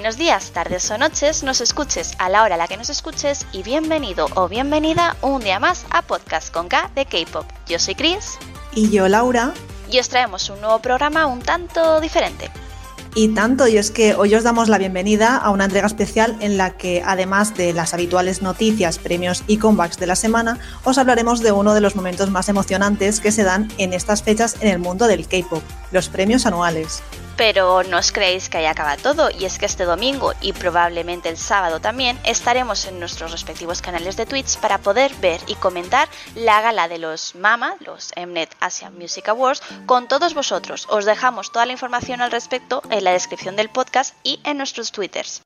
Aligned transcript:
Buenos 0.00 0.16
días, 0.16 0.52
tardes 0.52 0.90
o 0.90 0.96
noches, 0.96 1.42
nos 1.42 1.60
escuches 1.60 2.12
a 2.16 2.30
la 2.30 2.42
hora 2.42 2.54
a 2.54 2.58
la 2.58 2.66
que 2.66 2.78
nos 2.78 2.88
escuches 2.88 3.46
y 3.52 3.62
bienvenido 3.62 4.28
o 4.34 4.48
bienvenida 4.48 5.14
un 5.20 5.42
día 5.42 5.60
más 5.60 5.84
a 5.90 6.00
Podcast 6.00 6.50
con 6.50 6.68
K 6.68 6.90
de 6.94 7.04
K-Pop. 7.04 7.44
Yo 7.68 7.78
soy 7.78 7.96
Chris. 7.96 8.38
Y 8.74 8.88
yo, 8.88 9.08
Laura. 9.08 9.52
Y 9.92 9.98
os 9.98 10.08
traemos 10.08 10.48
un 10.48 10.58
nuevo 10.62 10.78
programa 10.78 11.26
un 11.26 11.40
tanto 11.40 12.00
diferente. 12.00 12.50
Y 13.14 13.28
tanto, 13.34 13.68
y 13.68 13.76
es 13.76 13.90
que 13.90 14.14
hoy 14.14 14.34
os 14.34 14.42
damos 14.42 14.70
la 14.70 14.78
bienvenida 14.78 15.36
a 15.36 15.50
una 15.50 15.66
entrega 15.66 15.86
especial 15.86 16.34
en 16.40 16.56
la 16.56 16.78
que, 16.78 17.02
además 17.04 17.54
de 17.54 17.74
las 17.74 17.92
habituales 17.92 18.40
noticias, 18.40 18.98
premios 18.98 19.44
y 19.48 19.58
comebacks 19.58 19.98
de 19.98 20.06
la 20.06 20.16
semana, 20.16 20.58
os 20.82 20.96
hablaremos 20.96 21.40
de 21.40 21.52
uno 21.52 21.74
de 21.74 21.82
los 21.82 21.94
momentos 21.94 22.30
más 22.30 22.48
emocionantes 22.48 23.20
que 23.20 23.32
se 23.32 23.44
dan 23.44 23.68
en 23.76 23.92
estas 23.92 24.22
fechas 24.22 24.56
en 24.62 24.68
el 24.68 24.78
mundo 24.78 25.06
del 25.08 25.28
K-pop, 25.28 25.62
los 25.92 26.08
premios 26.08 26.46
anuales. 26.46 27.02
Pero 27.40 27.82
no 27.84 27.96
os 27.96 28.12
creéis 28.12 28.50
que 28.50 28.58
haya 28.58 28.72
acabado 28.72 29.00
todo, 29.02 29.30
y 29.30 29.46
es 29.46 29.56
que 29.56 29.64
este 29.64 29.86
domingo 29.86 30.34
y 30.42 30.52
probablemente 30.52 31.30
el 31.30 31.38
sábado 31.38 31.80
también 31.80 32.20
estaremos 32.22 32.84
en 32.84 33.00
nuestros 33.00 33.32
respectivos 33.32 33.80
canales 33.80 34.18
de 34.18 34.26
Twitch 34.26 34.58
para 34.58 34.76
poder 34.76 35.14
ver 35.22 35.40
y 35.46 35.54
comentar 35.54 36.06
la 36.34 36.60
gala 36.60 36.86
de 36.86 36.98
los 36.98 37.34
MAMA, 37.34 37.76
los 37.80 38.12
Mnet 38.14 38.54
Asian 38.60 38.94
Music 38.98 39.26
Awards, 39.30 39.62
con 39.86 40.06
todos 40.06 40.34
vosotros. 40.34 40.86
Os 40.90 41.06
dejamos 41.06 41.50
toda 41.50 41.64
la 41.64 41.72
información 41.72 42.20
al 42.20 42.30
respecto 42.30 42.82
en 42.90 43.04
la 43.04 43.12
descripción 43.12 43.56
del 43.56 43.70
podcast 43.70 44.14
y 44.22 44.40
en 44.44 44.58
nuestros 44.58 44.92
twitters. 44.92 45.40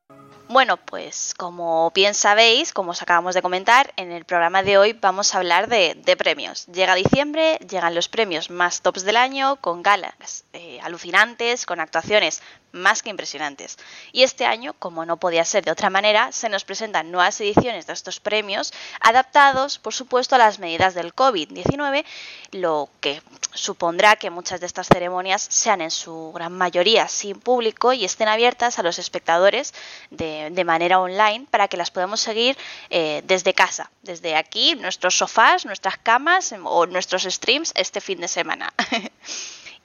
Bueno, 0.48 0.76
pues 0.76 1.32
como 1.38 1.90
bien 1.92 2.12
sabéis, 2.12 2.74
como 2.74 2.90
os 2.90 3.00
acabamos 3.00 3.34
de 3.34 3.40
comentar, 3.40 3.94
en 3.96 4.12
el 4.12 4.26
programa 4.26 4.62
de 4.62 4.76
hoy 4.76 4.92
vamos 4.92 5.34
a 5.34 5.38
hablar 5.38 5.68
de, 5.68 6.16
premios. 6.18 6.66
Llega 6.66 6.94
diciembre, 6.94 7.58
llegan 7.66 7.94
los 7.94 8.08
premios 8.08 8.50
más 8.50 8.82
tops 8.82 9.04
del 9.04 9.16
año, 9.16 9.56
con 9.56 9.82
galas 9.82 10.44
eh, 10.52 10.78
alucinantes, 10.82 11.64
con 11.64 11.80
actuaciones 11.80 12.42
más 12.74 13.02
que 13.02 13.10
impresionantes. 13.10 13.78
Y 14.12 14.24
este 14.24 14.44
año, 14.44 14.74
como 14.78 15.06
no 15.06 15.16
podía 15.16 15.44
ser 15.44 15.64
de 15.64 15.70
otra 15.70 15.90
manera, 15.90 16.32
se 16.32 16.48
nos 16.48 16.64
presentan 16.64 17.10
nuevas 17.10 17.40
ediciones 17.40 17.86
de 17.86 17.92
estos 17.92 18.20
premios, 18.20 18.74
adaptados, 19.00 19.78
por 19.78 19.94
supuesto, 19.94 20.34
a 20.34 20.38
las 20.38 20.58
medidas 20.58 20.94
del 20.94 21.14
COVID-19, 21.14 22.04
lo 22.50 22.90
que 23.00 23.22
supondrá 23.52 24.16
que 24.16 24.30
muchas 24.30 24.60
de 24.60 24.66
estas 24.66 24.88
ceremonias 24.88 25.46
sean 25.48 25.80
en 25.80 25.92
su 25.92 26.32
gran 26.34 26.52
mayoría 26.52 27.06
sin 27.06 27.38
público 27.38 27.92
y 27.92 28.04
estén 28.04 28.28
abiertas 28.28 28.78
a 28.78 28.82
los 28.82 28.98
espectadores 28.98 29.72
de, 30.10 30.33
manera 30.64 31.00
online 31.00 31.46
para 31.50 31.68
que 31.68 31.76
las 31.76 31.90
podamos 31.90 32.20
seguir 32.20 32.56
eh, 32.90 33.22
desde 33.24 33.54
casa, 33.54 33.90
desde 34.02 34.36
aquí, 34.36 34.74
nuestros 34.74 35.16
sofás, 35.16 35.66
nuestras 35.66 35.98
camas 35.98 36.54
o 36.62 36.86
nuestros 36.86 37.24
streams 37.24 37.72
este 37.74 38.00
fin 38.00 38.20
de 38.20 38.28
semana. 38.28 38.72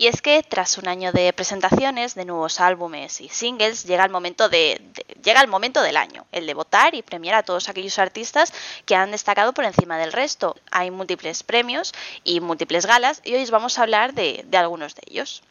Y 0.02 0.08
es 0.08 0.22
que 0.22 0.42
tras 0.44 0.78
un 0.78 0.88
año 0.88 1.12
de 1.12 1.34
presentaciones 1.34 2.16
de 2.16 2.24
nuevos 2.24 2.62
álbumes 2.62 3.20
y 3.20 3.28
singles, 3.28 3.84
llega 3.84 4.06
el 4.06 4.10
momento 4.10 4.48
de, 4.48 4.82
llega 5.22 5.42
el 5.42 5.50
momento 5.50 5.82
del 5.82 5.98
año, 5.98 6.26
el 6.32 6.48
de 6.48 6.54
votar 6.54 6.96
y 6.96 7.02
premiar 7.02 7.36
a 7.36 7.44
todos 7.44 7.68
aquellos 7.68 8.00
artistas 8.00 8.54
que 8.86 8.96
han 8.96 9.12
destacado 9.12 9.54
por 9.54 9.66
encima 9.66 9.98
del 9.98 10.14
resto. 10.14 10.56
Hay 10.72 10.90
múltiples 10.90 11.44
premios 11.44 11.94
y 12.24 12.40
múltiples 12.40 12.86
galas 12.86 13.22
y 13.26 13.36
hoy 13.36 13.44
os 13.44 13.52
vamos 13.52 13.78
a 13.78 13.82
hablar 13.82 14.14
de, 14.14 14.46
de 14.48 14.58
algunos 14.58 14.96
de 14.96 15.02
ellos. 15.06 15.44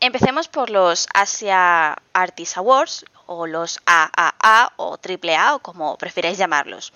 Empecemos 0.00 0.48
por 0.48 0.68
los 0.70 1.06
Asia 1.14 1.96
Artist 2.12 2.56
Awards 2.56 3.04
o 3.36 3.46
los 3.46 3.80
AAA 3.86 4.72
o 4.76 4.98
AAA 4.98 5.54
o 5.54 5.58
como 5.60 5.96
prefiráis 5.96 6.38
llamarlos. 6.38 6.92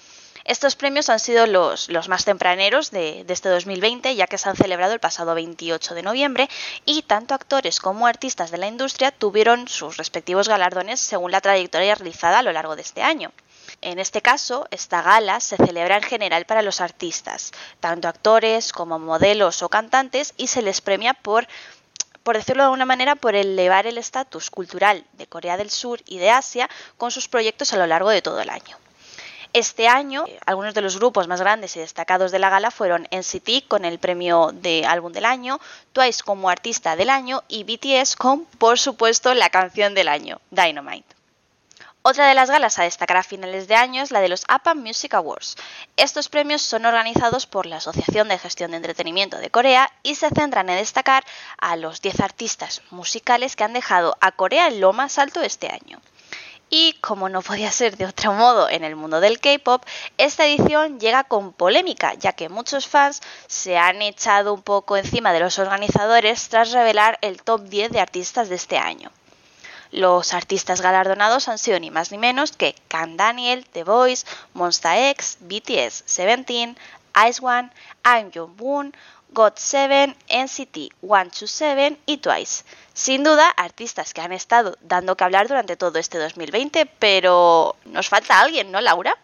Estos 0.47 0.76
premios 0.76 1.08
han 1.08 1.19
sido 1.19 1.44
los, 1.48 1.88
más 2.08 2.24
tempraneros 2.24 2.92
de, 2.92 3.24
este 3.26 3.48
2020, 3.48 4.14
ya 4.14 4.28
que 4.28 4.38
se 4.38 4.48
han 4.48 4.54
celebrado 4.54 4.92
el 4.92 5.00
pasado 5.00 5.34
28 5.34 5.94
de 5.97 6.04
noviembre 6.04 6.48
y 6.84 7.02
tanto 7.02 7.34
actores 7.34 7.80
como 7.80 8.06
artistas 8.06 8.52
de 8.52 8.58
la 8.58 8.69
industria 8.69 9.10
tuvieron 9.10 9.66
sus 9.66 9.97
respectivos 9.97 10.48
galardones 10.48 11.00
según 11.00 11.32
la 11.32 11.41
trayectoria 11.41 11.97
realizada 11.97 12.38
a 12.38 12.42
lo 12.44 12.53
largo 12.53 12.76
de 12.76 12.82
este 12.82 13.03
año. 13.03 13.32
En 13.80 13.98
este 13.98 14.22
caso, 14.22 14.68
esta 14.70 15.03
gala 15.03 15.41
se 15.41 15.56
celebra 15.56 15.97
en 15.97 16.04
general 16.04 16.44
para 16.44 16.62
los 16.62 16.80
artistas, 16.80 17.50
tanto 17.80 18.06
actores 18.06 18.72
como 18.72 19.00
modelos 19.00 19.62
o 19.62 19.68
cantantes, 19.68 20.32
y 20.36 20.47
se 20.47 20.62
les 20.62 20.80
premia 20.80 21.14
por 21.14 21.48
por 22.26 22.37
decirlo 22.37 22.64
de 22.64 22.66
alguna 22.66 22.87
manera, 22.87 23.14
por 23.14 23.37
elevar 23.37 23.87
el 23.87 23.98
estatus 23.98 24.50
cultural 24.50 25.04
de 25.12 25.28
Corea 25.28 25.56
del 25.56 25.70
Sur 25.70 26.00
y 26.06 26.19
de 26.19 26.31
Asia 26.31 26.69
con 26.97 27.12
sus 27.12 27.28
proyectos 27.28 27.72
a 27.72 27.76
lo 27.76 27.87
largo 27.87 28.10
de 28.10 28.20
todo 28.20 28.41
el 28.41 28.50
año. 28.50 28.76
Este 29.53 29.87
año, 29.87 30.25
eh, 30.26 30.36
algunos 30.44 30.75
de 30.75 30.81
los 30.81 30.98
grupos 30.98 31.28
más 31.28 31.41
grandes 31.41 31.76
y 31.76 31.78
destacados 31.78 32.32
de 32.32 32.41
la 32.41 32.50
gala 32.50 32.72
fueron 32.72 33.06
NCT 33.12 33.69
con 33.69 33.84
el 33.84 34.00
premio 34.00 34.50
de 34.53 34.84
álbum 34.86 35.12
del 35.12 35.25
año, 35.25 35.60
Twice 35.92 36.25
como 36.25 36.50
artista 36.50 36.97
del 36.97 37.10
año 37.10 37.44
y 37.47 37.62
BTS 37.62 38.16
con, 38.16 38.44
por 38.44 38.81
supuesto, 38.81 39.32
la 39.32 39.50
canción 39.50 39.94
del 39.94 40.09
año, 40.09 40.41
Dynamite. 40.50 41.15
Otra 42.08 42.28
de 42.28 42.36
las 42.36 42.52
galas 42.52 42.78
a 42.78 42.84
destacar 42.84 43.16
a 43.16 43.24
finales 43.24 43.66
de 43.66 43.74
año 43.74 44.00
es 44.00 44.12
la 44.12 44.20
de 44.20 44.28
los 44.28 44.44
APAM 44.46 44.78
Music 44.78 45.12
Awards. 45.14 45.56
Estos 45.96 46.28
premios 46.28 46.62
son 46.62 46.86
organizados 46.86 47.48
por 47.48 47.66
la 47.66 47.78
Asociación 47.78 48.28
de 48.28 48.38
Gestión 48.38 48.70
de 48.70 48.76
Entretenimiento 48.76 49.38
de 49.38 49.50
Corea 49.50 49.90
y 50.04 50.14
se 50.14 50.30
centran 50.30 50.68
en 50.68 50.76
destacar 50.76 51.24
a 51.58 51.74
los 51.74 52.00
10 52.02 52.20
artistas 52.20 52.82
musicales 52.90 53.56
que 53.56 53.64
han 53.64 53.72
dejado 53.72 54.16
a 54.20 54.30
Corea 54.30 54.68
en 54.68 54.80
lo 54.80 54.92
más 54.92 55.18
alto 55.18 55.42
este 55.42 55.66
año. 55.66 56.00
Y 56.70 56.92
como 57.00 57.28
no 57.28 57.42
podía 57.42 57.72
ser 57.72 57.96
de 57.96 58.06
otro 58.06 58.34
modo 58.34 58.70
en 58.70 58.84
el 58.84 58.94
mundo 58.94 59.18
del 59.18 59.40
K-pop, 59.40 59.84
esta 60.16 60.46
edición 60.46 61.00
llega 61.00 61.24
con 61.24 61.52
polémica, 61.52 62.14
ya 62.14 62.34
que 62.34 62.48
muchos 62.48 62.86
fans 62.86 63.20
se 63.48 63.78
han 63.78 64.00
echado 64.00 64.54
un 64.54 64.62
poco 64.62 64.96
encima 64.96 65.32
de 65.32 65.40
los 65.40 65.58
organizadores 65.58 66.50
tras 66.50 66.70
revelar 66.70 67.18
el 67.20 67.42
top 67.42 67.62
10 67.62 67.90
de 67.90 67.98
artistas 67.98 68.48
de 68.48 68.54
este 68.54 68.78
año. 68.78 69.10
Los 69.96 70.34
artistas 70.34 70.82
galardonados 70.82 71.48
han 71.48 71.56
sido 71.56 71.80
ni 71.80 71.90
más 71.90 72.12
ni 72.12 72.18
menos 72.18 72.52
que 72.52 72.74
Kang 72.86 73.16
Daniel, 73.16 73.64
The 73.72 73.82
Voice, 73.82 74.26
Monsta 74.52 75.08
X, 75.08 75.38
BTS, 75.40 76.02
Seventeen, 76.04 76.76
Ice 77.26 77.40
One, 77.42 77.70
I'm 78.04 78.30
Jong 78.30 78.58
Boon, 78.58 78.92
GOT7, 79.32 80.14
NCT 80.28 80.92
127 81.00 81.98
y 82.04 82.18
Twice. 82.18 82.64
Sin 82.92 83.24
duda, 83.24 83.48
artistas 83.48 84.12
que 84.12 84.20
han 84.20 84.32
estado 84.32 84.76
dando 84.82 85.16
que 85.16 85.24
hablar 85.24 85.48
durante 85.48 85.78
todo 85.78 85.98
este 85.98 86.18
2020, 86.18 86.84
pero 86.98 87.74
nos 87.86 88.10
falta 88.10 88.38
alguien, 88.38 88.70
¿no, 88.70 88.82
Laura? 88.82 89.16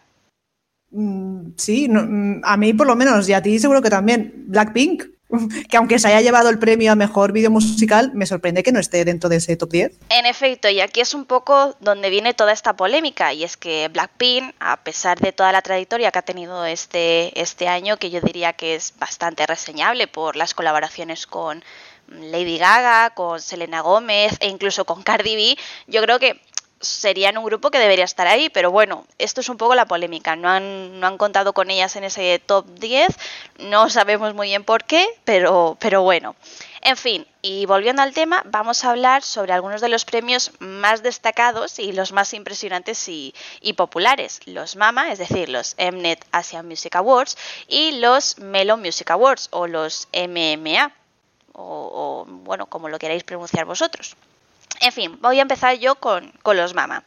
Mm, 0.89 1.51
sí, 1.55 1.87
mm, 1.87 2.41
a 2.43 2.57
mí 2.57 2.73
por 2.73 2.87
lo 2.87 2.95
menos, 2.95 3.29
y 3.29 3.33
a 3.33 3.43
ti 3.43 3.59
seguro 3.59 3.83
que 3.83 3.91
también. 3.91 4.45
Blackpink, 4.47 5.03
que 5.69 5.77
aunque 5.77 5.99
se 5.99 6.07
haya 6.07 6.21
llevado 6.21 6.49
el 6.49 6.59
premio 6.59 6.91
a 6.91 6.95
mejor 6.95 7.31
vídeo 7.31 7.51
musical, 7.51 8.11
me 8.13 8.25
sorprende 8.25 8.63
que 8.63 8.71
no 8.71 8.79
esté 8.79 9.05
dentro 9.05 9.29
de 9.29 9.37
ese 9.37 9.55
top 9.55 9.71
10. 9.71 9.91
En 10.09 10.25
efecto, 10.25 10.69
y 10.69 10.79
aquí 10.81 11.01
es 11.01 11.13
un 11.13 11.25
poco 11.25 11.75
donde 11.79 12.09
viene 12.09 12.33
toda 12.33 12.51
esta 12.51 12.75
polémica, 12.75 13.33
y 13.33 13.43
es 13.43 13.57
que 13.57 13.89
Blackpink, 13.89 14.53
a 14.59 14.77
pesar 14.77 15.19
de 15.19 15.31
toda 15.31 15.51
la 15.51 15.61
trayectoria 15.61 16.11
que 16.11 16.19
ha 16.19 16.23
tenido 16.23 16.65
este, 16.65 17.39
este 17.39 17.67
año, 17.67 17.97
que 17.97 18.09
yo 18.09 18.21
diría 18.21 18.53
que 18.53 18.75
es 18.75 18.93
bastante 18.99 19.45
reseñable 19.45 20.07
por 20.07 20.35
las 20.35 20.53
colaboraciones 20.53 21.27
con 21.27 21.63
Lady 22.07 22.57
Gaga, 22.57 23.11
con 23.11 23.39
Selena 23.39 23.81
Gómez 23.81 24.37
e 24.39 24.47
incluso 24.47 24.85
con 24.85 25.03
Cardi 25.03 25.35
B, 25.35 25.57
yo 25.87 26.01
creo 26.01 26.19
que 26.19 26.41
serían 26.83 27.37
un 27.37 27.45
grupo 27.45 27.71
que 27.71 27.79
debería 27.79 28.05
estar 28.05 28.27
ahí, 28.27 28.49
pero 28.49 28.71
bueno, 28.71 29.05
esto 29.17 29.41
es 29.41 29.49
un 29.49 29.57
poco 29.57 29.75
la 29.75 29.85
polémica. 29.85 30.35
No 30.35 30.49
han, 30.49 30.99
no 30.99 31.07
han 31.07 31.17
contado 31.17 31.53
con 31.53 31.69
ellas 31.69 31.95
en 31.95 32.03
ese 32.03 32.41
top 32.45 32.65
10, 32.79 33.07
no 33.59 33.89
sabemos 33.89 34.33
muy 34.33 34.47
bien 34.47 34.63
por 34.63 34.83
qué, 34.83 35.07
pero, 35.23 35.77
pero 35.79 36.03
bueno. 36.03 36.35
En 36.85 36.97
fin, 36.97 37.25
y 37.41 37.65
volviendo 37.65 38.01
al 38.01 38.13
tema, 38.13 38.43
vamos 38.45 38.83
a 38.83 38.89
hablar 38.89 39.23
sobre 39.23 39.53
algunos 39.53 39.79
de 39.79 39.87
los 39.87 40.03
premios 40.03 40.51
más 40.59 41.01
destacados 41.01 41.79
y 41.79 41.93
los 41.93 42.11
más 42.11 42.33
impresionantes 42.33 43.07
y, 43.07 43.33
populares. 43.77 44.41
Los 44.45 44.75
MAMA, 44.75 45.13
es 45.13 45.19
decir, 45.19 45.47
los 45.47 45.77
Mnet 45.77 46.25
Asian 46.33 46.67
Music 46.67 46.97
Awards, 46.97 47.37
y 47.69 47.99
los 48.01 48.37
Melo 48.37 48.75
Music 48.75 49.09
Awards, 49.11 49.47
o 49.51 49.65
los 49.65 50.09
MMA, 50.11 50.91
o, 51.53 52.25
o 52.25 52.25
bueno, 52.27 52.65
como 52.65 52.89
lo 52.89 52.99
queráis 52.99 53.23
pronunciar 53.23 53.63
vosotros. 53.63 54.17
En 54.79 54.91
fin, 54.91 55.17
voy 55.21 55.39
a 55.39 55.43
empezar 55.43 55.77
yo 55.77 55.95
con, 55.95 56.33
los 56.43 56.73
MAMA. 56.73 57.03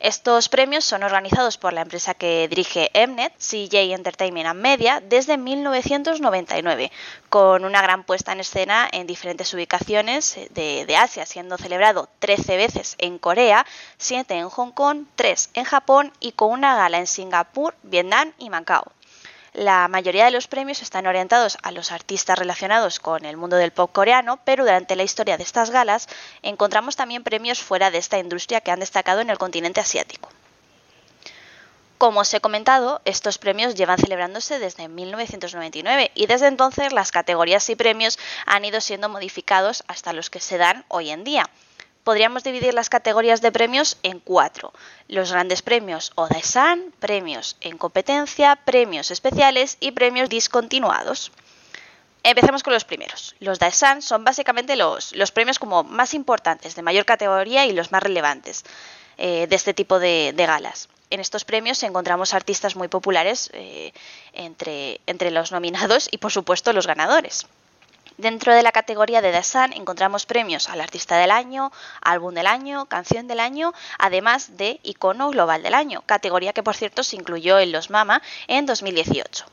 Estos 0.00 0.48
premios 0.48 0.84
son 0.84 1.02
organizados 1.02 1.58
por 1.58 1.72
la 1.72 1.80
empresa 1.80 2.14
que 2.14 2.46
dirige 2.48 2.90
Mnet, 2.94 3.36
CJ 3.36 3.92
Entertainment 3.92 4.46
and 4.46 4.60
Media, 4.60 5.00
desde 5.00 5.36
1999, 5.36 6.92
con 7.28 7.64
una 7.64 7.82
gran 7.82 8.04
puesta 8.04 8.32
en 8.32 8.40
escena 8.40 8.88
en 8.92 9.08
diferentes 9.08 9.52
ubicaciones 9.52 10.38
de, 10.50 10.96
Asia, 10.96 11.26
siendo 11.26 11.58
celebrado 11.58 12.08
13 12.20 12.56
veces 12.56 12.94
en 12.98 13.18
Corea, 13.18 13.66
7 13.96 14.34
en 14.34 14.48
Hong 14.48 14.70
Kong, 14.70 15.04
3 15.16 15.50
en 15.54 15.64
Japón 15.64 16.12
y 16.20 16.32
con 16.32 16.52
una 16.52 16.76
gala 16.76 16.98
en 16.98 17.08
Singapur, 17.08 17.74
Vietnam 17.82 18.32
y 18.38 18.50
Macao. 18.50 18.92
La 19.54 19.88
mayoría 19.88 20.26
de 20.26 20.30
los 20.30 20.46
premios 20.46 20.82
están 20.82 21.06
orientados 21.06 21.58
a 21.62 21.72
los 21.72 21.90
artistas 21.90 22.38
relacionados 22.38 23.00
con 23.00 23.24
el 23.24 23.36
mundo 23.36 23.56
del 23.56 23.72
pop 23.72 23.90
coreano, 23.92 24.38
pero 24.44 24.64
durante 24.64 24.96
la 24.96 25.02
historia 25.02 25.36
de 25.36 25.42
estas 25.42 25.70
galas 25.70 26.08
encontramos 26.42 26.96
también 26.96 27.24
premios 27.24 27.62
fuera 27.62 27.90
de 27.90 27.98
esta 27.98 28.18
industria 28.18 28.60
que 28.60 28.70
han 28.70 28.80
destacado 28.80 29.20
en 29.20 29.30
el 29.30 29.38
continente 29.38 29.80
asiático. 29.80 30.28
Como 31.98 32.20
os 32.20 32.32
he 32.32 32.40
comentado, 32.40 33.00
estos 33.04 33.38
premios 33.38 33.74
llevan 33.74 33.98
celebrándose 33.98 34.60
desde 34.60 34.86
1999 34.86 36.12
y 36.14 36.26
desde 36.26 36.46
entonces 36.46 36.92
las 36.92 37.10
categorías 37.10 37.68
y 37.70 37.74
premios 37.74 38.20
han 38.46 38.64
ido 38.64 38.80
siendo 38.80 39.08
modificados 39.08 39.82
hasta 39.88 40.12
los 40.12 40.30
que 40.30 40.38
se 40.38 40.58
dan 40.58 40.84
hoy 40.86 41.10
en 41.10 41.24
día. 41.24 41.50
Podríamos 42.08 42.42
dividir 42.42 42.72
las 42.72 42.88
categorías 42.88 43.42
de 43.42 43.52
premios 43.52 43.98
en 44.02 44.18
cuatro. 44.18 44.72
Los 45.08 45.30
grandes 45.30 45.60
premios 45.60 46.12
Odaesan, 46.14 46.94
premios 47.00 47.58
en 47.60 47.76
competencia, 47.76 48.56
premios 48.56 49.10
especiales 49.10 49.76
y 49.78 49.90
premios 49.90 50.30
discontinuados. 50.30 51.32
Empecemos 52.22 52.62
con 52.62 52.72
los 52.72 52.86
primeros. 52.86 53.36
Los 53.40 53.58
Daesan 53.58 54.00
son 54.00 54.24
básicamente 54.24 54.74
los, 54.74 55.12
premios 55.34 55.58
como 55.58 55.84
más 55.84 56.14
importantes, 56.14 56.74
de 56.74 56.80
mayor 56.80 57.04
categoría 57.04 57.66
y 57.66 57.74
los 57.74 57.92
más 57.92 58.02
relevantes 58.02 58.64
eh, 59.18 59.46
de 59.46 59.56
este 59.56 59.74
tipo 59.74 59.98
de, 59.98 60.32
galas. 60.34 60.88
En 61.10 61.20
estos 61.20 61.44
premios 61.44 61.82
encontramos 61.82 62.32
artistas 62.32 62.74
muy 62.74 62.88
populares 62.88 63.50
eh, 63.52 63.92
entre 64.32 65.30
los 65.30 65.52
nominados 65.52 66.08
y 66.10 66.16
por 66.16 66.32
supuesto 66.32 66.72
los 66.72 66.86
ganadores. 66.86 67.46
Dentro 68.18 68.52
de 68.52 68.64
la 68.64 68.72
categoría 68.72 69.22
de 69.22 69.30
Daesan 69.30 69.72
encontramos 69.72 70.26
premios 70.26 70.68
al 70.68 70.80
Artista 70.80 71.16
del 71.16 71.30
Año, 71.30 71.70
Álbum 72.00 72.34
del 72.34 72.48
Año, 72.48 72.86
Canción 72.86 73.28
del 73.28 73.38
Año, 73.38 73.72
además 73.96 74.56
de 74.56 74.80
Icono 74.82 75.30
Global 75.30 75.62
del 75.62 75.74
Año, 75.74 76.02
categoría 76.04 76.52
que 76.52 76.64
por 76.64 76.74
cierto 76.74 77.04
se 77.04 77.14
incluyó 77.14 77.60
en 77.60 77.70
los 77.70 77.90
MAMA 77.90 78.20
en 78.48 78.66
2018. 78.66 79.44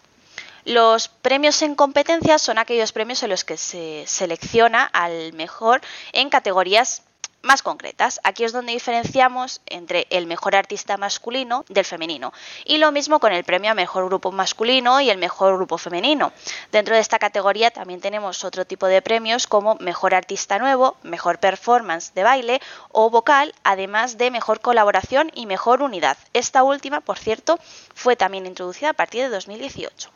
Los 0.64 1.10
premios 1.10 1.62
en 1.62 1.76
competencia 1.76 2.40
son 2.40 2.58
aquellos 2.58 2.92
premios 2.92 3.22
en 3.22 3.30
los 3.30 3.44
que 3.44 3.56
se 3.56 4.04
selecciona 4.08 4.84
al 4.84 5.32
mejor 5.34 5.82
en 6.12 6.32
categorías 6.32 7.04
más 7.46 7.62
concretas. 7.62 8.20
Aquí 8.24 8.44
es 8.44 8.52
donde 8.52 8.74
diferenciamos 8.74 9.62
entre 9.68 10.08
el 10.10 10.28
mejor 10.28 10.56
artista 10.56 10.98
masculino 10.98 11.64
del 11.70 11.86
femenino. 11.86 12.34
Y 12.66 12.78
lo 12.78 12.92
mismo 12.92 13.20
con 13.20 13.32
el 13.32 13.44
premio 13.44 13.72
a 13.72 13.76
mejor 13.76 14.06
grupo 14.08 14.32
masculino 14.32 15.00
y 15.00 15.10
el 15.10 15.18
mejor 15.18 15.56
grupo 15.56 15.78
femenino. 15.78 16.34
Dentro 16.72 16.96
de 16.96 17.02
esta 17.02 17.20
categoría 17.20 17.72
también 17.72 18.02
tenemos 18.02 18.44
otro 18.44 18.66
tipo 18.66 18.88
de 18.88 19.02
premios 19.02 19.48
como 19.48 19.76
mejor 19.76 20.14
artista 20.14 20.60
nuevo, 20.60 20.98
mejor 21.04 21.40
performance 21.40 22.14
de 22.14 22.24
baile 22.24 22.62
o 22.92 23.10
vocal, 23.10 23.54
además 23.64 24.18
de 24.18 24.32
mejor 24.32 24.60
colaboración 24.60 25.32
y 25.34 25.46
mejor 25.46 25.82
unidad. 25.82 26.18
Esta 26.34 26.64
última, 26.64 27.02
por 27.02 27.18
cierto, 27.18 27.60
fue 27.94 28.16
también 28.16 28.46
introducida 28.46 28.90
a 28.90 28.94
partir 28.94 29.22
de 29.22 29.30
2018. 29.30 30.15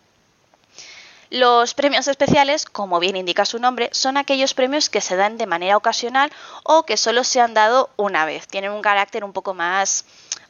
Los 1.30 1.76
premios 1.76 2.08
especiales, 2.08 2.66
como 2.66 3.00
bien 3.00 3.16
indica 3.16 3.46
su 3.46 3.60
nombre, 3.60 3.90
son 3.92 4.18
aquellos 4.18 4.56
premios 4.56 4.90
que 4.90 5.00
se 5.00 5.16
dan 5.16 5.38
de 5.38 5.46
manera 5.46 5.78
ocasional 5.78 6.32
o 6.64 6.84
que 6.84 6.98
solo 6.98 7.24
se 7.24 7.40
han 7.40 7.54
dado 7.54 7.92
una 7.98 8.26
vez. 8.26 8.48
Tienen 8.48 8.72
un 8.72 8.82
carácter 8.82 9.24
un 9.24 9.32
poco 9.32 9.54
más 9.54 10.06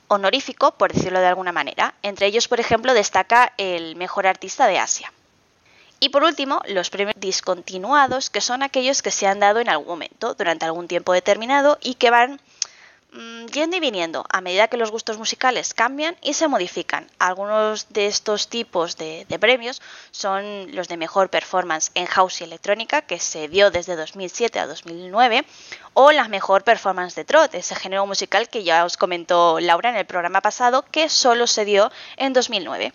honorífico, 0.07 0.71
por 0.71 0.93
decirlo 0.93 1.19
de 1.19 1.27
alguna 1.27 1.51
manera. 1.51 1.95
Entre 2.01 2.27
ellos, 2.27 2.47
por 2.47 2.61
ejemplo, 2.61 2.93
destaca 2.93 3.51
el 3.57 3.97
mejor 3.97 4.25
artista 4.25 4.67
de 4.67 4.79
Asia. 4.79 5.11
Y 5.99 6.09
por 6.09 6.23
último, 6.23 6.61
los 6.65 6.89
premios 6.89 7.15
discontinuados, 7.17 8.29
que 8.29 8.39
son 8.39 8.63
aquellos 8.63 9.01
que 9.01 9.11
se 9.11 9.27
han 9.27 9.41
dado 9.41 9.59
en 9.59 9.67
algún 9.67 9.87
momento, 9.87 10.33
durante 10.33 10.63
algún 10.63 10.87
tiempo 10.87 11.11
determinado, 11.11 11.77
y 11.81 11.95
que 11.95 12.09
van 12.09 12.39
yendo 13.51 13.77
y 13.77 13.79
viniendo 13.79 14.25
a 14.29 14.41
medida 14.41 14.67
que 14.67 14.77
los 14.77 14.91
gustos 14.91 15.17
musicales 15.17 15.73
cambian 15.73 16.15
y 16.21 16.33
se 16.33 16.47
modifican. 16.47 17.09
Algunos 17.17 17.87
de 17.89 18.07
estos 18.07 18.47
tipos 18.47 18.97
de, 18.97 19.25
de, 19.27 19.39
premios 19.39 19.81
son 20.11 20.73
los 20.75 20.87
de 20.87 20.97
mejor 20.97 21.29
performance 21.29 21.91
en 21.95 22.05
house 22.05 22.41
y 22.41 22.43
electrónica, 22.43 23.01
que 23.01 23.19
se 23.19 23.47
dio 23.47 23.71
desde 23.71 23.95
2007 23.95 24.59
a 24.59 24.67
2009, 24.67 25.45
o 25.93 26.11
la 26.11 26.27
mejor 26.27 26.63
performance 26.63 27.15
de 27.15 27.25
trot, 27.25 27.53
ese 27.55 27.75
género 27.75 28.05
musical 28.05 28.49
que 28.49 28.63
ya 28.63 28.85
os 28.85 28.97
comentó 28.97 29.59
Laura 29.59 29.89
en 29.89 29.95
el 29.95 30.05
programa 30.05 30.41
pasado, 30.41 30.85
que 30.91 31.09
solo 31.09 31.47
se 31.47 31.65
dio 31.65 31.91
en 32.17 32.33
2009 32.33 32.93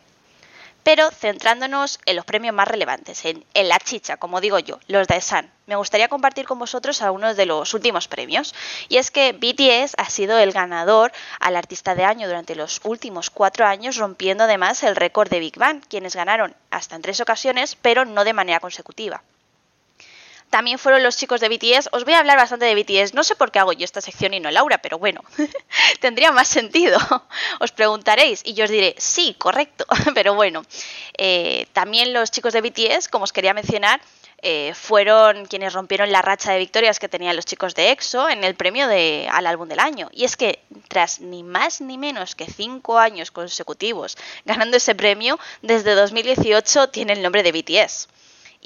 pero 0.84 1.10
centrándonos 1.10 1.98
en 2.04 2.14
los 2.14 2.26
premios 2.26 2.54
más 2.54 2.68
relevantes, 2.68 3.24
en, 3.24 3.44
la 3.54 3.78
chicha, 3.78 4.18
como 4.18 4.40
digo 4.40 4.58
yo, 4.58 4.78
los 4.86 5.08
de 5.08 5.20
Sun. 5.20 5.50
Me 5.66 5.76
gustaría 5.76 6.08
compartir 6.08 6.46
con 6.46 6.58
vosotros 6.58 7.00
algunos 7.00 7.36
de 7.36 7.46
los 7.46 7.72
últimos 7.72 8.06
premios. 8.06 8.54
Y 8.90 8.98
es 8.98 9.10
que 9.10 9.32
BTS 9.32 9.94
ha 9.96 10.10
sido 10.10 10.38
el 10.38 10.52
ganador 10.52 11.10
al 11.40 11.56
artista 11.56 11.94
de 11.94 12.04
año 12.04 12.28
durante 12.28 12.54
los 12.54 12.82
últimos 12.84 13.30
cuatro 13.30 13.66
años, 13.66 13.96
rompiendo 13.96 14.44
además 14.44 14.82
el 14.82 14.94
récord 14.94 15.30
de 15.30 15.40
Big 15.40 15.56
Bang, 15.56 15.82
quienes 15.88 16.14
ganaron 16.14 16.54
hasta 16.70 16.96
en 16.96 17.02
tres 17.02 17.20
ocasiones, 17.20 17.76
pero 17.80 18.04
no 18.04 18.24
de 18.24 18.34
manera 18.34 18.60
consecutiva 18.60 19.22
también 20.54 20.78
fueron 20.78 21.02
los 21.02 21.16
chicos 21.16 21.40
de 21.40 21.48
BTS. 21.48 21.88
Os 21.90 22.04
voy 22.04 22.14
a 22.14 22.20
hablar 22.20 22.36
bastante 22.36 22.64
de 22.64 22.76
BTS. 22.76 23.12
No 23.12 23.24
sé 23.24 23.34
por 23.34 23.50
qué 23.50 23.58
hago 23.58 23.72
yo 23.72 23.84
esta 23.84 24.00
sección 24.00 24.34
y 24.34 24.38
no 24.38 24.52
Laura, 24.52 24.78
pero 24.78 25.00
bueno, 25.00 25.20
tendría 26.00 26.30
más 26.30 26.46
sentido. 26.46 26.96
Os 27.58 27.72
preguntaréis 27.72 28.40
y 28.44 28.54
yo 28.54 28.62
os 28.64 28.70
diré, 28.70 28.94
sí, 28.96 29.34
correcto. 29.36 29.84
pero 30.14 30.36
bueno, 30.36 30.64
eh, 31.18 31.66
también 31.72 32.12
los 32.12 32.30
chicos 32.30 32.52
de 32.52 32.60
BTS, 32.60 33.08
como 33.08 33.24
os 33.24 33.32
quería 33.32 33.52
mencionar, 33.52 34.00
eh, 34.42 34.72
fueron 34.74 35.46
quienes 35.46 35.72
rompieron 35.72 36.12
la 36.12 36.22
racha 36.22 36.52
de 36.52 36.60
victorias 36.60 37.00
que 37.00 37.08
tenían 37.08 37.34
los 37.34 37.46
chicos 37.46 37.74
de 37.74 37.90
EXO 37.90 38.28
en 38.28 38.44
el 38.44 38.54
premio 38.54 38.86
de, 38.86 39.26
al 39.32 39.48
álbum 39.48 39.68
del 39.68 39.80
año. 39.80 40.08
Y 40.12 40.22
es 40.22 40.36
que 40.36 40.60
tras 40.86 41.18
ni 41.18 41.42
más 41.42 41.80
ni 41.80 41.98
menos 41.98 42.36
que 42.36 42.46
cinco 42.46 43.00
años 43.00 43.32
consecutivos 43.32 44.16
ganando 44.44 44.76
ese 44.76 44.94
premio, 44.94 45.40
desde 45.62 45.96
2018 45.96 46.90
tiene 46.90 47.14
el 47.14 47.22
nombre 47.22 47.42
de 47.42 47.50
BTS. 47.50 48.08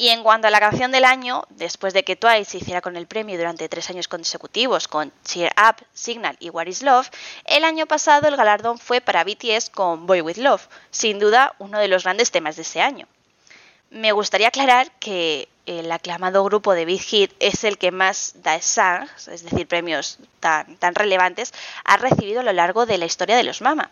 Y 0.00 0.10
en 0.10 0.22
cuanto 0.22 0.46
a 0.46 0.50
la 0.52 0.60
canción 0.60 0.92
del 0.92 1.04
año, 1.04 1.42
después 1.50 1.92
de 1.92 2.04
que 2.04 2.14
Twice 2.14 2.44
se 2.44 2.58
hiciera 2.58 2.80
con 2.80 2.96
el 2.96 3.08
premio 3.08 3.36
durante 3.36 3.68
tres 3.68 3.90
años 3.90 4.06
consecutivos 4.06 4.86
con 4.86 5.12
Cheer 5.24 5.52
Up, 5.58 5.84
Signal 5.92 6.36
y 6.38 6.50
What 6.50 6.68
is 6.68 6.84
Love, 6.84 7.10
el 7.44 7.64
año 7.64 7.84
pasado 7.84 8.28
el 8.28 8.36
galardón 8.36 8.78
fue 8.78 9.00
para 9.00 9.24
BTS 9.24 9.70
con 9.70 10.06
Boy 10.06 10.20
with 10.20 10.36
Love, 10.36 10.68
sin 10.92 11.18
duda 11.18 11.56
uno 11.58 11.80
de 11.80 11.88
los 11.88 12.04
grandes 12.04 12.30
temas 12.30 12.54
de 12.54 12.62
ese 12.62 12.80
año. 12.80 13.08
Me 13.90 14.12
gustaría 14.12 14.46
aclarar 14.46 14.88
que 15.00 15.48
el 15.66 15.90
aclamado 15.90 16.44
grupo 16.44 16.74
de 16.74 16.84
Big 16.84 17.02
Hit 17.02 17.32
es 17.40 17.64
el 17.64 17.76
que 17.76 17.90
más 17.90 18.34
Daesangs, 18.36 19.26
es 19.26 19.42
decir, 19.42 19.66
premios 19.66 20.20
tan, 20.38 20.76
tan 20.76 20.94
relevantes, 20.94 21.52
ha 21.82 21.96
recibido 21.96 22.38
a 22.38 22.44
lo 22.44 22.52
largo 22.52 22.86
de 22.86 22.98
la 22.98 23.06
historia 23.06 23.36
de 23.36 23.42
los 23.42 23.62
Mama 23.62 23.90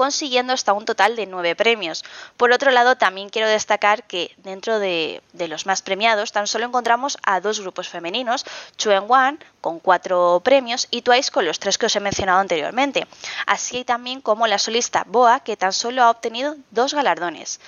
consiguiendo 0.00 0.54
hasta 0.54 0.72
un 0.72 0.86
total 0.86 1.14
de 1.14 1.26
nueve 1.26 1.54
premios. 1.54 2.06
Por 2.38 2.52
otro 2.52 2.70
lado, 2.70 2.96
también 2.96 3.28
quiero 3.28 3.46
destacar 3.46 4.04
que 4.04 4.34
dentro 4.38 4.78
de, 4.78 5.20
los 5.34 5.66
más 5.66 5.82
premiados 5.82 6.32
tan 6.32 6.46
solo 6.46 6.64
encontramos 6.64 7.18
a 7.22 7.42
dos 7.42 7.60
grupos 7.60 7.90
femeninos, 7.90 8.46
Chuen 8.78 9.04
Wan 9.06 9.38
con 9.60 9.78
cuatro 9.78 10.40
premios 10.42 10.88
y 10.90 11.02
Twice 11.02 11.30
con 11.30 11.44
los 11.44 11.58
tres 11.58 11.76
que 11.76 11.84
os 11.84 11.96
he 11.96 12.00
mencionado 12.00 12.40
anteriormente, 12.40 13.06
así 13.44 13.84
también 13.84 14.22
como 14.22 14.46
la 14.46 14.56
solista 14.56 15.04
Boa 15.06 15.40
que 15.40 15.58
tan 15.58 15.74
solo 15.74 16.02
ha 16.02 16.10
obtenido 16.10 16.56
dos 16.70 16.94
galardones. 16.94 17.60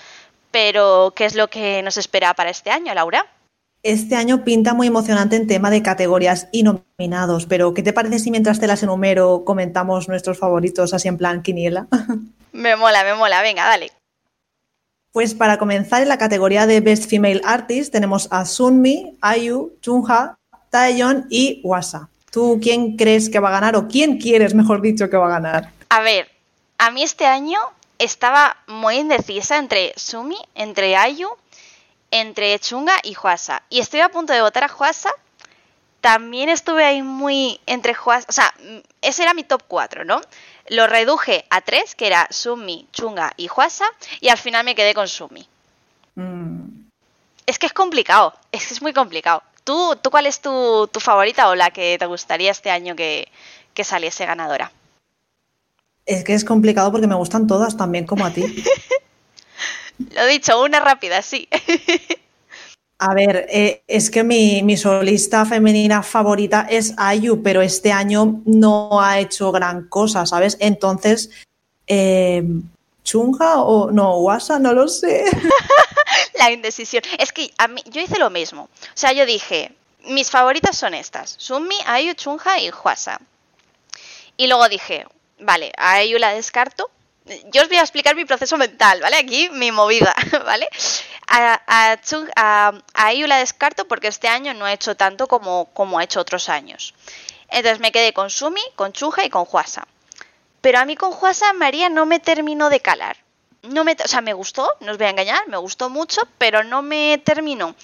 Pero, 0.51 1.13
¿qué 1.15 1.27
es 1.27 1.35
lo 1.35 1.49
que 1.49 1.83
nos 1.83 1.99
espera 1.99 2.33
para 2.33 2.49
este 2.49 2.71
año, 2.71 2.95
Laura? 2.95 3.27
Este 3.83 4.15
año 4.15 4.45
pinta 4.45 4.75
muy 4.75 4.87
emocionante 4.87 5.35
en 5.35 5.49
tema 5.49 5.69
de 5.69 5.83
categorías 5.83 6.47
y 6.53 6.63
nominados, 6.63 7.47
pero 7.47 7.75
¿qué 7.75 7.83
te 7.83 7.93
parece 7.93 8.21
si 8.21 8.31
mientras 8.31 8.61
te 8.61 8.69
las 8.69 8.85
enumero 8.85 9.45
comentamos 9.45 10.09
nuestros 10.09 10.39
favoritos 10.39 10.95
así 10.95 11.09
en 11.09 11.19
plan 11.19 11.43
quiniela? 11.43 11.89
Me 12.53 12.77
mola, 12.77 13.03
me 13.03 13.15
mola, 13.15 13.41
venga, 13.41 13.65
dale. 13.65 13.91
Pues 15.11 15.33
para 15.35 15.59
comenzar 15.59 16.03
en 16.03 16.09
la 16.09 16.19
categoría 16.19 16.67
de 16.67 16.83
Best 16.83 17.09
Female 17.09 17.41
Artist 17.45 17.91
tenemos 17.91 18.29
a 18.31 18.45
Sunmi, 18.45 19.17
Ayu, 19.23 19.73
Chungha, 19.81 20.37
Taeyeon 20.69 21.27
y 21.31 21.63
Wasa. 21.65 22.11
¿Tú 22.31 22.61
quién 22.63 22.99
crees 22.99 23.31
que 23.31 23.41
va 23.41 23.49
a 23.49 23.53
ganar 23.53 23.75
o 23.77 23.89
quién 23.89 24.19
quieres, 24.19 24.55
mejor 24.55 24.83
dicho, 24.83 25.09
que 25.09 25.17
va 25.17 25.29
a 25.29 25.41
ganar? 25.41 25.71
A 25.89 26.03
ver, 26.03 26.31
a 26.77 26.91
mí 26.91 27.03
este 27.03 27.25
año 27.25 27.59
estaba 27.99 28.59
muy 28.67 28.97
indecisa 28.97 29.57
entre 29.57 29.95
Sumi, 29.97 30.37
entre 30.55 30.95
Ayu 30.97 31.31
entre 32.13 32.57
Chunga 32.61 32.95
y 33.03 33.17
Huasa. 33.17 33.63
Y 33.71 33.81
estoy 33.81 34.01
a 34.01 34.11
punto 34.11 34.33
de 34.33 34.43
votar 34.43 34.63
a 34.63 34.73
Huasa. 34.73 35.11
También 36.01 36.49
estuve 36.49 36.85
ahí 36.85 37.03
muy 37.03 37.61
entre 37.67 37.95
Huasa. 37.95 38.27
O 38.29 38.33
sea, 38.33 38.55
ese 39.01 39.23
era 39.23 39.35
mi 39.35 39.43
top 39.43 39.63
4, 39.67 40.05
¿no? 40.05 40.21
Lo 40.69 40.87
reduje 40.87 41.47
a 41.51 41.63
3, 41.63 41.95
que 41.97 42.07
era 42.07 42.29
Sumi, 42.31 42.87
Chunga 42.93 43.33
y 43.37 43.49
Huasa. 43.49 43.87
Y 44.21 44.29
al 44.29 44.39
final 44.39 44.65
me 44.65 44.75
quedé 44.75 44.95
con 44.95 45.09
Sumi. 45.09 45.49
Mm. 46.15 46.83
Es 47.47 47.59
que 47.59 47.67
es 47.67 47.73
complicado. 47.73 48.35
Es 48.53 48.67
que 48.69 48.75
es 48.75 48.83
muy 48.83 48.93
complicado. 48.93 49.43
¿Tú, 49.65 49.97
tú 50.03 50.11
cuál 50.11 50.27
es 50.27 50.41
tu, 50.41 50.89
tu, 50.93 51.01
favorita 51.01 51.49
o 51.49 51.55
la 51.55 51.71
que 51.71 51.97
te 51.99 52.07
gustaría 52.07 52.51
este 52.51 52.71
año 52.71 52.95
que, 52.95 53.29
que 53.75 53.85
saliese 53.85 54.27
ganadora? 54.27 54.71
Es 56.05 56.25
que 56.25 56.35
es 56.35 56.45
complicado 56.45 56.91
porque 56.91 57.07
me 57.07 57.15
gustan 57.15 57.47
todas 57.47 57.77
también 57.77 58.07
como 58.07 58.27
a 58.27 58.31
ti. 58.33 58.43
Lo 60.15 60.27
dicho, 60.27 60.63
una 60.63 60.81
rápida, 60.81 61.23
sí. 61.23 61.49
A 62.99 63.15
ver, 63.15 63.47
eh, 63.51 63.83
es 63.89 64.11
que 64.11 64.23
mi, 64.23 64.63
mi, 64.63 64.77
solista 64.77 65.45
femenina 65.45 66.03
favorita 66.03 66.67
es 66.71 66.95
Ayu, 66.97 67.43
pero 67.43 67.61
este 67.61 67.91
año 67.91 68.43
no 68.45 69.01
ha 69.01 69.19
hecho 69.19 69.51
gran 69.51 69.89
cosa, 69.89 70.25
¿sabes? 70.25 70.57
Entonces, 70.61 71.31
eh, 71.87 72.45
¿Chunga 73.05 73.63
o 73.63 73.91
no? 73.91 74.19
¿Wasa? 74.19 74.59
No 74.59 74.73
lo 74.73 74.89
sé. 74.89 75.25
La 76.39 76.51
indecisión. 76.51 77.03
Es 77.19 77.33
que 77.33 77.51
a 77.59 77.69
mí, 77.69 77.83
yo 77.87 78.01
hice 78.01 78.19
lo 78.19 78.31
mismo. 78.31 78.63
O 78.63 78.95
sea, 78.95 79.13
yo 79.13 79.27
dije, 79.27 79.73
mis 80.05 80.31
favoritas 80.31 80.77
son 80.77 80.95
estas: 80.95 81.35
Sunmi, 81.39 81.77
Ayu, 81.87 82.15
Chunga 82.15 82.61
y 82.61 82.71
Huasa. 82.71 83.21
Y 84.37 84.47
luego 84.47 84.69
dije, 84.69 85.07
vale, 85.41 85.73
a 85.77 85.95
Ayu 85.95 86.19
la 86.19 86.33
descarto 86.33 86.91
yo 87.53 87.63
os 87.63 87.69
voy 87.69 87.79
a 87.79 87.83
explicar 87.83 88.17
mi 88.17 88.25
proceso 88.25 88.57
mental, 88.57 89.01
¿vale? 89.01 89.17
Aquí 89.17 89.49
mi 89.51 89.71
movida, 89.71 90.15
¿vale? 90.45 90.69
A, 91.29 91.61
a, 91.67 92.73
a, 92.95 93.13
la 93.13 93.37
descarto 93.39 93.87
porque 93.87 94.09
este 94.09 94.29
año 94.29 94.55
no 94.55 94.65
ha 94.65 94.73
hecho 94.73 94.97
tanto 94.97 95.29
como, 95.29 95.67
como 95.73 95.99
ha 95.99 96.05
hecho 96.05 96.21
otros 96.21 96.49
años. 96.49 96.95
Entonces 97.49 97.81
me 97.81 97.93
quedé 97.93 98.13
con 98.13 98.31
Sumi, 98.31 98.63
con 98.77 98.93
Chuja 98.93 99.25
y 99.25 99.31
con 99.31 99.45
Juasa. 99.45 99.87
Pero 100.61 100.79
a 100.79 100.85
mí 100.85 100.97
con 100.97 101.13
Juasa 101.13 101.53
María 101.53 101.89
no 101.89 102.07
me 102.07 102.19
terminó 102.19 102.71
de 102.71 102.81
calar. 102.81 103.17
No 103.63 103.85
me, 103.85 103.97
o 104.05 104.09
sea, 104.09 104.21
me 104.21 104.33
gustó, 104.33 104.69
no 104.81 104.93
os 104.93 104.99
voy 104.99 105.07
a 105.07 105.11
engañar, 105.11 105.47
me 105.49 105.57
gustó 105.57 105.89
mucho, 105.89 106.23
pero 106.39 106.65
no 106.65 106.83
me 106.83 107.21
terminó. 107.25 107.77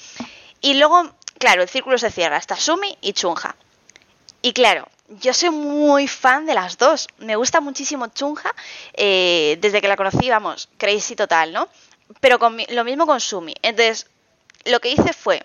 Y 0.61 0.75
luego, 0.75 1.13
claro, 1.39 1.63
el 1.63 1.69
círculo 1.69 1.99
se 1.99 2.11
cierra, 2.11 2.37
está 2.37 2.57
Sumi 2.57 2.99
y 3.01 3.13
Chunja. 3.13 3.55
Y 4.43 4.53
claro, 4.53 4.89
yo 5.09 5.33
soy 5.33 5.51
muy 5.51 6.07
fan 6.07 6.47
de 6.47 6.55
las 6.55 6.79
dos. 6.79 7.09
Me 7.19 7.37
gusta 7.37 7.61
muchísimo 7.61 8.09
Chunja. 8.09 8.55
Eh, 8.95 9.59
desde 9.61 9.81
que 9.81 9.89
la 9.89 9.97
conocí, 9.97 10.29
vamos, 10.29 10.69
crazy 10.77 11.17
total, 11.17 11.53
¿no? 11.53 11.69
Pero 12.21 12.39
con 12.39 12.57
lo 12.69 12.85
mismo 12.85 13.07
con 13.07 13.21
Sumi. 13.21 13.55
Entonces, 13.63 14.07
lo 14.65 14.81
que 14.81 14.91
hice 14.91 15.13
fue, 15.13 15.45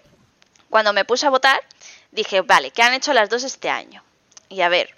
cuando 0.69 0.93
me 0.93 1.05
puse 1.05 1.25
a 1.25 1.29
votar, 1.29 1.62
dije, 2.12 2.41
vale, 2.41 2.71
¿qué 2.71 2.81
han 2.83 2.93
hecho 2.93 3.13
las 3.13 3.29
dos 3.29 3.43
este 3.43 3.69
año? 3.69 4.03
Y 4.50 4.62
a 4.62 4.69
ver, 4.69 4.93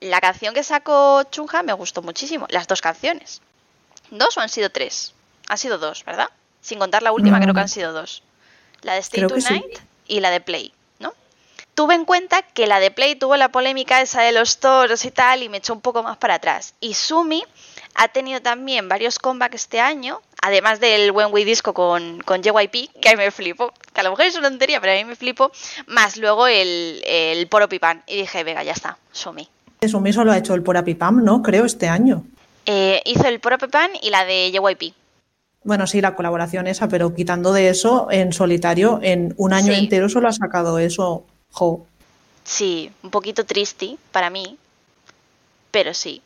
la 0.00 0.20
canción 0.20 0.54
que 0.54 0.62
sacó 0.62 1.22
Chunja 1.30 1.62
me 1.62 1.72
gustó 1.72 2.02
muchísimo. 2.02 2.46
Las 2.50 2.66
dos 2.66 2.80
canciones. 2.80 3.40
¿Dos 4.10 4.36
o 4.36 4.40
han 4.40 4.48
sido 4.48 4.70
tres? 4.70 5.14
Han 5.48 5.58
sido 5.58 5.78
dos, 5.78 6.04
¿verdad? 6.04 6.28
Sin 6.60 6.78
contar 6.78 7.02
la 7.02 7.12
última, 7.12 7.40
creo 7.40 7.54
que 7.54 7.60
han 7.60 7.68
sido 7.68 7.92
dos. 7.92 8.22
La 8.82 8.94
de 8.94 9.00
Stay 9.00 9.26
Tonight 9.26 9.78
y 10.06 10.20
la 10.20 10.30
de 10.30 10.40
Play, 10.40 10.72
¿no? 10.72 10.73
Tuve 11.74 11.94
en 11.94 12.04
cuenta 12.04 12.42
que 12.42 12.66
la 12.68 12.78
de 12.78 12.92
Play 12.92 13.16
tuvo 13.16 13.36
la 13.36 13.50
polémica 13.50 14.00
esa 14.00 14.22
de 14.22 14.30
los 14.32 14.58
toros 14.58 15.04
y 15.04 15.10
tal, 15.10 15.42
y 15.42 15.48
me 15.48 15.56
echó 15.56 15.72
un 15.72 15.80
poco 15.80 16.02
más 16.04 16.16
para 16.16 16.34
atrás. 16.34 16.74
Y 16.80 16.94
Sumi 16.94 17.42
ha 17.96 18.08
tenido 18.08 18.40
también 18.40 18.88
varios 18.88 19.18
comebacks 19.18 19.56
este 19.56 19.80
año, 19.80 20.20
además 20.40 20.78
del 20.78 21.10
When 21.10 21.32
We 21.32 21.44
Disco 21.44 21.74
con, 21.74 22.20
con 22.20 22.42
JYP, 22.42 22.92
que 23.00 23.08
a 23.08 23.12
mí 23.12 23.16
me 23.16 23.30
flipo, 23.32 23.72
que 23.92 24.00
a 24.00 24.04
lo 24.04 24.10
mejor 24.10 24.26
es 24.26 24.36
una 24.36 24.48
tontería, 24.48 24.80
pero 24.80 24.92
a 24.92 24.96
mí 24.96 25.04
me 25.04 25.16
flipo, 25.16 25.50
más 25.88 26.16
luego 26.16 26.46
el, 26.46 27.02
el 27.04 27.46
Poro 27.48 27.68
Pipan. 27.68 28.04
Y 28.06 28.18
dije, 28.18 28.44
venga, 28.44 28.62
ya 28.62 28.72
está, 28.72 28.96
Sumi. 29.10 29.48
Sumi 29.88 30.12
solo 30.12 30.30
ha 30.30 30.38
hecho 30.38 30.54
el 30.54 30.62
Poro 30.62 30.84
Pipam, 30.84 31.24
¿no? 31.24 31.42
Creo, 31.42 31.64
este 31.64 31.88
año. 31.88 32.24
Eh, 32.66 33.02
hizo 33.04 33.26
el 33.26 33.40
Poro 33.40 33.58
Pipan 33.58 33.90
y 34.00 34.10
la 34.10 34.24
de 34.24 34.52
JYP. 34.52 34.94
Bueno, 35.64 35.86
sí, 35.86 36.00
la 36.00 36.14
colaboración 36.14 36.66
esa, 36.66 36.88
pero 36.88 37.14
quitando 37.14 37.52
de 37.52 37.70
eso, 37.70 38.08
en 38.10 38.32
solitario, 38.32 39.00
en 39.02 39.34
un 39.38 39.54
año 39.54 39.72
entero 39.72 40.08
solo 40.08 40.28
ha 40.28 40.32
sacado 40.32 40.78
eso. 40.78 41.24
Sí, 42.44 42.92
un 43.02 43.10
poquito 43.10 43.46
triste 43.46 43.96
para 44.12 44.28
mí, 44.28 44.58
pero 45.70 45.94
sí, 45.94 46.22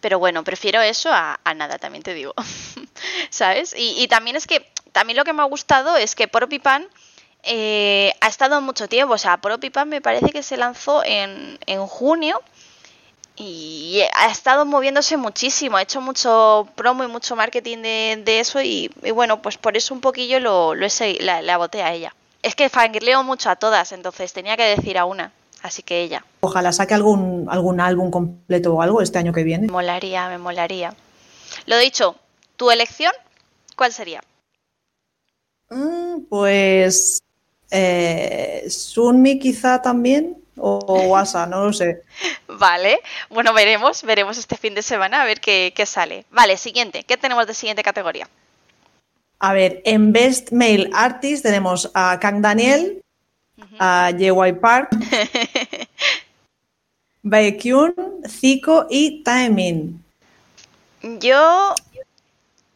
pero 0.00 0.18
bueno, 0.18 0.44
prefiero 0.44 0.80
eso 0.80 1.10
a, 1.12 1.38
nada, 1.56 1.78
también 1.78 2.02
te 2.02 2.14
digo. 2.14 2.34
¿Sabes? 3.30 3.74
Y, 3.76 4.06
también 4.08 4.36
es 4.36 4.46
que, 4.46 4.70
también 4.92 5.16
lo 5.16 5.24
que 5.24 5.32
me 5.32 5.42
ha 5.42 5.46
gustado 5.46 5.96
es 5.96 6.14
que 6.14 6.28
Poropipan 6.28 6.86
eh, 7.42 8.12
ha 8.20 8.28
estado 8.28 8.60
mucho 8.60 8.88
tiempo. 8.88 9.14
O 9.14 9.18
sea, 9.18 9.38
Poropipan 9.38 9.88
me 9.88 10.00
parece 10.00 10.30
que 10.30 10.42
se 10.42 10.56
lanzó 10.56 11.04
en, 11.04 11.58
en 11.66 11.86
junio 11.86 12.40
y 13.36 14.02
ha 14.14 14.30
estado 14.30 14.64
moviéndose 14.64 15.16
muchísimo, 15.16 15.76
ha 15.76 15.82
hecho 15.82 16.00
mucho 16.00 16.68
promo 16.74 17.04
y 17.04 17.08
mucho 17.08 17.36
marketing 17.36 17.78
de, 17.78 18.40
eso 18.40 18.60
y, 18.60 18.90
bueno, 19.14 19.42
pues 19.42 19.58
por 19.58 19.76
eso 19.76 19.94
un 19.94 20.00
poquillo 20.00 20.40
lo, 20.40 20.74
lo 20.74 20.86
he, 20.86 21.18
la, 21.22 21.42
la 21.42 21.56
boté 21.56 21.82
a 21.82 21.92
ella. 21.92 22.14
Es 22.48 22.54
que 22.54 22.70
fangirleo 22.70 23.22
mucho 23.24 23.50
a 23.50 23.56
todas, 23.56 23.92
entonces 23.92 24.32
tenía 24.32 24.56
que 24.56 24.62
decir 24.62 24.96
a 24.96 25.04
una. 25.04 25.32
Así 25.60 25.82
que 25.82 26.00
ella. 26.00 26.24
Ojalá 26.40 26.72
saque 26.72 26.94
algún, 26.94 27.46
algún 27.50 27.78
álbum 27.78 28.10
completo 28.10 28.74
o 28.74 28.80
algo 28.80 29.02
este 29.02 29.18
año 29.18 29.34
que 29.34 29.42
viene. 29.42 29.66
Me 29.66 29.72
molaría, 29.72 30.30
me 30.30 30.38
molaría. 30.38 30.94
Lo 31.66 31.76
dicho, 31.76 32.16
¿tu 32.56 32.70
elección 32.70 33.12
cuál 33.76 33.92
sería? 33.92 34.22
Mm, 35.68 36.22
pues 36.30 37.22
eh, 37.70 38.64
Sunmi 38.70 39.38
quizá 39.38 39.82
también 39.82 40.42
o 40.56 40.78
Wasa, 41.08 41.44
no 41.44 41.66
lo 41.66 41.72
sé. 41.74 42.02
Vale, 42.48 42.98
bueno, 43.28 43.52
veremos, 43.52 44.04
veremos 44.04 44.38
este 44.38 44.56
fin 44.56 44.74
de 44.74 44.80
semana 44.80 45.20
a 45.20 45.26
ver 45.26 45.42
qué, 45.42 45.74
qué, 45.76 45.84
sale. 45.84 46.24
Vale, 46.30 46.56
siguiente, 46.56 47.04
¿qué 47.04 47.18
tenemos 47.18 47.46
de 47.46 47.52
siguiente 47.52 47.82
categoría? 47.82 48.26
A 49.40 49.52
ver, 49.52 49.82
en 49.84 50.12
Best 50.12 50.50
Male 50.50 50.90
Artist 50.92 51.42
tenemos 51.44 51.90
a 51.94 52.18
Kang 52.18 52.42
Daniel, 52.42 53.02
a 53.78 54.10
JY 54.10 54.54
Park, 54.60 54.90
Baekhyun, 57.22 57.94
Zico 58.26 58.86
y 58.90 59.22
Taemin. 59.22 60.02
Yo, 61.02 61.74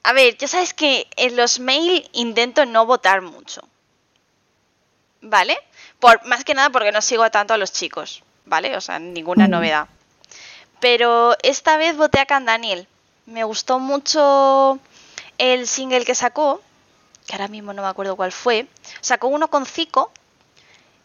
a 0.04 0.12
ver, 0.12 0.37
ya 0.37 0.47
sabes 0.47 0.73
que 0.73 1.09
en 1.16 1.37
los 1.37 1.59
mail 1.59 2.09
intento 2.12 2.64
no 2.64 2.87
votar 2.87 3.23
mucho, 3.23 3.62
¿vale? 5.21 5.57
Por, 5.99 6.25
más 6.26 6.45
que 6.45 6.54
nada 6.54 6.71
porque 6.71 6.92
no 6.92 7.02
sigo 7.02 7.28
tanto 7.31 7.54
a 7.54 7.59
los 7.59 7.73
chicos, 7.73 8.23
¿vale? 8.45 8.76
O 8.76 8.81
sea, 8.81 9.00
ninguna 9.00 9.49
mm. 9.49 9.50
novedad. 9.50 9.88
Pero 10.81 11.37
esta 11.42 11.76
vez 11.76 11.97
voté 11.97 12.21
a 12.21 12.26
Can 12.26 12.45
Daniel. 12.45 12.87
Me 13.26 13.45
gustó 13.45 13.78
mucho 13.78 14.81
el 15.38 15.66
single 15.66 16.04
que 16.04 16.14
sacó, 16.14 16.60
que 17.26 17.34
ahora 17.34 17.48
mismo 17.48 17.72
no 17.72 17.82
me 17.82 17.88
acuerdo 17.88 18.16
cuál 18.16 18.32
fue. 18.32 18.66
Sacó 19.00 19.28
uno 19.28 19.48
con 19.48 19.66
Zico 19.66 20.12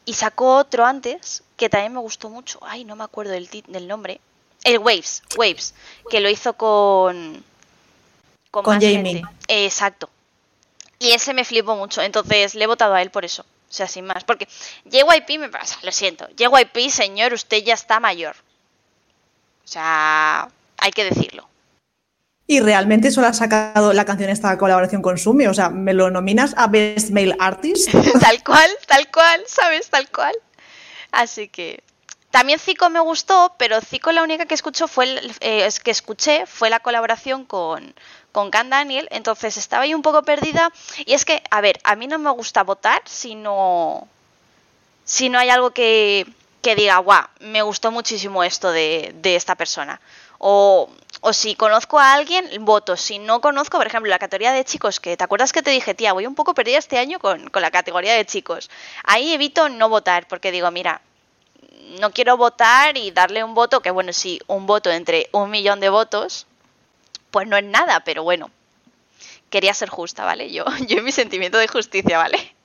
y 0.06 0.14
sacó 0.14 0.56
otro 0.56 0.86
antes 0.86 1.44
que 1.58 1.70
también 1.70 1.94
me 1.94 2.00
gustó 2.00 2.30
mucho. 2.30 2.60
Ay, 2.62 2.86
no 2.86 2.96
me 2.96 3.04
acuerdo 3.04 3.32
del, 3.32 3.50
del 3.50 3.88
nombre. 3.88 4.22
El 4.64 4.80
Waves, 4.80 5.24
Waves, 5.38 5.74
que 6.10 6.20
lo 6.20 6.30
hizo 6.30 6.54
con. 6.54 7.44
Con, 8.52 8.82
Jamie. 8.82 9.22
exacto. 9.48 10.10
Y 11.00 11.12
ese 11.12 11.34
me 11.34 11.46
flipó 11.46 11.76
mucho. 11.76 12.02
Entonces 12.02 12.56
le 12.56 12.64
he 12.64 12.68
votado 12.68 12.94
a 12.96 13.02
él 13.02 13.12
por 13.12 13.24
eso. 13.26 13.44
O 13.70 13.74
sea, 13.74 13.88
sin 13.88 14.06
más. 14.06 14.24
Porque 14.24 14.48
JYP 14.86 15.40
me 15.40 15.50
pasa, 15.50 15.78
lo 15.84 15.92
siento. 15.92 16.28
JYP, 16.36 16.90
señor, 16.90 17.34
usted 17.34 17.64
ya 17.64 17.74
está 17.74 18.00
mayor. 18.00 18.36
O 19.64 19.68
sea, 19.68 20.50
hay 20.78 20.92
que 20.92 21.04
decirlo. 21.04 21.48
Y 22.50 22.62
realmente 22.62 23.12
solo 23.12 23.28
ha 23.28 23.34
sacado 23.34 23.92
la 23.92 24.06
canción 24.06 24.30
esta 24.30 24.58
colaboración 24.58 25.02
con 25.02 25.18
Sumi. 25.18 25.48
O 25.48 25.54
sea, 25.54 25.70
¿me 25.70 25.94
lo 25.94 26.10
nominas 26.10 26.54
a 26.56 26.68
Best 26.68 27.10
Male 27.10 27.36
Artist? 27.40 27.92
tal 28.22 28.42
cual, 28.42 28.72
tal 28.88 29.12
cual, 29.12 29.44
¿sabes? 29.48 29.90
Tal 29.90 30.10
cual. 30.10 30.34
Así 31.12 31.50
que. 31.50 31.84
También 32.32 32.60
Zico 32.60 32.90
me 32.90 33.00
gustó, 33.00 33.56
pero 33.58 33.82
Zico 33.82 34.12
la 34.12 34.22
única 34.22 34.46
que 34.46 34.54
escuchó 34.54 34.88
fue 34.88 35.08
eh, 35.40 35.68
que 35.84 35.92
escuché 35.92 36.46
fue 36.46 36.70
la 36.70 36.80
colaboración 36.80 37.46
con, 37.46 37.96
con 38.32 38.50
Can 38.50 38.70
Daniel. 38.70 39.08
Entonces 39.12 39.58
estaba 39.58 39.84
ahí 39.84 39.94
un 39.94 40.02
poco 40.02 40.24
perdida. 40.24 40.72
Y 41.06 41.14
es 41.14 41.26
que, 41.26 41.44
a 41.52 41.60
ver, 41.60 41.80
a 41.84 41.96
mí 41.96 42.08
no 42.08 42.18
me 42.18 42.30
gusta 42.32 42.64
votar 42.64 43.02
si 43.06 43.36
no. 43.36 44.08
Si 45.04 45.28
no 45.30 45.40
hay 45.40 45.50
algo 45.50 45.72
que, 45.72 46.28
que 46.62 46.76
diga, 46.76 46.98
guau, 47.00 47.26
me 47.40 47.62
gustó 47.62 47.92
muchísimo 47.92 48.44
esto 48.44 48.72
de, 48.72 49.14
de 49.22 49.36
esta 49.36 49.56
persona. 49.56 50.00
O, 50.38 50.90
o 51.22 51.34
si 51.34 51.56
conozco 51.56 52.00
a 52.00 52.14
alguien, 52.14 52.48
voto. 52.60 52.96
Si 52.96 53.20
no 53.20 53.42
conozco, 53.42 53.78
por 53.78 53.88
ejemplo, 53.88 54.10
la 54.10 54.20
categoría 54.20 54.52
de 54.52 54.64
chicos, 54.64 55.00
que 55.00 55.18
te 55.18 55.24
acuerdas 55.24 55.52
que 55.52 55.62
te 55.62 55.72
dije, 55.72 55.94
tía, 55.94 56.14
voy 56.14 56.28
un 56.28 56.36
poco 56.36 56.54
perdida 56.54 56.78
este 56.78 56.98
año 56.98 57.20
con, 57.20 57.50
la 57.54 57.72
categoría 57.72 58.14
de 58.14 58.26
chicos. 58.26 58.70
Ahí 59.04 59.34
evito 59.34 59.70
no 59.70 59.90
votar, 59.90 60.28
porque 60.28 60.52
digo, 60.52 60.70
mira, 60.72 61.02
no 62.00 62.12
quiero 62.12 62.38
votar 62.38 62.98
y 62.98 63.12
darle 63.12 63.44
un 63.44 63.56
voto, 63.56 63.82
que 63.82 63.92
bueno, 63.92 64.14
sí, 64.14 64.40
un 64.48 64.68
voto 64.68 64.92
entre 64.92 65.30
un 65.32 65.50
millón 65.50 65.80
de 65.80 65.90
votos, 65.90 66.46
pues 67.32 67.48
no 67.48 67.58
es 67.58 67.64
nada, 67.64 68.02
pero 68.02 68.24
bueno, 68.24 68.52
quería 69.50 69.74
ser 69.74 69.90
justa, 69.90 70.24
¿vale? 70.24 70.52
Yo, 70.52 70.66
yo 70.88 71.02
mi 71.02 71.12
sentimiento 71.12 71.58
de 71.58 71.68
justicia, 71.68 72.18
¿vale? 72.18 72.56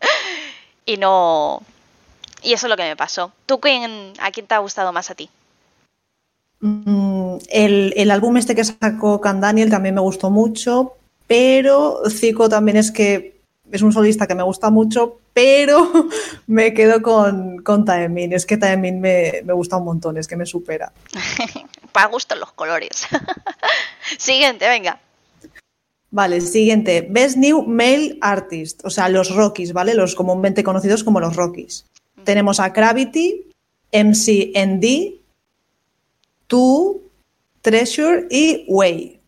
y 0.86 0.96
no... 0.96 1.62
Y 2.44 2.54
eso 2.54 2.66
es 2.66 2.70
lo 2.70 2.76
que 2.76 2.82
me 2.82 2.96
pasó. 2.96 3.32
¿Tú 3.46 3.60
quién, 3.60 4.14
a 4.18 4.32
quién 4.32 4.48
te 4.48 4.54
ha 4.56 4.58
gustado 4.58 4.92
más 4.92 5.10
a 5.10 5.14
ti? 5.14 5.30
Mm, 6.58 7.01
el, 7.52 8.10
álbum 8.10 8.36
este 8.36 8.54
que 8.54 8.64
sacó 8.64 9.20
Can 9.20 9.40
Daniel 9.40 9.70
también 9.70 9.94
me 9.94 10.00
gustó 10.00 10.30
mucho, 10.30 10.94
pero 11.26 12.02
Zico 12.08 12.48
también 12.48 12.76
es 12.76 12.90
que 12.90 13.40
es 13.70 13.82
un 13.82 13.92
solista 13.92 14.26
que 14.26 14.34
me 14.34 14.42
gusta 14.42 14.70
mucho, 14.70 15.18
pero 15.32 15.90
me 16.46 16.74
quedo 16.74 17.02
con, 17.02 17.58
con 17.58 17.84
Taemin. 17.84 18.32
Es 18.32 18.44
que 18.44 18.56
Taemin 18.56 19.00
me, 19.00 19.42
me 19.44 19.52
gusta 19.52 19.76
un 19.76 19.84
montón, 19.84 20.18
es 20.18 20.28
que 20.28 20.36
me 20.36 20.46
supera. 20.46 20.92
Para 21.92 22.08
gusto 22.08 22.34
los 22.34 22.52
colores. 22.52 23.06
siguiente, 24.18 24.68
venga. 24.68 25.00
Vale, 26.10 26.42
siguiente. 26.42 27.06
Best 27.08 27.38
New 27.38 27.62
Male 27.62 28.18
Artist, 28.20 28.84
o 28.84 28.90
sea, 28.90 29.08
los 29.08 29.34
Rockies, 29.34 29.72
¿vale? 29.72 29.94
Los 29.94 30.14
comúnmente 30.14 30.62
conocidos 30.62 31.04
como 31.04 31.20
los 31.20 31.36
Rockies. 31.36 31.86
Tenemos 32.24 32.60
a 32.60 32.68
Gravity, 32.68 33.46
MCND, 33.92 35.14
tú, 36.46 37.01
Treasure 37.62 38.26
y 38.28 38.64
Way. 38.68 39.20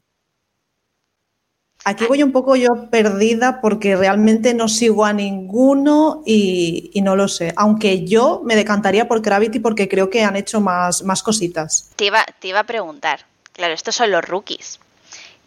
Aquí 1.86 2.06
voy 2.06 2.22
un 2.22 2.32
poco 2.32 2.56
yo 2.56 2.88
perdida 2.90 3.60
porque 3.60 3.94
realmente 3.94 4.54
no 4.54 4.68
sigo 4.68 5.04
a 5.04 5.12
ninguno 5.12 6.22
y, 6.24 6.90
no 7.02 7.14
lo 7.14 7.28
sé. 7.28 7.52
Aunque 7.56 8.06
yo 8.06 8.40
me 8.42 8.56
decantaría 8.56 9.06
por 9.06 9.20
Gravity 9.20 9.58
porque 9.58 9.86
creo 9.86 10.08
que 10.08 10.24
han 10.24 10.34
hecho 10.34 10.62
más, 10.62 11.02
más 11.02 11.22
cositas. 11.22 11.90
Te 11.96 12.06
iba, 12.06 12.24
te 12.38 12.48
iba 12.48 12.60
a 12.60 12.64
preguntar, 12.64 13.26
claro, 13.52 13.74
estos 13.74 13.94
son 13.94 14.10
los 14.10 14.24
rookies. 14.24 14.80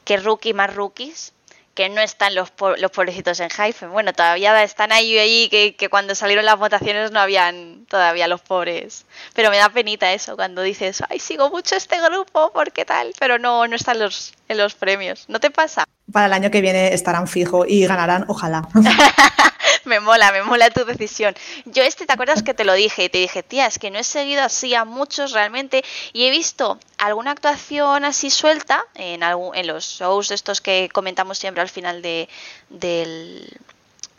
¿Qué 0.05 0.17
rookie 0.17 0.53
más 0.53 0.75
rookies? 0.75 1.33
Que 1.77 1.89
no 1.89 2.01
están 2.01 2.33
los, 2.33 2.51
los 2.79 2.89
pobrecitos 2.89 3.39
en 3.39 3.49
Hyphen. 3.51 3.91
Bueno, 3.91 4.11
todavía 4.11 4.63
están 4.63 4.91
ahí, 4.91 5.15
ahí 5.15 5.47
que, 5.49 5.75
que 5.75 5.89
cuando 5.89 6.15
salieron 6.15 6.43
las 6.43 6.57
votaciones 6.57 7.11
no 7.11 7.19
habían 7.19 7.85
todavía 7.87 8.27
los 8.27 8.41
pobres. 8.41 9.05
Pero 9.35 9.51
me 9.51 9.57
da 9.57 9.69
penita 9.69 10.11
eso 10.11 10.35
cuando 10.35 10.63
dices, 10.63 11.03
ay, 11.07 11.19
sigo 11.19 11.51
mucho 11.51 11.75
este 11.75 12.01
grupo, 12.01 12.51
¿por 12.51 12.71
qué 12.71 12.83
tal? 12.83 13.13
Pero 13.19 13.37
no, 13.37 13.67
no 13.67 13.75
están 13.75 13.99
los, 13.99 14.33
en 14.47 14.57
los 14.57 14.73
premios. 14.73 15.25
¿No 15.27 15.39
te 15.39 15.51
pasa? 15.51 15.83
Para 16.11 16.25
el 16.25 16.33
año 16.33 16.49
que 16.49 16.61
viene 16.61 16.95
estarán 16.95 17.27
fijo 17.27 17.63
y 17.67 17.85
ganarán, 17.85 18.25
ojalá. 18.27 18.67
me 19.93 19.99
mola, 19.99 20.31
me 20.31 20.43
mola 20.43 20.69
tu 20.69 20.85
decisión. 20.85 21.35
Yo 21.65 21.83
este, 21.83 22.05
¿te 22.05 22.13
acuerdas 22.13 22.43
que 22.43 22.53
te 22.53 22.65
lo 22.65 22.73
dije? 22.73 23.05
Y 23.05 23.09
te 23.09 23.17
dije, 23.17 23.41
tía, 23.41 23.65
es 23.65 23.79
que 23.79 23.89
no 23.89 23.97
he 23.97 24.03
seguido 24.03 24.43
así 24.43 24.75
a 24.75 24.85
muchos 24.85 25.31
realmente 25.31 25.83
y 26.13 26.25
he 26.25 26.29
visto 26.29 26.79
alguna 26.97 27.31
actuación 27.31 28.05
así 28.05 28.29
suelta 28.29 28.85
en, 28.95 29.23
en 29.23 29.67
los 29.67 29.85
shows 29.85 30.31
estos 30.31 30.61
que 30.61 30.89
comentamos 30.93 31.37
siempre 31.37 31.61
al 31.61 31.69
final 31.69 32.01
de, 32.01 32.27
del, 32.69 33.57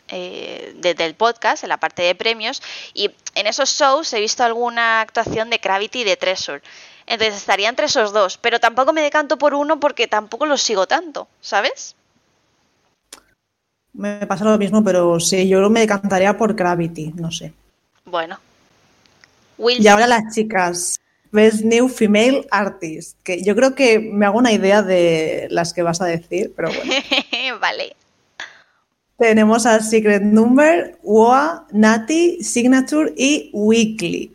eh, 0.09 0.73
del 0.75 1.15
podcast, 1.15 1.63
en 1.63 1.69
la 1.69 1.77
parte 1.77 2.01
de 2.01 2.15
premios, 2.15 2.61
y 2.93 3.11
en 3.35 3.47
esos 3.47 3.69
shows 3.69 4.11
he 4.13 4.19
visto 4.19 4.43
alguna 4.43 5.01
actuación 5.01 5.49
de 5.49 5.57
Gravity 5.57 6.01
y 6.01 6.03
de 6.03 6.17
Treasure. 6.17 6.61
Entonces 7.05 7.37
estaría 7.37 7.69
entre 7.69 7.87
esos 7.87 8.13
dos, 8.13 8.37
pero 8.37 8.59
tampoco 8.59 8.93
me 8.93 9.01
decanto 9.01 9.37
por 9.37 9.53
uno 9.53 9.79
porque 9.79 10.07
tampoco 10.07 10.45
los 10.45 10.61
sigo 10.61 10.87
tanto, 10.87 11.27
¿sabes? 11.41 11.95
Me 13.99 14.25
pasa 14.25 14.45
lo 14.45 14.57
mismo, 14.57 14.81
pero 14.81 15.19
sí, 15.19 15.49
yo 15.49 15.69
me 15.69 15.81
decantaría 15.81 16.37
por 16.37 16.53
Gravity, 16.53 17.11
no 17.17 17.33
sé. 17.33 17.51
Bueno. 18.05 18.39
y 19.57 19.85
ahora 19.87 20.07
las 20.07 20.33
chicas. 20.33 20.97
Best 21.31 21.63
New 21.63 21.89
Female 21.89 22.47
Artist, 22.49 23.17
que 23.23 23.43
yo 23.43 23.55
creo 23.57 23.75
que 23.75 23.99
me 23.99 24.25
hago 24.25 24.39
una 24.39 24.53
idea 24.53 24.81
de 24.81 25.47
las 25.51 25.73
que 25.73 25.83
vas 25.83 26.01
a 26.01 26.05
decir, 26.05 26.53
pero 26.55 26.69
bueno. 26.69 26.93
vale. 27.59 27.93
Tenemos 29.17 29.65
a 29.65 29.81
Secret 29.81 30.23
Number, 30.23 30.97
WOA, 31.03 31.67
Nati, 31.71 32.41
Signature 32.41 33.13
y 33.17 33.51
Weekly. 33.51 34.31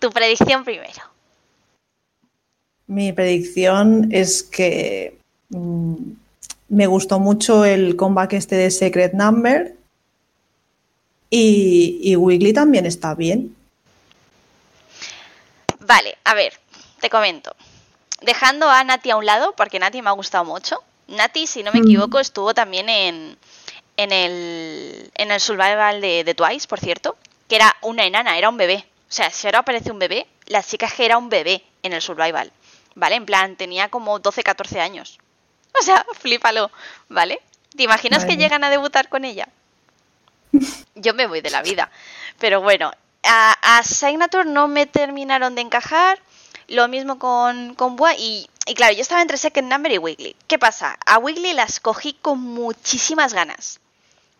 Tu 0.00 0.10
predicción 0.10 0.64
primero. 0.64 1.00
Mi 2.88 3.12
predicción 3.12 4.08
es 4.10 4.42
que 4.42 5.16
mm, 5.50 5.94
me 6.72 6.86
gustó 6.86 7.20
mucho 7.20 7.66
el 7.66 7.96
comeback 7.96 8.32
este 8.32 8.56
de 8.56 8.70
Secret 8.70 9.12
Number 9.12 9.76
y, 11.28 12.00
y 12.02 12.16
Weekly 12.16 12.54
también 12.54 12.86
está 12.86 13.14
bien. 13.14 13.54
Vale, 15.80 16.16
a 16.24 16.32
ver, 16.32 16.54
te 16.98 17.10
comento. 17.10 17.54
Dejando 18.22 18.70
a 18.70 18.82
Nati 18.84 19.10
a 19.10 19.16
un 19.16 19.26
lado, 19.26 19.54
porque 19.54 19.78
Nati 19.78 20.00
me 20.00 20.08
ha 20.08 20.12
gustado 20.12 20.46
mucho. 20.46 20.82
Nati, 21.08 21.46
si 21.46 21.62
no 21.62 21.72
me 21.72 21.80
equivoco, 21.80 22.18
estuvo 22.18 22.54
también 22.54 22.88
en, 22.88 23.36
en, 23.98 24.12
el, 24.12 25.10
en 25.14 25.30
el 25.30 25.40
survival 25.40 26.00
de, 26.00 26.24
de 26.24 26.34
Twice, 26.34 26.66
por 26.66 26.80
cierto, 26.80 27.18
que 27.48 27.56
era 27.56 27.76
una 27.82 28.06
enana, 28.06 28.38
era 28.38 28.48
un 28.48 28.56
bebé. 28.56 28.86
O 29.10 29.12
sea, 29.12 29.28
si 29.28 29.46
ahora 29.46 29.58
aparece 29.58 29.90
un 29.90 29.98
bebé, 29.98 30.26
la 30.46 30.62
chica 30.62 30.86
es 30.86 30.94
que 30.94 31.04
era 31.04 31.18
un 31.18 31.28
bebé 31.28 31.62
en 31.82 31.92
el 31.92 32.00
survival. 32.00 32.50
¿Vale? 32.94 33.16
En 33.16 33.26
plan, 33.26 33.56
tenía 33.56 33.90
como 33.90 34.18
12, 34.20 34.42
14 34.42 34.80
años. 34.80 35.18
O 35.80 35.82
sea, 35.82 36.04
flípalo, 36.20 36.70
¿vale? 37.08 37.40
¿Te 37.76 37.82
imaginas 37.84 38.24
que 38.24 38.36
llegan 38.36 38.64
a 38.64 38.70
debutar 38.70 39.08
con 39.08 39.24
ella? 39.24 39.48
Yo 40.94 41.14
me 41.14 41.26
voy 41.26 41.40
de 41.40 41.50
la 41.50 41.62
vida. 41.62 41.90
Pero 42.38 42.60
bueno, 42.60 42.92
a, 43.22 43.78
a 43.78 43.82
Signature 43.82 44.48
no 44.48 44.68
me 44.68 44.86
terminaron 44.86 45.54
de 45.54 45.62
encajar. 45.62 46.18
Lo 46.68 46.88
mismo 46.88 47.18
con, 47.18 47.74
con 47.74 47.96
Boa 47.96 48.14
y, 48.14 48.48
y, 48.66 48.74
claro, 48.74 48.94
yo 48.94 49.02
estaba 49.02 49.20
entre 49.20 49.36
Second 49.36 49.68
Number 49.70 49.92
y 49.92 49.98
Wiggly. 49.98 50.36
¿Qué 50.46 50.58
pasa? 50.58 50.96
A 51.04 51.18
Wiggly 51.18 51.52
las 51.52 51.80
cogí 51.80 52.14
con 52.14 52.40
muchísimas 52.40 53.34
ganas 53.34 53.80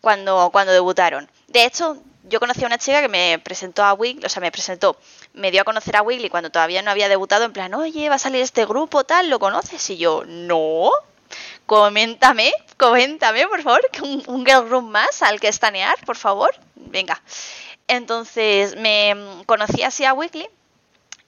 cuando, 0.01 0.49
cuando 0.51 0.73
debutaron. 0.73 1.29
De 1.47 1.65
hecho, 1.65 1.97
yo 2.23 2.39
conocí 2.39 2.63
a 2.63 2.67
una 2.67 2.77
chica 2.77 3.01
que 3.01 3.09
me 3.09 3.39
presentó 3.39 3.83
a 3.83 3.93
Wiggly, 3.93 4.25
o 4.25 4.29
sea, 4.29 4.41
me 4.41 4.51
presentó, 4.51 4.97
me 5.33 5.51
dio 5.51 5.61
a 5.61 5.65
conocer 5.65 5.95
a 5.97 6.01
Wiggly 6.01 6.29
cuando 6.29 6.49
todavía 6.51 6.81
no 6.81 6.91
había 6.91 7.09
debutado, 7.09 7.45
en 7.45 7.53
plan, 7.53 7.73
oye, 7.73 8.09
va 8.09 8.15
a 8.15 8.19
salir 8.19 8.41
este 8.41 8.65
grupo, 8.65 9.03
tal, 9.03 9.29
¿lo 9.29 9.39
conoces? 9.39 9.89
Y 9.89 9.97
yo, 9.97 10.23
no, 10.25 10.89
coméntame, 11.65 12.51
coméntame, 12.77 13.47
por 13.47 13.61
favor, 13.61 13.81
un, 14.01 14.23
un 14.27 14.45
girl 14.45 14.69
room 14.69 14.89
más 14.89 15.21
al 15.21 15.39
que 15.39 15.47
estanear, 15.47 15.95
por 16.05 16.17
favor, 16.17 16.53
venga. 16.75 17.21
Entonces, 17.87 18.75
me 18.77 19.15
conocí 19.45 19.83
así 19.83 20.05
a 20.05 20.13
Wiggly 20.13 20.47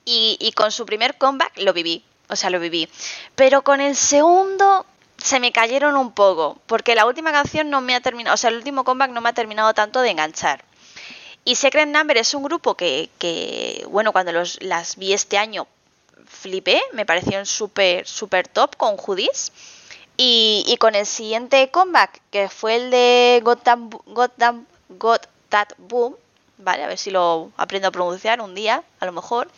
y, 0.06 0.38
y 0.40 0.52
con 0.54 0.72
su 0.72 0.86
primer 0.86 1.18
comeback 1.18 1.58
lo 1.58 1.74
viví, 1.74 2.04
o 2.30 2.36
sea, 2.36 2.50
lo 2.50 2.60
viví. 2.60 2.90
Pero 3.36 3.64
con 3.64 3.82
el 3.82 3.96
segundo 3.96 4.86
se 5.18 5.40
me 5.40 5.52
cayeron 5.52 5.98
un 5.98 6.12
poco, 6.12 6.60
porque 6.68 6.96
la 6.96 7.06
última 7.06 7.32
canción 7.32 7.70
no 7.70 7.82
me 7.82 7.96
ha 7.96 8.02
terminado, 8.02 8.34
o 8.34 8.38
sea, 8.38 8.50
el 8.50 8.58
último 8.58 8.84
comeback 8.84 9.12
no 9.12 9.22
me 9.22 9.30
ha 9.30 9.34
terminado 9.34 9.74
tanto 9.74 10.02
de 10.02 10.10
enganchar. 10.12 10.64
Y 11.44 11.56
Secret 11.56 11.88
Number 11.88 12.18
es 12.18 12.34
un 12.34 12.44
grupo 12.44 12.76
que, 12.76 13.10
que 13.20 13.86
bueno, 13.90 14.12
cuando 14.12 14.32
los, 14.32 14.62
las 14.62 14.96
vi 14.96 15.14
este 15.14 15.38
año 15.38 15.68
flipé, 16.26 16.82
me 16.94 17.06
parecieron 17.06 17.46
súper, 17.46 18.08
súper 18.08 18.48
top 18.48 18.76
con 18.78 18.98
Judis. 18.98 19.52
Y, 20.18 20.64
y, 20.68 20.78
con 20.78 20.96
el 20.96 21.06
siguiente 21.06 21.70
comeback, 21.72 22.22
que 22.32 22.48
fue 22.48 22.76
el 22.76 22.92
de 22.92 23.42
Got 23.44 23.64
That, 23.64 23.80
Got, 24.06 24.32
That, 24.38 24.56
Got 24.98 25.28
That 25.50 25.68
Boom, 25.78 26.16
vale, 26.58 26.84
a 26.84 26.88
ver 26.88 26.98
si 26.98 27.12
lo 27.12 27.52
aprendo 27.58 27.90
a 27.90 27.92
pronunciar 27.92 28.40
un 28.42 28.56
día, 28.56 28.84
a 29.00 29.06
lo 29.06 29.12
mejor. 29.12 29.50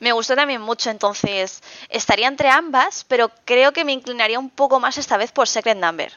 Me 0.00 0.12
gustó 0.12 0.34
también 0.34 0.60
mucho, 0.60 0.90
entonces 0.90 1.62
estaría 1.88 2.28
entre 2.28 2.50
ambas, 2.50 3.04
pero 3.08 3.30
creo 3.44 3.72
que 3.72 3.84
me 3.84 3.92
inclinaría 3.92 4.38
un 4.38 4.50
poco 4.50 4.80
más 4.80 4.98
esta 4.98 5.16
vez 5.16 5.32
por 5.32 5.48
Secret 5.48 5.78
Number. 5.78 6.12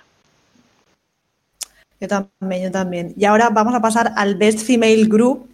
Yo 2.00 2.08
también, 2.08 2.64
yo 2.64 2.72
también. 2.72 3.14
Y 3.18 3.26
ahora 3.26 3.50
vamos 3.50 3.74
a 3.74 3.82
pasar 3.82 4.14
al 4.16 4.36
Best 4.36 4.60
Female 4.60 5.06
Group, 5.06 5.50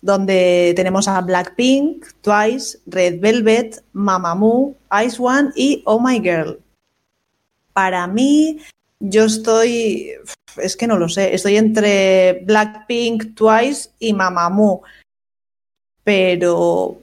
donde 0.00 0.72
tenemos 0.76 1.08
a 1.08 1.20
Blackpink, 1.20 2.06
Twice, 2.22 2.78
Red 2.86 3.20
Velvet, 3.20 3.82
Mamamoo, 3.92 4.76
Ice 5.04 5.16
One 5.20 5.50
y 5.56 5.82
Oh 5.86 5.98
My 5.98 6.20
Girl. 6.20 6.61
Para 7.72 8.06
mí, 8.06 8.60
yo 9.00 9.24
estoy, 9.24 10.12
es 10.56 10.76
que 10.76 10.86
no 10.86 10.98
lo 10.98 11.08
sé, 11.08 11.34
estoy 11.34 11.56
entre 11.56 12.42
Blackpink, 12.44 13.34
Twice 13.34 13.90
y 13.98 14.12
Mamamoo, 14.12 14.82
pero 16.04 16.98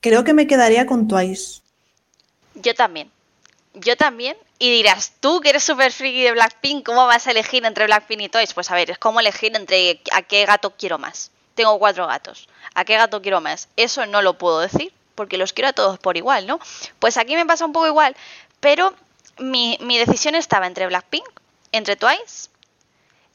creo 0.00 0.24
que 0.24 0.34
me 0.34 0.46
quedaría 0.46 0.86
con 0.86 1.08
Twice. 1.08 1.60
Yo 2.54 2.74
también, 2.74 3.10
yo 3.74 3.96
también, 3.96 4.36
y 4.58 4.70
dirás, 4.70 5.12
tú 5.20 5.40
que 5.40 5.50
eres 5.50 5.64
súper 5.64 5.92
friki 5.92 6.22
de 6.22 6.32
Blackpink, 6.32 6.86
¿cómo 6.86 7.06
vas 7.06 7.26
a 7.26 7.32
elegir 7.32 7.64
entre 7.64 7.86
Blackpink 7.86 8.20
y 8.22 8.28
Twice? 8.28 8.54
Pues 8.54 8.70
a 8.70 8.74
ver, 8.74 8.90
es 8.90 8.98
como 8.98 9.20
elegir 9.20 9.54
entre 9.56 10.00
a 10.12 10.22
qué 10.22 10.46
gato 10.46 10.74
quiero 10.78 10.98
más. 10.98 11.30
Tengo 11.54 11.78
cuatro 11.78 12.06
gatos. 12.06 12.48
¿A 12.74 12.84
qué 12.84 12.96
gato 12.96 13.22
quiero 13.22 13.40
más? 13.40 13.68
Eso 13.76 14.06
no 14.06 14.22
lo 14.22 14.38
puedo 14.38 14.60
decir, 14.60 14.92
porque 15.14 15.38
los 15.38 15.52
quiero 15.52 15.68
a 15.68 15.72
todos 15.72 15.98
por 15.98 16.16
igual, 16.16 16.46
¿no? 16.46 16.60
Pues 16.98 17.16
aquí 17.16 17.34
me 17.34 17.46
pasa 17.46 17.66
un 17.66 17.72
poco 17.72 17.86
igual, 17.86 18.16
pero 18.60 18.94
mi, 19.38 19.78
mi 19.80 19.98
decisión 19.98 20.34
estaba 20.34 20.66
entre 20.66 20.86
Blackpink, 20.86 21.26
entre 21.72 21.96
Twice, 21.96 22.48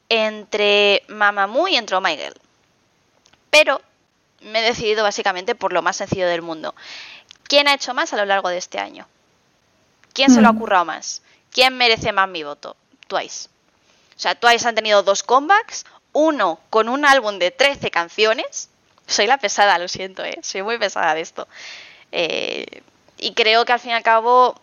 entre 0.08 1.02
Mamamoo 1.08 1.68
y 1.68 1.76
entre 1.76 1.96
Oh 1.96 2.00
My 2.00 2.16
Girl. 2.16 2.34
Pero 3.50 3.80
me 4.40 4.60
he 4.60 4.62
decidido 4.62 5.02
básicamente 5.02 5.54
por 5.54 5.72
lo 5.72 5.82
más 5.82 5.96
sencillo 5.96 6.26
del 6.26 6.42
mundo. 6.42 6.74
¿Quién 7.44 7.68
ha 7.68 7.74
hecho 7.74 7.94
más 7.94 8.12
a 8.12 8.16
lo 8.16 8.24
largo 8.24 8.48
de 8.48 8.58
este 8.58 8.78
año? 8.78 9.06
¿Quién 10.12 10.30
se 10.30 10.40
lo 10.40 10.48
ha 10.48 10.52
currado 10.52 10.84
más? 10.84 11.22
¿Quién 11.52 11.76
merece 11.76 12.12
más 12.12 12.28
mi 12.28 12.42
voto? 12.42 12.76
Twice. 13.06 13.48
O 14.16 14.20
sea, 14.20 14.34
Twice 14.34 14.68
han 14.68 14.74
tenido 14.74 15.02
dos 15.02 15.22
comebacks, 15.22 15.84
uno 16.12 16.60
con 16.70 16.88
un 16.88 17.04
álbum 17.04 17.38
de 17.38 17.50
13 17.50 17.90
canciones. 17.90 18.68
Soy 19.06 19.26
la 19.26 19.38
pesada, 19.38 19.78
lo 19.78 19.88
siento, 19.88 20.24
¿eh? 20.24 20.38
soy 20.42 20.62
muy 20.62 20.78
pesada 20.78 21.14
de 21.14 21.20
esto. 21.20 21.48
Eh, 22.12 22.82
y 23.18 23.34
creo 23.34 23.64
que 23.64 23.72
al 23.72 23.80
fin 23.80 23.90
y 23.90 23.94
al 23.94 24.02
cabo, 24.02 24.60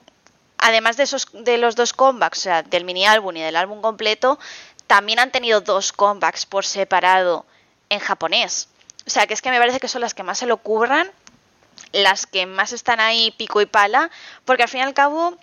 además 0.68 0.98
de, 0.98 1.04
esos, 1.04 1.28
de 1.32 1.58
los 1.58 1.76
dos 1.76 1.94
comebacks, 1.94 2.40
o 2.40 2.42
sea, 2.42 2.64
del 2.64 2.84
mini 2.84 3.06
álbum 3.06 3.36
y 3.38 3.42
del 3.42 3.56
álbum 3.56 3.82
completo, 3.82 4.38
también 4.86 5.20
han 5.20 5.32
tenido 5.32 5.62
dos 5.62 5.92
comebacks 5.92 6.46
por 6.46 6.66
separado 6.66 7.46
en 7.90 8.00
japonés. 8.00 8.70
O 9.06 9.10
sea, 9.10 9.28
que 9.28 9.34
es 9.34 9.42
que 9.42 9.50
me 9.50 9.60
parece 9.60 9.80
que 9.80 9.88
son 9.88 10.02
las 10.02 10.14
que 10.14 10.24
más 10.24 10.38
se 10.38 10.46
lo 10.46 10.58
curran 10.58 11.12
las 11.92 12.26
que 12.26 12.46
más 12.46 12.74
están 12.74 13.00
ahí 13.00 13.32
pico 13.32 13.62
y 13.62 13.66
pala, 13.66 14.10
porque 14.46 14.64
al 14.64 14.70
fin 14.70 14.82
y 14.82 14.84
al 14.84 14.94
cabo 14.94 15.38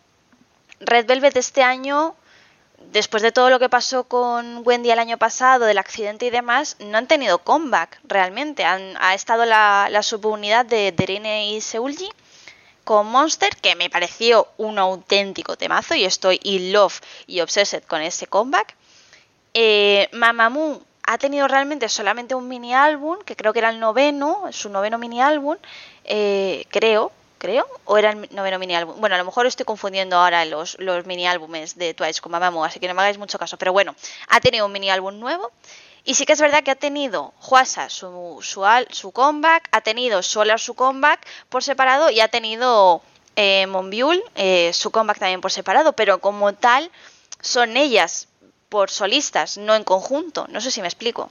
Red 0.81 1.07
Velvet 1.07 1.37
este 1.37 1.63
año, 1.63 2.15
después 2.93 3.23
de 3.23 3.33
todo 3.33 3.51
lo 3.51 3.59
que 3.59 3.69
pasó 3.69 4.05
con 4.05 4.63
Wendy 4.65 4.91
el 4.91 4.99
año 4.99 5.19
pasado, 5.19 5.65
del 5.65 5.79
accidente 5.79 6.27
y 6.27 6.31
demás, 6.31 6.77
no 6.81 6.99
han 6.99 7.07
tenido 7.07 7.39
comeback 7.39 8.01
realmente. 8.05 8.65
Han, 8.65 8.97
ha 9.01 9.15
estado 9.15 9.45
la, 9.45 9.89
subunidad 10.03 10.67
de 10.67 10.93
Derine 10.93 11.51
y 11.51 11.61
Seulgi 11.61 12.11
con 12.85 13.07
Monster, 13.07 13.57
que 13.57 13.75
me 13.75 13.91
pareció 13.91 14.47
un 14.59 14.79
auténtico 14.79 15.57
temazo 15.57 15.95
y 15.95 16.05
estoy 16.05 16.39
in 16.43 16.73
love 16.73 17.01
y 17.27 17.41
obsessed 17.41 17.83
con 17.85 18.03
ese 18.03 18.27
comeback. 18.27 18.77
Eh, 19.55 20.09
Mamamoo 20.13 20.83
ha 21.07 21.19
tenido 21.19 21.49
realmente 21.49 21.89
solamente 21.89 22.35
un 22.35 22.49
mini 22.49 22.75
álbum, 22.75 23.19
que 23.25 23.37
creo 23.37 23.53
que 23.53 23.59
era 23.59 23.71
el 23.71 23.81
noveno, 23.81 24.45
su 24.51 24.69
noveno 24.69 24.99
mini 24.99 25.21
álbum, 25.21 25.57
eh, 26.05 26.65
creo, 26.71 27.13
creo, 27.39 27.67
o 27.85 27.99
era 27.99 28.11
el 28.11 28.29
noveno 28.35 28.59
mini 28.59 28.75
álbum. 28.75 28.99
Bueno, 29.01 29.15
a 29.15 29.19
lo 29.19 29.25
mejor 29.25 29.47
estoy 29.47 29.67
confundiendo 29.67 30.17
ahora 30.17 30.45
los, 30.45 30.79
los 30.79 31.05
mini 31.05 31.27
álbumes 31.27 31.77
de 31.77 31.93
Twice 31.95 32.21
con 32.21 32.33
Mamamoo, 32.33 32.65
así 32.65 32.81
que 32.81 32.89
no 32.89 32.95
me 32.95 33.03
hagáis 33.03 33.19
mucho 33.19 33.39
caso. 33.39 33.59
Pero 33.59 33.73
bueno, 33.73 33.95
ha 34.29 34.41
tenido 34.41 34.65
un 34.65 34.73
mini 34.73 34.91
álbum 34.91 35.19
nuevo 35.19 35.53
Y 36.05 36.15
sí 36.15 36.27
que 36.27 36.35
es 36.35 36.41
verdad 36.41 36.63
que 36.63 36.71
ha 36.71 36.77
tenido 36.77 37.33
Huasa 37.49 37.89
su, 37.89 38.39
su, 38.43 38.63
su 38.91 39.11
comeback, 39.13 39.69
ha 39.73 39.81
tenido 39.81 40.23
Solar 40.23 40.61
su 40.61 40.75
comeback 40.75 41.27
por 41.49 41.63
separado 41.63 42.11
y 42.11 42.21
ha 42.21 42.29
tenido 42.29 43.01
eh, 43.37 43.67
Monbiul 43.67 44.23
eh, 44.35 44.71
su 44.75 44.91
comeback 44.91 45.19
también 45.19 45.41
por 45.41 45.51
separado, 45.51 45.95
pero 45.95 46.19
como 46.19 46.53
tal 46.53 46.91
son 47.41 47.77
ellas 47.77 48.29
por 48.69 48.91
solistas, 48.91 49.57
no 49.57 49.75
en 49.75 49.85
conjunto. 49.85 50.47
No 50.51 50.61
sé 50.61 50.71
si 50.71 50.83
me 50.83 50.89
explico. 50.89 51.31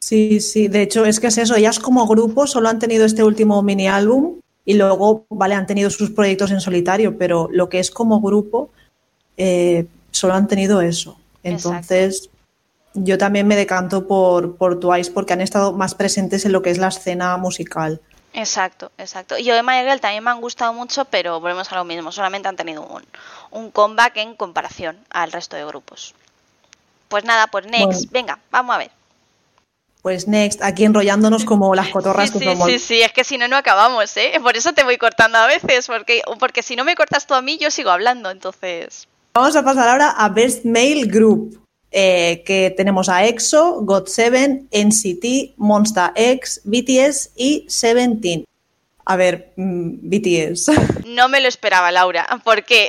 Sí, 0.00 0.40
sí, 0.40 0.68
de 0.68 0.82
hecho 0.82 1.04
es 1.04 1.18
que 1.18 1.26
es 1.26 1.38
eso, 1.38 1.56
ellas 1.56 1.80
como 1.80 2.06
grupo 2.06 2.46
solo 2.46 2.68
han 2.68 2.78
tenido 2.78 3.04
este 3.04 3.24
último 3.24 3.62
mini 3.62 3.88
álbum 3.88 4.40
y 4.64 4.74
luego, 4.74 5.26
vale, 5.28 5.54
han 5.54 5.66
tenido 5.66 5.90
sus 5.90 6.10
proyectos 6.10 6.50
en 6.50 6.60
solitario, 6.60 7.18
pero 7.18 7.48
lo 7.50 7.68
que 7.68 7.78
es 7.78 7.90
como 7.90 8.20
grupo, 8.20 8.70
eh, 9.36 9.86
solo 10.10 10.34
han 10.34 10.46
tenido 10.46 10.82
eso. 10.82 11.18
Entonces, 11.42 12.30
yo 13.04 13.18
también 13.18 13.46
me 13.46 13.56
decanto 13.56 14.06
por, 14.06 14.56
por 14.56 14.80
Twice 14.80 15.10
porque 15.10 15.32
han 15.32 15.40
estado 15.40 15.72
más 15.72 15.94
presentes 15.94 16.44
en 16.44 16.52
lo 16.52 16.62
que 16.62 16.70
es 16.70 16.78
la 16.78 16.88
escena 16.88 17.36
musical. 17.36 18.00
Exacto, 18.32 18.92
exacto. 18.98 19.38
Y 19.38 19.44
yo 19.44 19.54
de 19.54 19.62
My 19.62 19.80
Girl 19.82 20.00
también 20.00 20.22
me 20.22 20.30
han 20.30 20.40
gustado 20.40 20.72
mucho, 20.72 21.04
pero 21.06 21.40
volvemos 21.40 21.72
a 21.72 21.76
lo 21.76 21.84
mismo, 21.84 22.12
solamente 22.12 22.48
han 22.48 22.56
tenido 22.56 22.82
un, 22.82 23.02
un 23.50 23.70
comeback 23.70 24.16
en 24.18 24.34
comparación 24.34 24.98
al 25.10 25.32
resto 25.32 25.56
de 25.56 25.64
grupos. 25.64 26.14
Pues 27.08 27.24
nada, 27.24 27.46
pues 27.46 27.66
next, 27.66 28.10
venga, 28.12 28.38
vamos 28.50 28.74
a 28.74 28.78
ver. 28.78 28.90
Pues 30.02 30.28
next, 30.28 30.62
aquí 30.62 30.84
enrollándonos 30.84 31.44
como 31.44 31.74
las 31.74 31.88
cotorras 31.88 32.30
sí, 32.30 32.38
sí, 32.38 32.56
sí, 32.64 32.78
sí, 32.78 33.02
es 33.02 33.12
que 33.12 33.24
si 33.24 33.38
no, 33.38 33.48
no 33.48 33.56
acabamos, 33.56 34.16
¿eh? 34.16 34.32
Por 34.42 34.56
eso 34.56 34.72
te 34.72 34.84
voy 34.84 34.98
cortando 34.98 35.38
a 35.38 35.46
veces, 35.46 35.86
porque, 35.86 36.22
porque 36.38 36.62
si 36.62 36.76
no 36.76 36.84
me 36.84 36.94
cortas 36.94 37.26
tú 37.26 37.34
a 37.34 37.42
mí, 37.42 37.58
yo 37.58 37.70
sigo 37.70 37.90
hablando, 37.90 38.30
entonces... 38.30 39.08
Vamos 39.34 39.56
a 39.56 39.64
pasar 39.64 39.88
ahora 39.88 40.10
a 40.10 40.28
Best 40.28 40.64
Male 40.64 41.04
Group, 41.06 41.60
eh, 41.90 42.42
que 42.44 42.72
tenemos 42.76 43.08
a 43.08 43.24
EXO, 43.26 43.80
GOT7, 43.82 44.66
NCT, 44.70 45.54
Monsta 45.56 46.12
X, 46.14 46.60
BTS 46.64 47.32
y 47.36 47.64
Seventeen. 47.68 48.44
A 49.04 49.16
ver, 49.16 49.52
mm, 49.56 49.90
BTS. 50.02 50.70
No 51.06 51.28
me 51.28 51.40
lo 51.40 51.48
esperaba, 51.48 51.90
Laura. 51.90 52.26
¿Por 52.44 52.64
qué? 52.64 52.88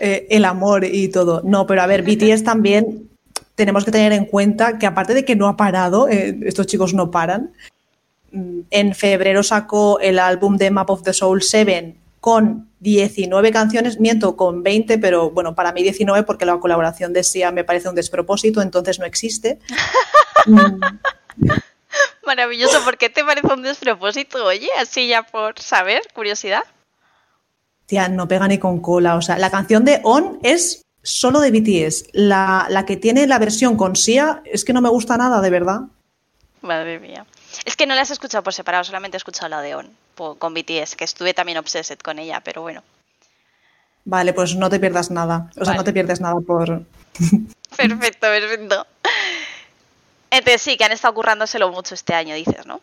Eh, 0.00 0.26
el 0.30 0.44
amor 0.44 0.84
y 0.84 1.08
todo. 1.08 1.42
No, 1.44 1.66
pero 1.66 1.80
a 1.80 1.86
ver, 1.86 2.02
BTS 2.02 2.42
también 2.42 3.08
tenemos 3.54 3.84
que 3.84 3.92
tener 3.92 4.12
en 4.12 4.26
cuenta 4.26 4.78
que 4.78 4.86
aparte 4.86 5.14
de 5.14 5.24
que 5.24 5.36
no 5.36 5.48
ha 5.48 5.56
parado, 5.56 6.08
eh, 6.08 6.38
estos 6.44 6.66
chicos 6.66 6.92
no 6.92 7.10
paran. 7.10 7.52
Mm, 8.32 8.60
en 8.70 8.94
febrero 8.94 9.42
sacó 9.42 10.00
el 10.00 10.18
álbum 10.18 10.56
de 10.56 10.70
Map 10.70 10.90
of 10.90 11.02
the 11.04 11.12
Soul 11.12 11.42
7 11.42 11.94
con 12.20 12.65
19 12.80 13.52
canciones, 13.52 14.00
miento 14.00 14.36
con 14.36 14.62
20, 14.62 14.98
pero 14.98 15.30
bueno, 15.30 15.54
para 15.54 15.72
mí 15.72 15.82
19 15.82 16.24
porque 16.24 16.44
la 16.44 16.58
colaboración 16.58 17.12
de 17.12 17.24
Sia 17.24 17.50
me 17.50 17.64
parece 17.64 17.88
un 17.88 17.94
despropósito, 17.94 18.60
entonces 18.60 18.98
no 18.98 19.06
existe. 19.06 19.58
Maravilloso, 22.26 22.84
¿por 22.84 22.98
qué 22.98 23.08
te 23.08 23.24
parece 23.24 23.52
un 23.52 23.62
despropósito? 23.62 24.44
Oye, 24.44 24.68
así 24.78 25.08
ya 25.08 25.22
por 25.22 25.58
saber, 25.58 26.02
curiosidad. 26.12 26.62
Tía, 27.86 28.08
no 28.08 28.26
pega 28.26 28.48
ni 28.48 28.58
con 28.58 28.80
cola, 28.80 29.16
o 29.16 29.22
sea, 29.22 29.38
la 29.38 29.50
canción 29.50 29.84
de 29.84 30.00
On 30.02 30.40
es 30.42 30.84
solo 31.02 31.40
de 31.40 31.52
BTS. 31.52 32.08
La, 32.12 32.66
la 32.68 32.84
que 32.84 32.96
tiene 32.96 33.26
la 33.26 33.38
versión 33.38 33.76
con 33.76 33.94
Sia 33.94 34.42
es 34.44 34.64
que 34.64 34.72
no 34.72 34.82
me 34.82 34.88
gusta 34.88 35.16
nada, 35.16 35.40
de 35.40 35.50
verdad. 35.50 35.82
Madre 36.62 36.98
mía. 36.98 37.24
Es 37.64 37.76
que 37.76 37.86
no 37.86 37.94
la 37.94 38.02
has 38.02 38.10
escuchado 38.10 38.42
por 38.42 38.52
separado, 38.52 38.84
solamente 38.84 39.16
he 39.16 39.18
escuchado 39.18 39.48
la 39.48 39.60
de 39.60 39.74
On 39.74 39.90
con 40.38 40.54
BTS, 40.54 40.96
que 40.96 41.04
estuve 41.04 41.34
también 41.34 41.58
obsessed 41.58 41.98
con 41.98 42.18
ella, 42.18 42.40
pero 42.42 42.62
bueno. 42.62 42.82
Vale, 44.04 44.32
pues 44.32 44.54
no 44.56 44.70
te 44.70 44.78
pierdas 44.78 45.10
nada. 45.10 45.50
O 45.58 45.64
sea, 45.64 45.74
no 45.74 45.84
te 45.84 45.92
pierdes 45.92 46.20
nada 46.20 46.40
por. 46.40 46.68
Perfecto, 47.76 48.26
perfecto. 48.28 48.86
Entonces 50.30 50.62
sí, 50.62 50.76
que 50.76 50.84
han 50.84 50.92
estado 50.92 51.12
currándoselo 51.12 51.70
mucho 51.70 51.94
este 51.94 52.14
año, 52.14 52.34
dices, 52.34 52.64
¿no? 52.64 52.80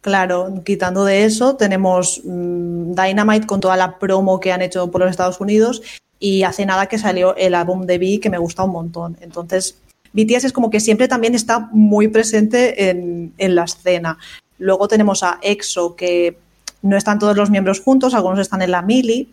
Claro, 0.00 0.52
quitando 0.64 1.04
de 1.04 1.24
eso, 1.24 1.54
tenemos 1.54 2.20
mm, 2.24 2.94
Dynamite 2.94 3.46
con 3.46 3.60
toda 3.60 3.76
la 3.76 3.98
promo 3.98 4.40
que 4.40 4.52
han 4.52 4.62
hecho 4.62 4.90
por 4.90 5.00
los 5.00 5.10
Estados 5.10 5.40
Unidos 5.40 5.82
y 6.18 6.42
hace 6.42 6.66
nada 6.66 6.86
que 6.86 6.98
salió 6.98 7.36
el 7.36 7.54
álbum 7.54 7.86
de 7.86 7.98
B 7.98 8.18
que 8.20 8.30
me 8.30 8.38
gusta 8.38 8.64
un 8.64 8.72
montón. 8.72 9.16
Entonces, 9.20 9.76
BTS 10.12 10.44
es 10.44 10.52
como 10.52 10.70
que 10.70 10.80
siempre 10.80 11.08
también 11.08 11.34
está 11.34 11.68
muy 11.72 12.08
presente 12.08 12.90
en, 12.90 13.32
en 13.38 13.54
la 13.54 13.64
escena. 13.64 14.18
Luego 14.58 14.88
tenemos 14.88 15.22
a 15.22 15.38
EXO, 15.42 15.96
que 15.96 16.36
no 16.82 16.96
están 16.96 17.18
todos 17.18 17.36
los 17.36 17.50
miembros 17.50 17.80
juntos, 17.80 18.14
algunos 18.14 18.40
están 18.40 18.62
en 18.62 18.70
la 18.70 18.82
mili. 18.82 19.32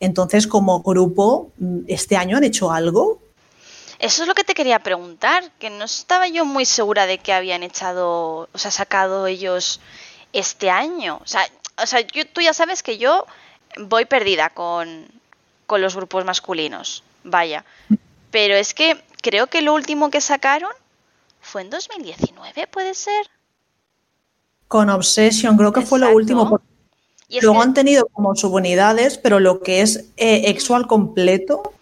Entonces, 0.00 0.46
como 0.46 0.80
grupo, 0.80 1.52
mm, 1.58 1.80
¿este 1.86 2.16
año 2.16 2.38
han 2.38 2.44
hecho 2.44 2.70
algo? 2.70 3.20
Eso 3.98 4.22
es 4.22 4.28
lo 4.28 4.34
que 4.34 4.44
te 4.44 4.54
quería 4.54 4.78
preguntar, 4.78 5.52
que 5.58 5.68
no 5.68 5.84
estaba 5.84 6.26
yo 6.26 6.46
muy 6.46 6.64
segura 6.64 7.04
de 7.04 7.18
que 7.18 7.34
habían 7.34 7.62
echado, 7.62 8.48
o 8.50 8.58
sea, 8.58 8.70
sacado 8.70 9.26
ellos 9.26 9.80
este 10.32 10.70
año. 10.70 11.20
O 11.22 11.26
sea, 11.26 11.42
o 11.76 11.86
sea 11.86 12.00
tú 12.32 12.40
ya 12.40 12.54
sabes 12.54 12.82
que 12.82 12.96
yo 12.96 13.26
voy 13.78 14.06
perdida 14.06 14.48
con, 14.48 15.06
con 15.66 15.82
los 15.82 15.94
grupos 15.94 16.24
masculinos, 16.24 17.04
vaya. 17.24 17.66
Pero 18.30 18.54
es 18.54 18.72
que 18.72 18.96
creo 19.22 19.48
que 19.48 19.62
lo 19.62 19.74
último 19.74 20.10
que 20.10 20.20
sacaron 20.20 20.72
fue 21.40 21.62
en 21.62 21.70
2019, 21.70 22.66
¿puede 22.66 22.94
ser? 22.94 23.26
con 24.70 24.88
Obsession, 24.88 25.56
creo 25.56 25.72
que 25.72 25.82
fue 25.82 25.98
lo 25.98 26.14
último. 26.14 26.60
Luego 27.42 27.60
han 27.60 27.74
tenido 27.74 28.06
como 28.06 28.36
subunidades, 28.36 29.18
pero 29.18 29.40
lo 29.40 29.62
que 29.62 29.80
es 29.80 30.04
eh, 30.16 30.42
Exual 30.46 30.86
completo. 30.86 31.72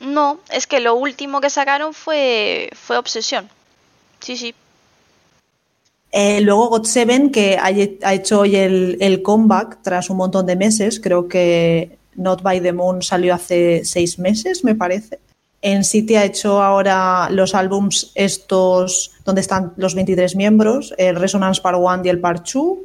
No, 0.00 0.38
es 0.50 0.66
que 0.66 0.80
lo 0.80 0.96
último 0.96 1.40
que 1.40 1.48
sacaron 1.48 1.94
fue, 1.94 2.68
fue 2.74 2.98
Obsesión. 2.98 3.48
Sí, 4.20 4.36
sí. 4.36 4.54
Eh, 6.12 6.42
luego 6.42 6.70
GOT7, 6.78 7.30
que 7.30 7.56
ha, 7.56 8.12
hecho 8.12 8.40
hoy 8.40 8.56
el, 8.56 8.98
el, 9.00 9.22
comeback 9.22 9.78
tras 9.80 10.10
un 10.10 10.18
montón 10.18 10.44
de 10.44 10.56
meses. 10.56 11.00
Creo 11.00 11.28
que 11.28 11.96
Not 12.16 12.42
by 12.42 12.60
the 12.60 12.74
Moon 12.74 13.00
salió 13.00 13.32
hace 13.34 13.82
seis 13.86 14.18
meses, 14.18 14.62
me 14.62 14.74
parece. 14.74 15.18
En 15.62 15.84
City 15.84 16.16
ha 16.16 16.24
hecho 16.24 16.62
ahora 16.62 17.28
los 17.30 17.54
álbums 17.54 18.12
estos 18.14 19.12
donde 19.24 19.40
están 19.40 19.72
los 19.76 19.94
23 19.94 20.36
miembros, 20.36 20.94
el 20.98 21.16
Resonance 21.16 21.60
Part 21.60 21.78
1 21.80 22.02
y 22.04 22.08
el 22.08 22.20
Part 22.20 22.46
2. 22.52 22.78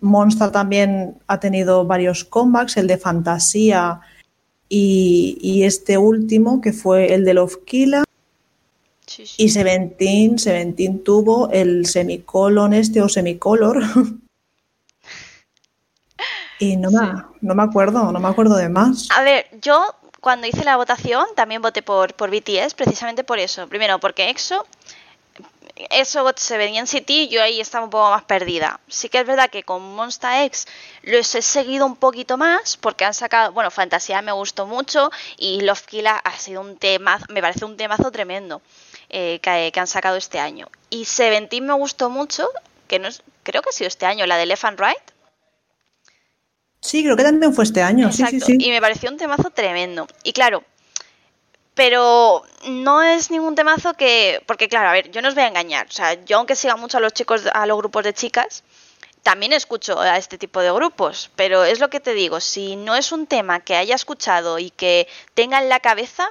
Monster 0.00 0.50
también 0.50 1.16
ha 1.26 1.40
tenido 1.40 1.84
varios 1.84 2.24
comebacks, 2.24 2.76
el 2.76 2.86
de 2.86 2.98
Fantasía 2.98 4.00
y, 4.68 5.62
este 5.64 5.96
último 5.96 6.60
que 6.60 6.72
fue 6.72 7.14
el 7.14 7.24
de 7.24 7.34
Love 7.34 7.64
Killa. 7.64 8.04
Y 9.38 9.48
Seventeen, 9.48 10.38
Seventeen 10.38 11.02
tuvo 11.02 11.48
el 11.50 11.86
semicolon 11.86 12.74
este 12.74 13.00
o 13.00 13.08
semicolor. 13.08 13.82
y 16.58 16.76
no 16.76 16.90
me, 16.90 17.00
no 17.40 17.54
me 17.54 17.62
acuerdo, 17.62 18.12
no 18.12 18.20
me 18.20 18.28
acuerdo 18.28 18.56
de 18.56 18.68
más. 18.68 19.08
A 19.16 19.22
ver, 19.22 19.46
yo 19.62 19.80
cuando 20.20 20.46
hice 20.46 20.64
la 20.64 20.76
votación 20.76 21.26
también 21.34 21.62
voté 21.62 21.82
por, 21.82 22.14
por 22.14 22.30
BTS, 22.30 22.74
precisamente 22.74 23.24
por 23.24 23.38
eso. 23.38 23.68
Primero, 23.68 23.98
porque 24.00 24.28
EXO, 24.30 24.66
eso 25.90 26.32
se 26.36 26.56
venía 26.56 26.80
en 26.80 26.86
City, 26.86 27.28
yo 27.28 27.42
ahí 27.42 27.60
estaba 27.60 27.84
un 27.84 27.90
poco 27.90 28.10
más 28.10 28.24
perdida. 28.24 28.80
Sí 28.88 29.08
que 29.08 29.18
es 29.18 29.26
verdad 29.26 29.50
que 29.50 29.62
con 29.62 29.94
Monsta 29.94 30.44
X 30.44 30.66
los 31.02 31.34
he 31.34 31.42
seguido 31.42 31.84
un 31.84 31.96
poquito 31.96 32.36
más, 32.36 32.76
porque 32.76 33.04
han 33.04 33.14
sacado, 33.14 33.52
bueno, 33.52 33.70
Fantasía 33.70 34.22
me 34.22 34.32
gustó 34.32 34.66
mucho 34.66 35.10
y 35.36 35.60
Love 35.60 35.82
Killa 35.82 36.16
ha 36.16 36.38
sido 36.38 36.62
un 36.62 36.78
tema, 36.78 37.20
me 37.28 37.42
parece 37.42 37.64
un 37.64 37.76
temazo 37.76 38.10
tremendo 38.10 38.62
eh, 39.10 39.38
que, 39.40 39.78
han 39.78 39.86
sacado 39.86 40.16
este 40.16 40.38
año. 40.38 40.68
Y 40.88 41.04
Seventeen 41.04 41.66
me 41.66 41.74
gustó 41.74 42.08
mucho, 42.08 42.48
que 42.88 42.98
no 42.98 43.08
es, 43.08 43.22
creo 43.42 43.60
que 43.62 43.68
ha 43.68 43.72
sido 43.72 43.88
este 43.88 44.06
año, 44.06 44.24
la 44.26 44.38
de 44.38 44.46
Left 44.46 44.64
and 44.64 44.80
Right 44.80 45.15
Sí, 46.80 47.02
creo 47.02 47.16
que 47.16 47.24
también 47.24 47.52
fue 47.52 47.64
este 47.64 47.82
año. 47.82 48.12
Sí, 48.12 48.24
sí, 48.26 48.40
sí. 48.40 48.56
Y 48.58 48.70
me 48.70 48.80
pareció 48.80 49.10
un 49.10 49.16
temazo 49.16 49.50
tremendo. 49.50 50.06
Y 50.22 50.32
claro, 50.32 50.62
pero 51.76 52.42
no 52.68 53.02
es 53.02 53.30
ningún 53.30 53.54
temazo 53.54 53.92
que. 53.94 54.42
Porque, 54.46 54.66
claro, 54.66 54.88
a 54.88 54.92
ver, 54.92 55.10
yo 55.10 55.20
no 55.20 55.28
os 55.28 55.34
voy 55.34 55.44
a 55.44 55.48
engañar. 55.48 55.86
O 55.86 55.92
sea, 55.92 56.24
yo, 56.24 56.38
aunque 56.38 56.56
siga 56.56 56.76
mucho 56.76 56.96
a 56.96 57.00
los 57.00 57.12
chicos, 57.12 57.42
a 57.52 57.66
los 57.66 57.76
grupos 57.76 58.02
de 58.02 58.14
chicas, 58.14 58.64
también 59.22 59.52
escucho 59.52 60.00
a 60.00 60.16
este 60.16 60.38
tipo 60.38 60.60
de 60.60 60.72
grupos. 60.72 61.30
Pero 61.36 61.64
es 61.64 61.78
lo 61.78 61.90
que 61.90 62.00
te 62.00 62.14
digo, 62.14 62.40
si 62.40 62.76
no 62.76 62.96
es 62.96 63.12
un 63.12 63.26
tema 63.26 63.60
que 63.60 63.76
haya 63.76 63.94
escuchado 63.94 64.58
y 64.58 64.70
que 64.70 65.06
tenga 65.34 65.60
en 65.60 65.68
la 65.68 65.80
cabeza, 65.80 66.30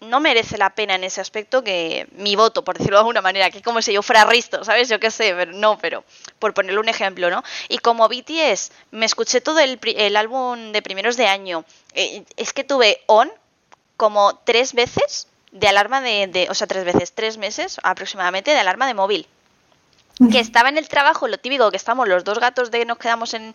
no 0.00 0.20
merece 0.20 0.58
la 0.58 0.74
pena 0.74 0.94
en 0.94 1.04
ese 1.04 1.20
aspecto 1.20 1.64
que 1.64 2.06
mi 2.12 2.36
voto, 2.36 2.64
por 2.64 2.78
decirlo 2.78 2.98
de 2.98 3.00
alguna 3.00 3.20
manera, 3.20 3.50
que 3.50 3.62
como 3.62 3.82
si 3.82 3.92
yo 3.92 4.02
fuera 4.02 4.24
Risto, 4.24 4.64
¿sabes? 4.64 4.88
Yo 4.88 5.00
qué 5.00 5.10
sé, 5.10 5.34
pero 5.34 5.52
no, 5.52 5.78
pero 5.78 6.04
por 6.38 6.54
ponerle 6.54 6.80
un 6.80 6.88
ejemplo, 6.88 7.30
¿no? 7.30 7.42
Y 7.68 7.78
como 7.78 8.08
BTS, 8.08 8.70
me 8.92 9.06
escuché 9.06 9.40
todo 9.40 9.58
el, 9.58 10.16
álbum 10.16 10.72
de 10.72 10.82
primeros 10.82 11.16
de 11.16 11.26
año, 11.26 11.64
eh, 11.94 12.24
es 12.36 12.52
que 12.52 12.64
tuve 12.64 13.02
on 13.06 13.30
como 13.96 14.36
tres 14.44 14.72
veces 14.72 15.26
de 15.50 15.66
alarma 15.66 16.00
de, 16.00 16.28
de, 16.28 16.46
o 16.50 16.54
sea, 16.54 16.66
tres 16.66 16.84
veces, 16.84 17.12
tres 17.12 17.36
meses 17.36 17.80
aproximadamente 17.82 18.52
de 18.52 18.58
alarma 18.58 18.86
de 18.86 18.94
móvil. 18.94 19.26
Que 20.30 20.40
estaba 20.40 20.68
en 20.68 20.78
el 20.78 20.88
trabajo, 20.88 21.28
lo 21.28 21.38
típico 21.38 21.70
que 21.70 21.76
estamos 21.76 22.08
los 22.08 22.24
dos 22.24 22.38
gatos 22.38 22.70
de 22.70 22.84
nos 22.84 22.98
quedamos 22.98 23.34
en, 23.34 23.52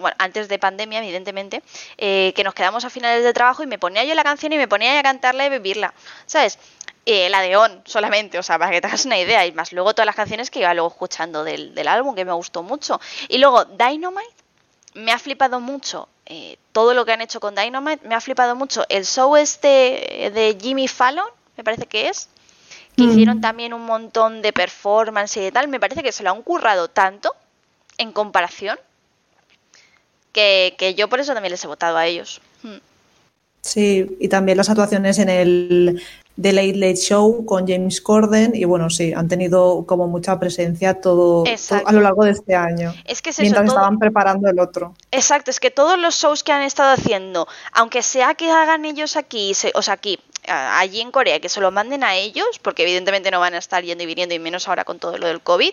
bueno, 0.00 0.16
antes 0.18 0.48
de 0.48 0.58
pandemia, 0.58 0.98
evidentemente, 0.98 1.62
eh, 1.96 2.32
que 2.36 2.44
nos 2.44 2.54
quedamos 2.54 2.84
a 2.84 2.90
finales 2.90 3.24
de 3.24 3.32
trabajo 3.32 3.62
y 3.62 3.66
me 3.66 3.78
ponía 3.78 4.04
yo 4.04 4.14
la 4.14 4.24
canción 4.24 4.52
y 4.52 4.58
me 4.58 4.68
ponía 4.68 4.98
a 4.98 5.02
cantarla 5.02 5.46
y 5.46 5.50
vivirla, 5.50 5.94
¿sabes? 6.26 6.58
Eh, 7.06 7.30
la 7.30 7.40
de 7.40 7.56
On 7.56 7.82
solamente, 7.86 8.38
o 8.38 8.42
sea, 8.42 8.58
para 8.58 8.70
que 8.70 8.82
te 8.82 8.86
hagas 8.86 9.06
una 9.06 9.18
idea, 9.18 9.46
y 9.46 9.52
más 9.52 9.72
luego 9.72 9.94
todas 9.94 10.06
las 10.06 10.14
canciones 10.14 10.50
que 10.50 10.58
iba 10.60 10.74
luego 10.74 10.88
escuchando 10.88 11.42
del, 11.42 11.74
del 11.74 11.88
álbum, 11.88 12.14
que 12.14 12.26
me 12.26 12.32
gustó 12.32 12.62
mucho. 12.62 13.00
Y 13.28 13.38
luego 13.38 13.64
Dynamite, 13.64 14.34
me 14.92 15.12
ha 15.12 15.18
flipado 15.18 15.58
mucho 15.60 16.08
eh, 16.26 16.58
todo 16.72 16.92
lo 16.92 17.06
que 17.06 17.12
han 17.12 17.22
hecho 17.22 17.40
con 17.40 17.54
Dynamite, 17.54 18.06
me 18.06 18.14
ha 18.14 18.20
flipado 18.20 18.56
mucho 18.56 18.84
el 18.90 19.06
show 19.06 19.36
este 19.36 20.30
de 20.34 20.58
Jimmy 20.60 20.86
Fallon, 20.86 21.28
me 21.56 21.64
parece 21.64 21.86
que 21.86 22.08
es, 22.08 22.28
que 22.98 23.04
mm. 23.04 23.10
hicieron 23.10 23.40
también 23.40 23.72
un 23.72 23.86
montón 23.86 24.42
de 24.42 24.52
performance 24.52 25.36
y 25.36 25.52
tal, 25.52 25.68
me 25.68 25.78
parece 25.78 26.02
que 26.02 26.10
se 26.10 26.24
lo 26.24 26.30
han 26.30 26.42
currado 26.42 26.88
tanto 26.88 27.32
en 27.96 28.12
comparación 28.12 28.76
que, 30.32 30.94
yo 30.96 31.08
por 31.08 31.20
eso 31.20 31.32
también 31.32 31.52
les 31.52 31.64
he 31.64 31.68
votado 31.68 31.96
a 31.96 32.06
ellos. 32.06 32.40
Mm. 32.62 32.76
Sí, 33.60 34.16
y 34.20 34.28
también 34.28 34.56
las 34.56 34.68
actuaciones 34.68 35.18
en 35.18 35.28
el 35.28 36.02
The 36.40 36.52
Late 36.52 36.76
Late 36.76 36.96
Show 36.96 37.44
con 37.44 37.66
James 37.66 38.00
Corden 38.00 38.54
y 38.54 38.64
bueno, 38.64 38.88
sí, 38.88 39.12
han 39.12 39.26
tenido 39.26 39.84
como 39.86 40.06
mucha 40.06 40.38
presencia 40.38 41.00
todo, 41.00 41.44
a 41.84 41.92
lo 41.92 42.00
largo 42.00 42.24
de 42.24 42.30
este 42.30 42.54
año. 42.54 42.94
Es 43.04 43.20
que 43.20 43.32
mientras 43.40 43.66
estaban 43.66 43.98
preparando 43.98 44.48
el 44.48 44.60
otro. 44.60 44.94
Exacto, 45.10 45.50
es 45.50 45.58
que 45.58 45.72
todos 45.72 45.98
los 45.98 46.14
shows 46.14 46.44
que 46.44 46.52
han 46.52 46.62
estado 46.62 46.92
haciendo, 46.92 47.48
aunque 47.72 48.02
sea 48.02 48.34
que 48.34 48.50
hagan 48.50 48.84
ellos 48.84 49.16
aquí, 49.16 49.52
o 49.74 49.82
sea, 49.82 49.94
aquí, 49.94 50.20
allí 50.48 51.00
en 51.00 51.10
Corea, 51.10 51.40
que 51.40 51.48
se 51.48 51.60
lo 51.60 51.70
manden 51.70 52.04
a 52.04 52.16
ellos, 52.16 52.58
porque 52.62 52.82
evidentemente 52.82 53.30
no 53.30 53.40
van 53.40 53.54
a 53.54 53.58
estar 53.58 53.82
yendo 53.84 54.04
y 54.04 54.06
viniendo 54.06 54.34
y 54.34 54.38
menos 54.38 54.68
ahora 54.68 54.84
con 54.84 54.98
todo 54.98 55.18
lo 55.18 55.26
del 55.26 55.40
COVID, 55.40 55.72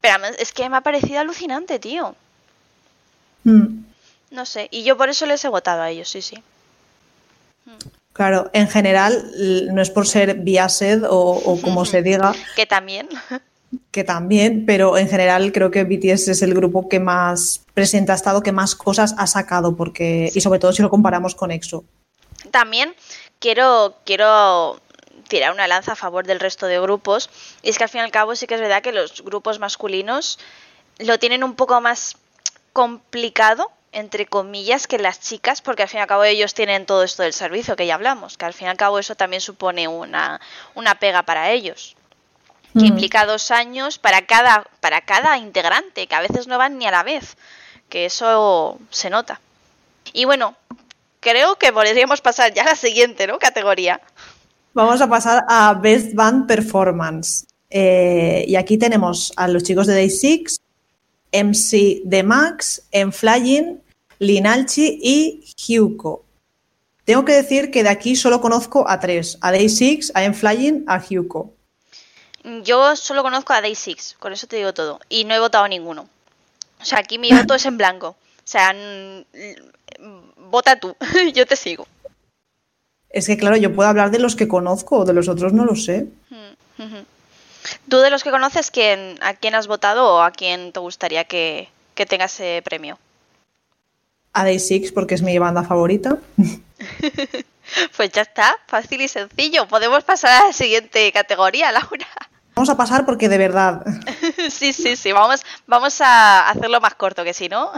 pero 0.00 0.24
es 0.38 0.52
que 0.52 0.68
me 0.68 0.76
ha 0.76 0.80
parecido 0.80 1.20
alucinante, 1.20 1.78
tío. 1.78 2.14
Mm. 3.44 3.84
No 4.30 4.46
sé, 4.46 4.68
y 4.70 4.82
yo 4.82 4.96
por 4.96 5.08
eso 5.08 5.26
les 5.26 5.44
he 5.44 5.48
votado 5.48 5.82
a 5.82 5.90
ellos, 5.90 6.08
sí, 6.08 6.20
sí. 6.20 6.42
Claro, 8.12 8.50
en 8.52 8.68
general, 8.68 9.32
no 9.72 9.82
es 9.82 9.90
por 9.90 10.06
ser 10.06 10.34
biased 10.34 11.02
o, 11.08 11.58
como 11.62 11.84
se 11.84 12.02
diga. 12.08 12.34
que 12.56 12.66
también. 12.66 13.08
Que 13.90 14.04
también, 14.04 14.66
pero 14.66 14.96
en 14.96 15.08
general 15.08 15.50
creo 15.50 15.72
que 15.72 15.82
BTS 15.82 16.28
es 16.28 16.42
el 16.42 16.54
grupo 16.54 16.88
que 16.88 17.00
más 17.00 17.60
presente 17.74 18.12
ha 18.12 18.14
estado, 18.14 18.40
que 18.40 18.52
más 18.52 18.76
cosas 18.76 19.16
ha 19.18 19.26
sacado, 19.26 19.74
porque 19.74 20.30
y 20.32 20.40
sobre 20.40 20.60
todo 20.60 20.72
si 20.72 20.80
lo 20.80 20.90
comparamos 20.90 21.34
con 21.34 21.50
EXO. 21.50 21.82
También 22.52 22.94
quiero, 23.44 23.94
quiero 24.06 24.80
tirar 25.28 25.52
una 25.52 25.68
lanza 25.68 25.92
a 25.92 25.96
favor 25.96 26.26
del 26.26 26.40
resto 26.40 26.66
de 26.66 26.80
grupos, 26.80 27.28
y 27.62 27.68
es 27.68 27.76
que 27.76 27.84
al 27.84 27.90
fin 27.90 28.00
y 28.00 28.04
al 28.04 28.10
cabo 28.10 28.34
sí 28.34 28.46
que 28.46 28.54
es 28.54 28.60
verdad 28.62 28.80
que 28.80 28.90
los 28.90 29.20
grupos 29.20 29.58
masculinos 29.58 30.38
lo 30.98 31.18
tienen 31.18 31.44
un 31.44 31.54
poco 31.54 31.78
más 31.82 32.16
complicado 32.72 33.70
entre 33.92 34.26
comillas, 34.26 34.88
que 34.88 34.98
las 34.98 35.20
chicas, 35.20 35.60
porque 35.60 35.82
al 35.82 35.88
fin 35.88 35.98
y 35.98 36.00
al 36.00 36.08
cabo 36.08 36.24
ellos 36.24 36.54
tienen 36.54 36.84
todo 36.84 37.04
esto 37.04 37.22
del 37.22 37.32
servicio 37.34 37.76
que 37.76 37.86
ya 37.86 37.94
hablamos, 37.94 38.36
que 38.36 38.46
al 38.46 38.54
fin 38.54 38.66
y 38.66 38.70
al 38.70 38.76
cabo 38.76 38.98
eso 38.98 39.14
también 39.14 39.40
supone 39.40 39.86
una, 39.86 40.40
una 40.74 40.96
pega 40.96 41.22
para 41.22 41.50
ellos. 41.52 41.94
Que 42.72 42.80
mm. 42.80 42.86
implica 42.86 43.24
dos 43.24 43.52
años 43.52 43.98
para 43.98 44.26
cada, 44.26 44.66
para 44.80 45.02
cada 45.02 45.38
integrante, 45.38 46.08
que 46.08 46.14
a 46.16 46.22
veces 46.22 46.48
no 46.48 46.58
van 46.58 46.76
ni 46.76 46.86
a 46.86 46.90
la 46.90 47.04
vez. 47.04 47.36
Que 47.88 48.06
eso 48.06 48.80
se 48.90 49.10
nota. 49.10 49.40
Y 50.12 50.24
bueno, 50.24 50.56
creo 51.24 51.56
que 51.56 51.72
podríamos 51.72 52.20
pasar 52.20 52.52
ya 52.52 52.62
a 52.62 52.66
la 52.66 52.76
siguiente 52.76 53.26
¿no? 53.26 53.38
categoría. 53.38 54.00
Vamos 54.74 55.00
a 55.00 55.08
pasar 55.08 55.44
a 55.48 55.74
Best 55.74 56.14
Band 56.14 56.46
Performance. 56.46 57.46
Eh, 57.70 58.44
y 58.46 58.54
aquí 58.56 58.76
tenemos 58.76 59.32
a 59.36 59.48
los 59.48 59.64
chicos 59.64 59.86
de 59.86 59.94
Day 59.94 60.10
6, 60.10 60.60
MC 61.32 62.02
de 62.04 62.22
Max, 62.22 62.82
en 62.92 63.12
Flying, 63.12 63.80
Linalchi 64.18 64.98
y 65.02 65.44
Hyuko. 65.56 66.24
Tengo 67.04 67.24
que 67.24 67.32
decir 67.32 67.70
que 67.70 67.82
de 67.82 67.88
aquí 67.88 68.16
solo 68.16 68.40
conozco 68.40 68.88
a 68.88 69.00
tres, 69.00 69.38
a 69.40 69.50
Day 69.50 69.68
6, 69.68 70.12
a 70.14 70.24
M-Flying, 70.24 70.84
a 70.86 70.98
Hyuko. 71.00 71.52
Yo 72.62 72.96
solo 72.96 73.22
conozco 73.22 73.52
a 73.52 73.60
Day 73.60 73.74
6, 73.74 74.16
con 74.18 74.32
eso 74.32 74.46
te 74.46 74.56
digo 74.56 74.72
todo, 74.72 75.00
y 75.08 75.24
no 75.24 75.34
he 75.34 75.40
votado 75.40 75.64
a 75.64 75.68
ninguno. 75.68 76.08
O 76.80 76.84
sea, 76.84 77.00
aquí 77.00 77.18
mi 77.18 77.30
voto 77.30 77.54
es 77.54 77.66
en 77.66 77.76
blanco. 77.76 78.08
O 78.08 78.46
sea, 78.46 78.74
vota 80.50 80.78
tú, 80.78 80.96
yo 81.34 81.46
te 81.46 81.56
sigo. 81.56 81.86
Es 83.10 83.26
que 83.26 83.36
claro, 83.36 83.56
yo 83.56 83.74
puedo 83.74 83.88
hablar 83.88 84.10
de 84.10 84.18
los 84.18 84.34
que 84.34 84.48
conozco, 84.48 85.04
de 85.04 85.12
los 85.12 85.28
otros 85.28 85.52
no 85.52 85.64
lo 85.64 85.76
sé. 85.76 86.08
¿Tú 87.88 87.98
de 87.98 88.10
los 88.10 88.24
que 88.24 88.30
conoces 88.30 88.70
quién, 88.70 89.18
a 89.20 89.34
quién 89.34 89.54
has 89.54 89.68
votado 89.68 90.14
o 90.14 90.20
a 90.20 90.32
quién 90.32 90.72
te 90.72 90.80
gustaría 90.80 91.24
que, 91.24 91.68
que 91.94 92.06
tenga 92.06 92.24
ese 92.24 92.60
premio? 92.64 92.98
a 94.34 94.44
Day 94.44 94.58
Six 94.58 94.92
porque 94.92 95.14
es 95.14 95.22
mi 95.22 95.38
banda 95.38 95.62
favorita. 95.62 96.18
pues 97.96 98.12
ya 98.12 98.22
está, 98.22 98.56
fácil 98.66 99.00
y 99.00 99.08
sencillo. 99.08 99.66
Podemos 99.66 100.04
pasar 100.04 100.42
a 100.42 100.46
la 100.48 100.52
siguiente 100.52 101.10
categoría, 101.12 101.72
Laura. 101.72 102.06
Vamos 102.54 102.68
a 102.68 102.76
pasar 102.76 103.06
porque 103.06 103.28
de 103.28 103.38
verdad. 103.38 103.84
sí, 104.50 104.72
sí, 104.72 104.94
sí, 104.94 105.10
vamos, 105.10 105.44
vamos 105.66 106.00
a 106.00 106.48
hacerlo 106.48 106.80
más 106.80 106.94
corto 106.94 107.24
que 107.24 107.34
si 107.34 107.48
no. 107.48 107.72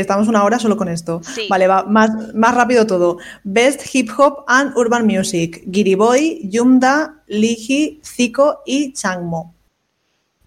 Estamos 0.00 0.28
una 0.28 0.44
hora 0.44 0.58
solo 0.58 0.76
con 0.76 0.88
esto. 0.88 1.22
Vale, 1.48 1.66
va 1.66 1.84
más, 1.84 2.34
más 2.34 2.54
rápido 2.54 2.86
todo. 2.86 3.16
Best 3.44 3.82
Hip 3.94 4.10
Hop 4.18 4.44
and 4.46 4.76
Urban 4.76 5.06
Music. 5.06 5.64
Giriboy, 5.72 6.40
Yumda, 6.50 7.22
Liji, 7.26 8.00
Zico 8.04 8.60
y 8.66 8.92
Changmo. 8.92 9.54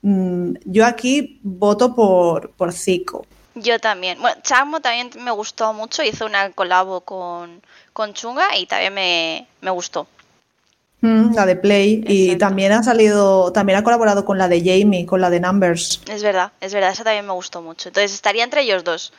Mm, 0.04 0.54
yo 0.66 0.86
aquí 0.86 1.40
voto 1.42 1.96
por, 1.96 2.52
por 2.52 2.72
Zico. 2.72 3.26
Yo 3.56 3.80
también. 3.80 4.22
Bueno, 4.22 4.40
Chamo 4.44 4.82
también 4.82 5.10
me 5.18 5.32
gustó 5.32 5.74
mucho, 5.74 6.04
hizo 6.04 6.28
una 6.28 6.52
colabo 6.52 7.02
con, 7.02 7.64
con 7.92 8.14
Chunga 8.14 8.56
y 8.56 8.68
también 8.68 8.94
me, 8.94 9.72
gustó. 9.72 10.08
Mm, 11.02 11.34
la 11.34 11.46
de 11.46 11.56
Play 11.56 12.04
y 12.08 12.36
también 12.36 12.74
ha 12.74 12.84
salido, 12.84 13.54
también 13.54 13.80
ha 13.80 13.84
colaborado 13.84 14.26
con 14.26 14.38
la 14.38 14.50
de 14.50 14.60
Jamie, 14.60 15.06
con 15.06 15.22
la 15.22 15.30
de 15.30 15.40
Numbers. 15.40 16.02
Es 16.08 16.24
verdad, 16.24 16.52
es 16.60 16.74
verdad, 16.74 16.92
esa 16.92 17.06
también 17.06 17.26
me 17.26 17.34
gustó 17.34 17.62
mucho. 17.62 17.90
Entonces 17.90 18.14
estaría 18.14 18.44
entre 18.44 18.62
ellos 18.62 18.84
dos, 18.84 19.14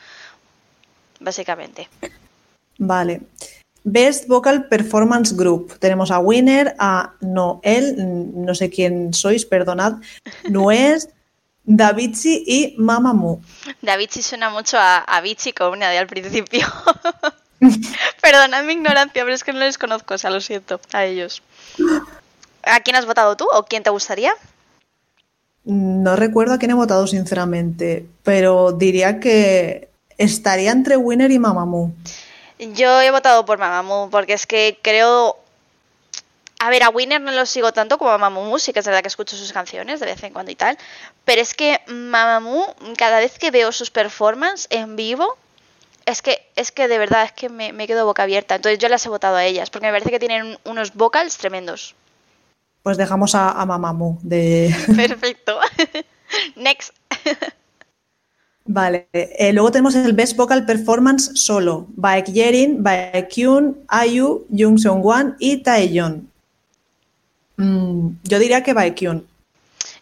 básicamente. 1.19 1.89
Vale. 2.77 3.21
Best 3.83 4.27
Vocal 4.27 4.67
Performance 4.67 5.35
Group. 5.35 5.79
Tenemos 5.79 6.11
a 6.11 6.19
Winner, 6.19 6.75
a 6.77 7.13
Noel, 7.19 7.95
no 7.97 8.53
sé 8.53 8.69
quién 8.69 9.11
sois, 9.11 9.43
perdonad, 9.45 9.95
Nuez, 10.49 11.09
Davichi 11.63 12.43
y 12.45 12.75
Mamamoo. 12.77 13.41
Davichi 13.81 14.21
suena 14.21 14.51
mucho 14.51 14.77
a, 14.77 14.99
a 14.99 15.21
Vichy 15.21 15.53
como 15.53 15.71
una 15.71 15.89
de 15.89 15.97
al 15.97 16.07
principio. 16.07 16.67
Perdonad 18.21 18.63
mi 18.63 18.73
ignorancia, 18.73 19.23
pero 19.23 19.33
es 19.33 19.43
que 19.43 19.53
no 19.53 19.59
les 19.59 19.77
conozco, 19.77 20.15
o 20.15 20.17
sea, 20.17 20.29
lo 20.29 20.41
siento, 20.41 20.79
a 20.93 21.05
ellos. 21.05 21.41
¿A 22.63 22.79
quién 22.81 22.95
has 22.95 23.05
votado 23.05 23.35
tú 23.37 23.47
o 23.53 23.63
quién 23.63 23.83
te 23.83 23.89
gustaría? 23.89 24.33
No 25.63 26.15
recuerdo 26.15 26.55
a 26.55 26.57
quién 26.57 26.71
he 26.71 26.75
votado, 26.75 27.05
sinceramente, 27.07 28.05
pero 28.23 28.71
diría 28.71 29.19
que 29.19 29.89
estaría 30.17 30.71
entre 30.71 30.97
Winner 30.97 31.31
y 31.31 31.39
Mamamoo. 31.39 31.91
Yo 32.57 33.01
he 33.01 33.11
votado 33.11 33.45
por 33.45 33.59
Mamamoo 33.59 34.09
porque 34.09 34.33
es 34.33 34.45
que 34.45 34.79
creo 34.81 35.37
a 36.59 36.69
ver, 36.69 36.83
a 36.83 36.89
Winner 36.89 37.19
no 37.19 37.31
lo 37.31 37.47
sigo 37.47 37.73
tanto 37.73 37.97
como 37.97 38.11
a 38.11 38.19
Mamamoo, 38.19 38.59
sí 38.59 38.71
que 38.71 38.79
es 38.79 38.85
verdad 38.85 39.01
que 39.01 39.07
escucho 39.07 39.35
sus 39.35 39.51
canciones 39.51 39.99
de 39.99 40.05
vez 40.05 40.21
en 40.21 40.31
cuando 40.31 40.51
y 40.51 40.55
tal, 40.55 40.77
pero 41.25 41.41
es 41.41 41.55
que 41.55 41.81
Mamamoo, 41.87 42.75
cada 42.97 43.19
vez 43.19 43.39
que 43.39 43.49
veo 43.49 43.71
sus 43.71 43.89
performances 43.89 44.67
en 44.69 44.95
vivo, 44.95 45.37
es 46.05 46.21
que, 46.21 46.47
es 46.55 46.71
que 46.71 46.87
de 46.87 46.97
verdad 46.97 47.25
es 47.25 47.31
que 47.31 47.49
me, 47.49 47.87
quedo 47.87 48.05
boca 48.05 48.23
abierta. 48.23 48.55
Entonces 48.55 48.79
yo 48.79 48.89
las 48.89 49.05
he 49.05 49.09
votado 49.09 49.35
a 49.35 49.45
ellas, 49.45 49.69
porque 49.69 49.87
me 49.87 49.93
parece 49.93 50.09
que 50.09 50.19
tienen 50.19 50.57
unos 50.65 50.93
vocals 50.93 51.37
tremendos. 51.37 51.95
Pues 52.83 52.97
dejamos 52.97 53.35
a, 53.35 53.51
a 53.51 53.65
Mamamoo 53.65 54.17
de... 54.21 54.75
Perfecto. 54.95 55.59
Next. 56.55 56.93
Vale, 58.65 59.09
eh, 59.11 59.51
luego 59.53 59.71
tenemos 59.71 59.95
el 59.95 60.13
Best 60.13 60.37
Vocal 60.37 60.65
Performance 60.65 61.31
solo, 61.35 61.87
Baekjerin, 61.89 62.83
Baekhyun, 62.83 63.85
Ayu, 63.87 64.45
Jung 64.49 64.77
Seung 64.77 65.03
Wan 65.03 65.35
y 65.39 65.57
Taeyeon. 65.57 66.29
Mm, 67.57 68.09
yo 68.23 68.39
diría 68.39 68.63
que 68.63 68.73
Baekhyun. 68.73 69.27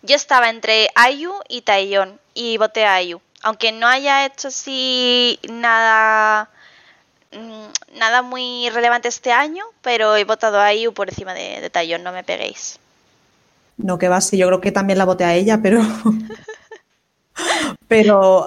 Yo 0.04 0.16
estaba 0.16 0.50
entre 0.50 0.90
Ayu 0.96 1.34
y 1.48 1.62
Taeyeon 1.62 2.20
y 2.34 2.58
voté 2.58 2.86
a 2.86 2.96
Ayu. 2.96 3.22
Aunque 3.44 3.72
no 3.72 3.88
haya 3.88 4.26
hecho 4.26 4.50
así 4.50 5.40
nada 5.50 6.50
mm, 7.32 7.98
nada 7.98 8.22
muy 8.22 8.70
relevante 8.70 9.08
este 9.08 9.32
año, 9.32 9.64
pero 9.82 10.16
he 10.16 10.26
votado 10.26 10.60
a 10.60 10.66
Ayu 10.66 10.94
por 10.94 11.10
encima 11.10 11.34
de, 11.34 11.62
de 11.62 11.70
Taeyeon, 11.70 12.04
no 12.04 12.12
me 12.12 12.24
peguéis. 12.24 12.80
No, 13.78 13.98
que 13.98 14.10
va, 14.10 14.20
sí, 14.20 14.38
yo 14.38 14.48
creo 14.48 14.62
que 14.62 14.72
también 14.72 15.00
la 15.00 15.06
voté 15.06 15.24
a 15.24 15.36
ella, 15.36 15.60
pero. 15.62 15.82
pero 17.88 18.46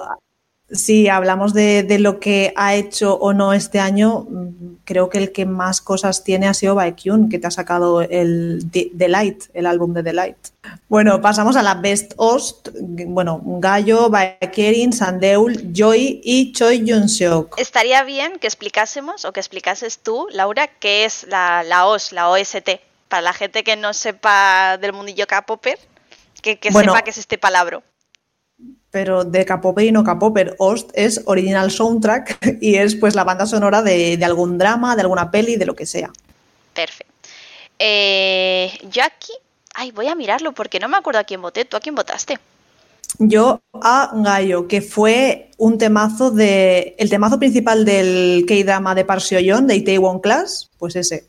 si 0.73 1.07
hablamos 1.07 1.53
de, 1.53 1.85
lo 1.99 2.19
que 2.19 2.53
ha 2.55 2.73
hecho 2.75 3.15
o 3.15 3.33
no 3.33 3.53
este 3.53 3.79
año, 3.79 4.25
mm, 4.29 4.77
creo 4.83 5.09
que 5.09 5.19
el 5.19 5.31
que 5.31 5.45
más 5.45 5.81
cosas 5.81 6.23
tiene 6.23 6.47
ha 6.47 6.53
sido 6.53 6.75
Baekhyun, 6.75 7.29
que 7.29 7.39
te 7.39 7.47
ha 7.47 7.51
sacado 7.51 8.01
el 8.01 8.65
The 8.71 9.07
Light, 9.07 9.45
el 9.53 9.65
álbum 9.65 9.93
de 9.93 10.03
The 10.03 10.13
Light. 10.13 10.37
Bueno, 10.89 11.21
pasamos 11.21 11.55
a 11.55 11.63
la 11.63 11.75
Best 11.75 12.13
Host. 12.17 12.69
Bueno, 12.79 13.41
Gallo, 13.43 14.09
Baekhyun, 14.09 14.93
Sandeul, 14.93 15.73
Joy 15.73 16.21
y 16.23 16.51
Choi 16.53 16.83
Jun 16.87 17.07
Seok. 17.07 17.59
Estaría 17.59 18.03
bien 18.03 18.39
que 18.39 18.47
explicásemos 18.47 19.25
o 19.25 19.33
que 19.33 19.39
explicases 19.39 19.99
tú, 19.99 20.27
Laura, 20.31 20.67
qué 20.67 21.05
es 21.05 21.25
la, 21.29 21.63
la 21.63 21.85
OS, 21.85 22.11
la 22.11 22.29
OST, 22.29 22.79
para 23.07 23.21
la 23.21 23.33
gente 23.33 23.63
que 23.63 23.75
no 23.75 23.93
sepa 23.93 24.77
del 24.77 24.93
mundillo 24.93 25.27
K-Popper, 25.27 25.77
que, 26.41 26.57
sepa 26.61 27.03
qué 27.03 27.11
es 27.11 27.17
este 27.17 27.37
palabra 27.37 27.81
pero 28.93 29.23
de 29.23 29.43
K-Popper 29.43 29.85
y 29.85 29.91
no 29.91 30.03
K-Popper. 30.03 30.55
Host 30.59 30.91
es 30.93 31.23
original 31.25 31.71
soundtrack 31.71 32.59
y 32.61 32.75
es 32.75 32.93
pues 32.95 33.15
la 33.15 33.23
banda 33.23 33.47
sonora 33.47 33.81
de, 33.81 34.19
algún 34.23 34.59
drama, 34.59 34.95
de 34.95 35.01
alguna 35.01 35.31
peli, 35.31 35.55
de 35.55 35.65
lo 35.65 35.75
que 35.75 35.87
sea. 35.87 36.11
Perfecto. 36.75 37.11
Eh, 37.79 38.71
yo 38.91 39.03
aquí, 39.03 39.33
ay, 39.73 39.89
voy 39.89 40.09
a 40.09 40.15
mirarlo 40.15 40.51
porque 40.51 40.79
no 40.79 40.87
me 40.89 40.97
acuerdo 40.97 41.19
a 41.19 41.23
quién 41.23 41.41
voté. 41.41 41.65
¿Tú 41.65 41.75
a 41.75 41.79
quién 41.79 41.95
votaste? 41.95 42.37
Yo 43.17 43.61
a 43.81 44.11
Gallo, 44.13 44.67
que 44.67 44.81
fue 44.81 45.49
un 45.57 45.79
temazo 45.79 46.29
de. 46.29 46.95
El 46.99 47.09
temazo 47.09 47.39
principal 47.39 47.85
del 47.85 48.45
K-drama 48.47 48.93
de 48.93 49.05
Park 49.05 49.21
Seo-yeon, 49.21 49.65
de 49.65 49.75
Itaewon 49.75 50.19
Class, 50.19 50.69
pues 50.77 50.95
ese. 50.95 51.25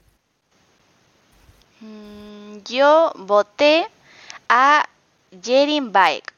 Mm, 1.81 2.59
yo 2.67 3.11
voté 3.17 3.87
a 4.51 4.87
Jerin 5.43 5.91
Bike 5.91 6.34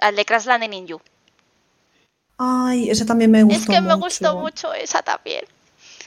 al 0.00 0.16
de 0.16 0.24
Crash 0.24 0.46
Landing 0.46 0.72
in 0.72 0.86
You. 0.86 1.00
Ay, 2.38 2.90
ese 2.90 3.04
también 3.04 3.30
me 3.30 3.42
gustó. 3.42 3.60
Es 3.60 3.66
que 3.66 3.80
me 3.80 3.94
gustó 3.94 4.36
mucho 4.36 4.72
esa 4.72 5.02
también. 5.02 5.44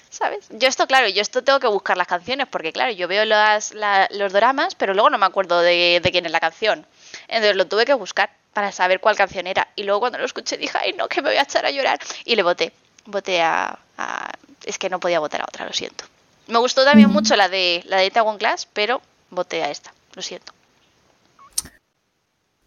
¿Sabes? 0.10 0.48
Yo 0.50 0.68
esto, 0.68 0.88
claro, 0.88 1.08
yo 1.08 1.22
esto 1.22 1.44
tengo 1.44 1.60
que 1.60 1.68
buscar 1.68 1.98
las 1.98 2.08
canciones, 2.08 2.48
porque 2.48 2.74
claro, 2.74 2.92
yo 2.92 3.08
veo 3.08 3.26
las, 3.26 3.74
los 4.12 4.34
dramas, 4.34 4.76
pero 4.76 4.94
luego 4.94 5.10
no 5.10 5.18
me 5.18 5.26
acuerdo 5.26 5.62
de, 5.62 6.02
quién 6.12 6.26
es 6.26 6.32
la 6.32 6.40
canción. 6.40 6.86
Entonces 7.28 7.56
lo 7.56 7.68
tuve 7.68 7.86
que 7.86 7.94
buscar 7.94 8.30
para 8.54 8.72
saber 8.72 9.00
cuál 9.00 9.16
canción 9.16 9.48
era. 9.48 9.68
Y 9.76 9.84
luego 9.84 10.02
cuando 10.02 10.18
lo 10.18 10.26
escuché 10.26 10.58
dije, 10.58 10.78
ay 10.82 10.94
no, 10.94 11.08
que 11.08 11.22
me 11.22 11.30
voy 11.30 11.38
a 11.38 11.44
echar 11.44 11.66
a 11.66 11.72
llorar. 11.72 12.00
Y 12.26 12.36
le 12.36 12.44
voté. 12.44 12.74
Voté 13.06 13.42
a, 13.42 13.80
Es 14.66 14.78
que 14.78 14.90
no 14.90 15.00
podía 15.00 15.20
votar 15.20 15.42
a 15.42 15.46
otra, 15.46 15.66
lo 15.66 15.74
siento. 15.74 16.06
Me 16.48 16.60
gustó 16.60 16.84
también 16.84 17.10
mm. 17.10 17.14
mucho 17.14 17.36
la 17.36 17.50
de 17.50 17.84
la 17.88 17.98
de 17.98 18.12
One 18.22 18.38
Class, 18.38 18.68
pero 18.72 19.02
voté 19.30 19.64
a 19.64 19.72
esta, 19.72 19.94
lo 20.14 20.22
siento. 20.22 20.54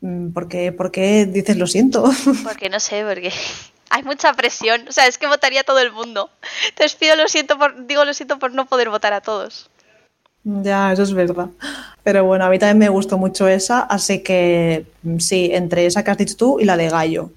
Mm, 0.04 0.32
¿Por 0.32 0.48
qué, 0.48 1.24
dices 1.24 1.56
lo 1.56 1.66
siento? 1.66 2.04
Porque 2.44 2.68
no 2.68 2.78
sé, 2.78 3.02
porque 3.08 3.32
hay 3.88 4.02
mucha 4.02 4.34
presión. 4.34 4.86
O 4.86 4.92
sea, 4.92 5.06
es 5.06 5.16
que 5.16 5.26
votaría 5.26 5.64
todo 5.64 5.78
el 5.78 5.92
mundo. 5.92 6.28
Entonces 6.68 6.94
pido 6.94 7.16
lo 7.16 7.26
siento 7.26 7.56
por, 7.56 7.86
digo 7.86 8.04
lo 8.04 8.12
siento 8.12 8.38
por 8.38 8.52
no 8.52 8.66
poder 8.66 8.90
votar 8.90 9.14
a 9.14 9.22
todos. 9.22 9.70
Ya, 10.44 10.92
eso 10.92 11.04
es 11.04 11.14
verdad. 11.14 11.48
Pero 12.02 12.22
bueno, 12.26 12.44
a 12.44 12.50
mí 12.50 12.58
también 12.58 12.76
me 12.76 12.88
gustó 12.90 13.16
mucho 13.16 13.48
esa, 13.48 13.80
así 13.80 14.22
que 14.22 14.84
mm, 15.04 15.18
sí, 15.20 15.48
entre 15.54 15.86
esa 15.86 16.04
que 16.04 16.10
has 16.10 16.18
dicho 16.18 16.36
tú 16.36 16.60
y 16.60 16.66
la 16.66 16.76
de 16.76 16.90
Gallo. 16.90 17.30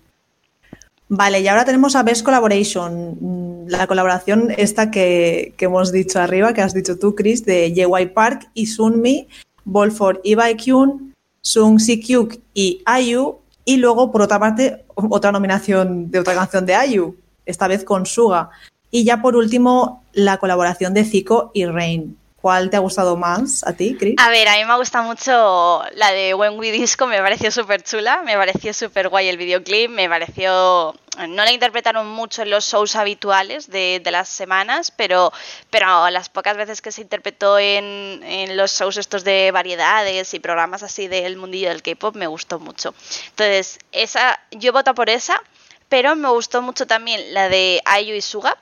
Vale, 1.08 1.39
y 1.39 1.47
ahora 1.47 1.63
tenemos 1.63 1.95
a 1.95 2.03
Best 2.03 2.25
Collaboration, 2.25 3.17
mm, 3.21 3.69
la 3.69 3.88
colaboración 3.88 4.51
esta 4.58 4.91
que, 4.91 5.53
hemos 5.58 5.93
dicho 5.93 6.19
arriba, 6.19 6.53
que 6.53 6.62
has 6.62 6.73
dicho 6.73 6.99
tú, 6.99 7.15
Chris, 7.15 7.45
de 7.45 7.73
JY 7.73 8.08
Park 8.08 8.49
y 8.53 8.65
Sunmi, 8.65 9.30
Bolford 9.63 10.19
y 10.25 10.36
Baekhyun, 10.36 11.13
Sung 11.41 11.80
Si 11.80 12.00
Kyuk 12.00 12.39
y 12.54 12.82
Ayu. 12.86 13.38
Y 13.65 13.78
luego, 13.78 14.12
por 14.12 14.21
otra 14.21 14.39
parte, 14.39 14.86
otra 14.95 15.32
nominación 15.32 16.10
de 16.10 16.19
otra 16.19 16.34
canción 16.34 16.65
de 16.65 16.76
Ayu, 16.76 17.15
esta 17.45 17.67
vez 17.67 17.84
con 17.84 18.06
Suga. 18.06 18.50
Y 18.91 19.04
ya 19.04 19.21
por 19.21 19.36
último, 19.36 20.04
la 20.13 20.38
colaboración 20.38 20.93
de 20.93 21.04
Zico 21.04 21.52
y 21.54 21.65
Rain. 21.65 22.17
¿Cuál 22.48 22.70
te 22.70 22.78
ha 22.78 22.80
gustado 22.80 23.18
más 23.18 23.62
a 23.68 23.74
ti, 23.74 23.98
Chris? 24.00 24.16
A 24.20 24.30
ver, 24.30 24.48
a 24.48 24.56
mí 24.56 24.64
me 24.64 24.78
gusta 24.78 25.02
mucho 25.02 25.84
la 25.96 26.14
de 26.14 26.34
When 26.34 26.58
We 26.58 26.72
Disco, 26.72 27.06
me 27.06 27.20
pareció 27.20 27.52
súper 27.52 27.84
chula, 27.84 28.22
me 28.24 28.38
pareció 28.38 28.74
súper 28.74 29.10
guay 29.10 29.28
el 29.28 29.36
videoclip, 29.36 29.92
me 29.92 30.08
pareció... 30.08 30.96
No 31.28 31.44
la 31.44 31.52
interpretaron 31.52 32.08
mucho 32.08 32.44
en 32.44 32.52
los 32.52 32.64
shows 32.64 32.96
habituales 32.96 33.70
de, 33.70 34.02
las 34.06 34.30
semanas, 34.30 34.92
pero, 34.92 35.34
pero 35.70 36.10
las 36.10 36.30
pocas 36.30 36.56
veces 36.56 36.82
que 36.82 36.94
se 36.94 37.02
interpretó 37.02 37.60
en, 37.60 38.24
en 38.24 38.56
los 38.56 38.72
shows 38.72 38.96
estos 38.96 39.26
de 39.26 39.52
variedades 39.52 40.34
y 40.34 40.40
programas 40.40 40.84
así 40.84 41.10
del 41.10 41.36
mundillo 41.36 41.68
del 41.68 41.84
K-pop 41.84 42.16
me 42.16 42.28
gustó 42.28 42.62
mucho. 42.62 42.96
Entonces, 43.32 43.78
esa, 43.92 44.40
yo 44.52 44.72
voto 44.72 44.96
por 44.96 45.10
esa, 45.10 45.44
pero 45.90 46.16
me 46.16 46.30
gustó 46.30 46.62
mucho 46.62 46.88
también 46.88 47.34
la 47.34 47.50
de 47.50 47.82
Ayu 47.84 48.14
y 48.14 48.22
Suga 48.22 48.56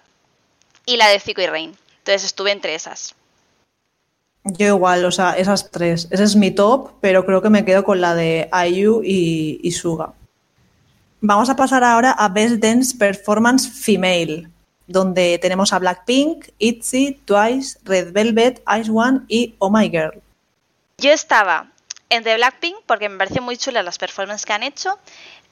y 0.88 0.98
la 0.98 1.08
de 1.10 1.20
Zico 1.20 1.42
y 1.42 1.46
Rain. 1.46 1.78
Entonces 2.00 2.24
estuve 2.24 2.50
entre 2.50 2.74
esas. 2.74 3.14
Yo 4.46 4.68
igual, 4.68 5.04
o 5.06 5.12
sea, 5.12 5.32
esas 5.32 5.72
tres. 5.72 6.08
Ese 6.12 6.24
es 6.24 6.36
mi 6.36 6.52
top, 6.52 6.92
pero 7.02 7.26
creo 7.26 7.42
que 7.42 7.50
me 7.50 7.66
quedo 7.66 7.84
con 7.84 8.00
la 8.00 8.14
de 8.14 8.48
IU 8.70 9.02
y, 9.04 9.72
Suga. 9.72 10.14
Vamos 11.20 11.50
a 11.50 11.56
pasar 11.56 11.84
ahora 11.84 12.12
a 12.12 12.30
Best 12.30 12.58
Dance 12.58 12.96
Performance 12.96 13.68
Female, 13.68 14.48
donde 14.86 15.40
tenemos 15.40 15.74
a 15.74 15.80
Blackpink, 15.80 16.50
ITZY, 16.60 17.22
Twice, 17.26 17.80
Red 17.86 18.14
Velvet, 18.14 18.62
Ice 18.80 18.92
One 18.94 19.22
y 19.28 19.56
Oh 19.58 19.72
My 19.72 19.90
Girl. 19.90 20.22
Yo 21.00 21.12
estaba 21.12 21.72
entre 22.12 22.36
Blackpink, 22.36 22.78
porque 22.86 23.10
me 23.10 23.18
pareció 23.18 23.42
muy 23.42 23.58
chula 23.58 23.82
las 23.82 23.98
performances 23.98 24.46
que 24.46 24.54
han 24.54 24.62
hecho, 24.62 25.00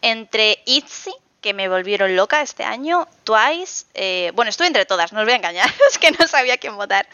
entre 0.03 0.59
ITZY, 0.67 1.13
que 1.43 1.53
me 1.53 1.69
volvieron 1.69 2.15
loca 2.15 2.41
este 2.41 2.63
año, 2.63 3.07
Twice, 3.25 3.85
eh, 3.93 4.31
bueno, 4.33 4.49
estuve 4.49 4.67
entre 4.67 4.85
todas, 4.85 5.13
no 5.13 5.19
os 5.19 5.25
voy 5.25 5.33
a 5.33 5.37
engañar, 5.37 5.69
es 5.89 5.99
que 5.99 6.09
no 6.09 6.27
sabía 6.27 6.57
quién 6.57 6.75
votar. 6.75 7.05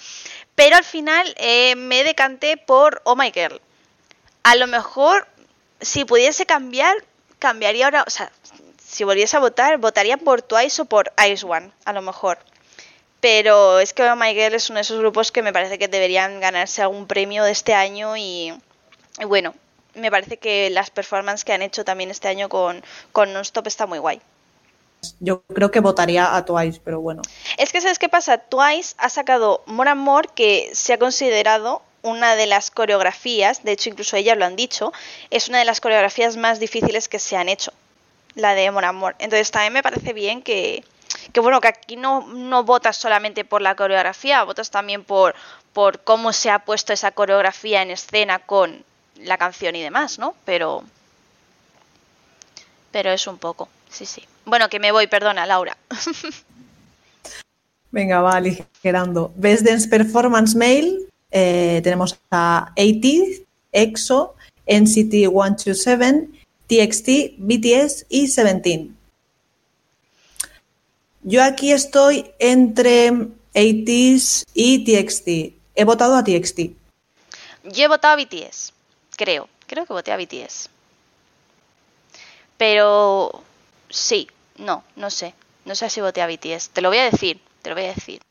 Pero 0.56 0.78
al 0.78 0.86
final 0.86 1.34
eh, 1.38 1.76
me 1.76 2.06
decanté 2.06 2.56
por 2.56 3.02
Oh 3.04 3.16
My 3.16 3.32
Girl. 3.34 3.60
A 4.44 4.56
lo 4.56 4.68
mejor, 4.68 5.28
si 5.82 6.06
pudiese 6.06 6.46
cambiar, 6.46 6.96
cambiaría 7.40 7.86
ahora, 7.86 8.04
o 8.08 8.10
sea, 8.10 8.32
si 8.78 9.04
volviese 9.04 9.36
a 9.36 9.40
votar, 9.40 9.78
votaría 9.80 10.18
por 10.18 10.42
Twice 10.42 10.84
o 10.84 10.86
por 10.86 11.12
Ice 11.30 11.46
One, 11.46 11.72
a 11.86 11.94
lo 11.94 12.02
mejor. 12.02 12.38
Pero 13.20 13.80
es 13.80 13.94
que 13.94 14.04
Oh 14.04 14.16
My 14.16 14.34
Girl 14.34 14.54
es 14.54 14.70
uno 14.70 14.78
de 14.78 14.82
esos 14.82 15.00
grupos 15.00 15.32
que 15.32 15.42
me 15.42 15.52
parece 15.52 15.78
que 15.78 15.88
deberían 15.88 16.40
ganarse 16.40 16.82
algún 16.82 17.08
premio 17.08 17.44
de 17.44 17.52
este 17.52 17.74
año 17.74 18.16
y, 18.16 18.54
bueno, 19.26 19.56
me 19.96 20.12
parece 20.12 20.38
que 20.38 20.70
las 20.70 20.90
performances 20.90 21.46
que 21.46 21.54
han 21.54 21.62
hecho 21.62 21.84
también 21.86 22.12
este 22.12 22.28
año 22.28 22.50
con, 22.50 22.84
con 23.12 23.34
Non-Stop 23.34 23.68
está 23.68 23.86
muy 23.86 24.00
guay. 24.00 24.22
Yo 25.20 25.44
creo 25.54 25.72
que 25.72 25.80
votaría 25.80 26.36
a 26.36 26.44
Twice, 26.46 26.82
pero 26.84 27.00
bueno. 27.00 27.22
Es 27.58 27.72
que, 27.72 27.80
¿sabes 27.80 28.00
qué 28.00 28.10
pasa? 28.10 28.38
Twice 28.38 28.96
ha 28.98 29.10
sacado 29.10 29.64
More 29.66 29.92
and 29.92 30.02
More, 30.02 30.30
que 30.36 30.72
se 30.74 30.94
ha 30.94 31.00
considerado 31.00 31.82
una 32.02 32.36
de 32.36 32.48
las 32.48 32.72
coreografías, 32.72 33.64
de 33.64 33.74
hecho 33.74 33.90
incluso 33.90 34.16
ellas 34.16 34.38
lo 34.38 34.46
han 34.46 34.56
dicho, 34.56 34.94
es 35.30 35.50
una 35.50 35.60
de 35.60 35.66
las 35.66 35.82
coreografías 35.82 36.38
más 36.38 36.60
difíciles 36.60 37.10
que 37.10 37.20
se 37.20 37.36
han 37.36 37.50
hecho, 37.50 37.74
la 38.36 38.56
de 38.56 38.72
More 38.72 38.88
and 38.88 39.00
More. 39.00 39.16
Entonces 39.20 39.52
también 39.52 39.74
me 39.74 39.84
parece 39.84 40.14
bien 40.14 40.42
que, 40.42 40.84
que 41.34 41.40
bueno, 41.40 41.60
que 41.60 41.68
aquí 41.68 41.96
no, 41.96 42.26
no 42.28 42.64
votas 42.64 42.96
solamente 42.98 43.44
por 43.44 43.62
la 43.62 43.76
coreografía, 43.76 44.44
votas 44.44 44.70
también 44.70 45.04
por, 45.04 45.36
por 45.74 46.02
cómo 46.04 46.32
se 46.34 46.50
ha 46.50 46.60
puesto 46.60 46.94
esa 46.94 47.12
coreografía 47.12 47.82
en 47.82 47.92
escena 47.92 48.40
con 48.40 48.86
la 49.24 49.38
canción 49.38 49.76
y 49.76 49.82
demás, 49.82 50.20
¿no? 50.20 50.36
Pero, 50.46 50.84
pero 52.92 53.12
es 53.12 53.28
un 53.28 53.38
poco, 53.38 53.70
sí, 53.90 54.06
sí. 54.06 54.24
Bueno, 54.46 54.70
que 54.70 54.80
me 54.80 54.92
voy, 54.92 55.08
perdona, 55.08 55.46
Laura. 55.46 55.78
Venga, 57.92 58.22
va, 58.22 58.34
aligerando. 58.34 59.32
Best 59.36 59.64
Dance 59.64 59.88
Performance 59.88 60.56
Mail. 60.56 61.08
Eh, 61.32 61.82
tenemos 61.84 62.20
a 62.32 62.72
AT, 62.78 63.06
EXO, 63.72 64.36
NCT 64.68 65.30
127, 65.30 66.30
TXT, 66.68 67.38
BTS 67.38 68.06
y 68.10 68.28
Seventeen. 68.28 68.96
Yo 71.24 71.44
aquí 71.44 71.72
estoy 71.72 72.32
entre 72.40 73.10
ATs 73.56 74.46
y 74.54 74.84
TXT. 74.86 75.28
He 75.76 75.84
votado 75.84 76.16
a 76.16 76.24
TXT. 76.24 76.60
Yo 77.66 77.86
he 77.86 77.88
votado 77.88 78.14
a 78.14 78.24
BTS, 78.24 78.74
creo. 79.20 79.50
Creo 79.68 79.86
que 79.86 79.94
voté 79.94 80.12
a 80.14 80.18
BTS. 80.18 80.70
Pero 82.58 83.44
sí, 83.90 84.28
no, 84.58 84.84
no 84.96 85.10
sé. 85.10 85.34
No 85.66 85.76
sé 85.76 85.90
si 85.90 86.00
voté 86.00 86.22
a 86.22 86.28
BTS. 86.28 86.70
Te 86.70 86.82
lo 86.82 86.90
voy 86.90 87.00
a 87.00 87.10
decir, 87.12 87.42
te 87.62 87.70
lo 87.70 87.76
voy 87.76 87.86
a 87.86 87.94
decir. 87.94 88.22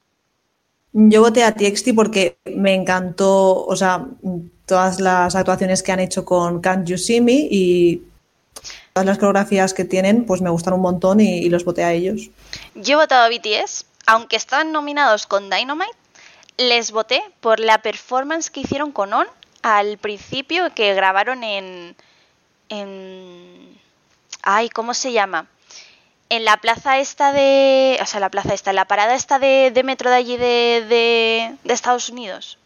Yo 0.92 1.20
voté 1.20 1.44
a 1.44 1.54
TXT 1.54 1.88
porque 1.94 2.38
me 2.46 2.74
encantó, 2.74 3.66
o 3.66 3.76
sea, 3.76 4.06
todas 4.64 4.98
las 4.98 5.36
actuaciones 5.36 5.82
que 5.82 5.92
han 5.92 6.00
hecho 6.00 6.24
con 6.24 6.60
Can't 6.60 6.88
You 6.88 6.96
See 6.96 7.20
Me 7.20 7.46
y 7.50 8.02
todas 8.94 9.06
las 9.06 9.18
coreografías 9.18 9.74
que 9.74 9.84
tienen, 9.84 10.24
pues 10.24 10.40
me 10.40 10.50
gustan 10.50 10.72
un 10.72 10.80
montón 10.80 11.20
y, 11.20 11.48
los 11.50 11.64
voté 11.64 11.84
a 11.84 11.92
ellos. 11.92 12.30
Yo 12.74 12.94
he 12.94 13.02
votado 13.02 13.26
a 13.26 13.28
BTS, 13.28 13.84
aunque 14.06 14.36
están 14.36 14.72
nominados 14.72 15.26
con 15.26 15.50
Dynamite, 15.50 15.92
les 16.56 16.90
voté 16.90 17.22
por 17.40 17.60
la 17.60 17.82
performance 17.82 18.50
que 18.50 18.60
hicieron 18.60 18.90
con 18.90 19.12
On 19.12 19.26
al 19.62 19.98
principio 19.98 20.72
que 20.74 20.94
grabaron 20.94 21.44
en, 21.44 21.96
en 22.68 23.78
Ay, 24.42 24.68
¿cómo 24.70 24.94
se 24.94 25.12
llama? 25.12 25.46
En 26.30 26.44
la 26.44 26.58
plaza 26.58 26.98
esta 26.98 27.32
de... 27.32 27.98
O 28.02 28.06
sea, 28.06 28.20
la 28.20 28.30
plaza 28.30 28.54
esta, 28.54 28.70
en 28.70 28.76
la 28.76 28.86
parada 28.86 29.14
esta 29.14 29.38
de, 29.38 29.70
de 29.72 29.82
metro 29.82 30.10
de 30.10 30.16
allí 30.16 30.36
de, 30.36 30.86
de, 30.88 31.56
de 31.64 31.74
Estados 31.74 32.08
Unidos. 32.08 32.58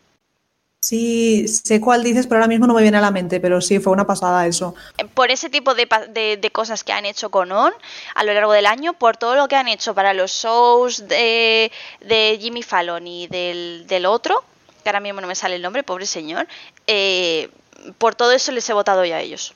Sí, 0.85 1.47
sé 1.47 1.81
cuál 1.81 2.03
dices, 2.03 2.27
pero 2.27 2.39
ahora 2.39 2.49
mismo 2.49 2.67
no 2.67 2.75
me 2.75 2.83
viene 2.83 2.99
a 2.99 3.01
la 3.01 3.13
mente, 3.13 3.39
pero 3.39 3.61
sí, 3.61 3.79
fue 3.79 3.93
una 3.93 4.05
pasada 4.05 4.49
eso. 4.49 4.75
por 5.15 5.31
ese 5.31 5.49
tipo 5.49 5.77
de, 5.77 5.89
de, 6.09 6.37
de, 6.37 6.51
cosas 6.51 6.83
que 6.83 6.93
han 6.93 7.07
hecho 7.07 7.31
con 7.31 7.53
On 7.53 7.73
a 8.17 8.25
lo 8.25 8.35
largo 8.35 8.53
del 8.53 8.67
año, 8.67 8.93
por 8.93 9.17
todo 9.17 9.37
lo 9.37 9.47
que 9.47 9.55
han 9.55 9.69
hecho 9.69 9.95
para 9.95 10.13
los 10.13 10.33
shows 10.33 11.07
de, 11.07 11.71
de 12.01 12.39
Jimmy 12.41 12.65
Fallon 12.65 13.07
y 13.07 13.29
del, 13.29 13.85
del, 13.87 14.07
otro, 14.07 14.43
que 14.83 14.89
ahora 14.89 15.01
mismo 15.01 15.21
no 15.21 15.27
me 15.27 15.35
sale 15.35 15.57
el 15.57 15.63
nombre, 15.63 15.83
pobre 15.83 16.07
señor, 16.07 16.47
eh, 16.87 17.51
por 17.99 18.15
todo 18.15 18.33
eso 18.33 18.53
les 18.53 18.69
he 18.69 18.73
votado 18.73 19.05
ya 19.05 19.17
a 19.17 19.21
ellos. 19.21 19.55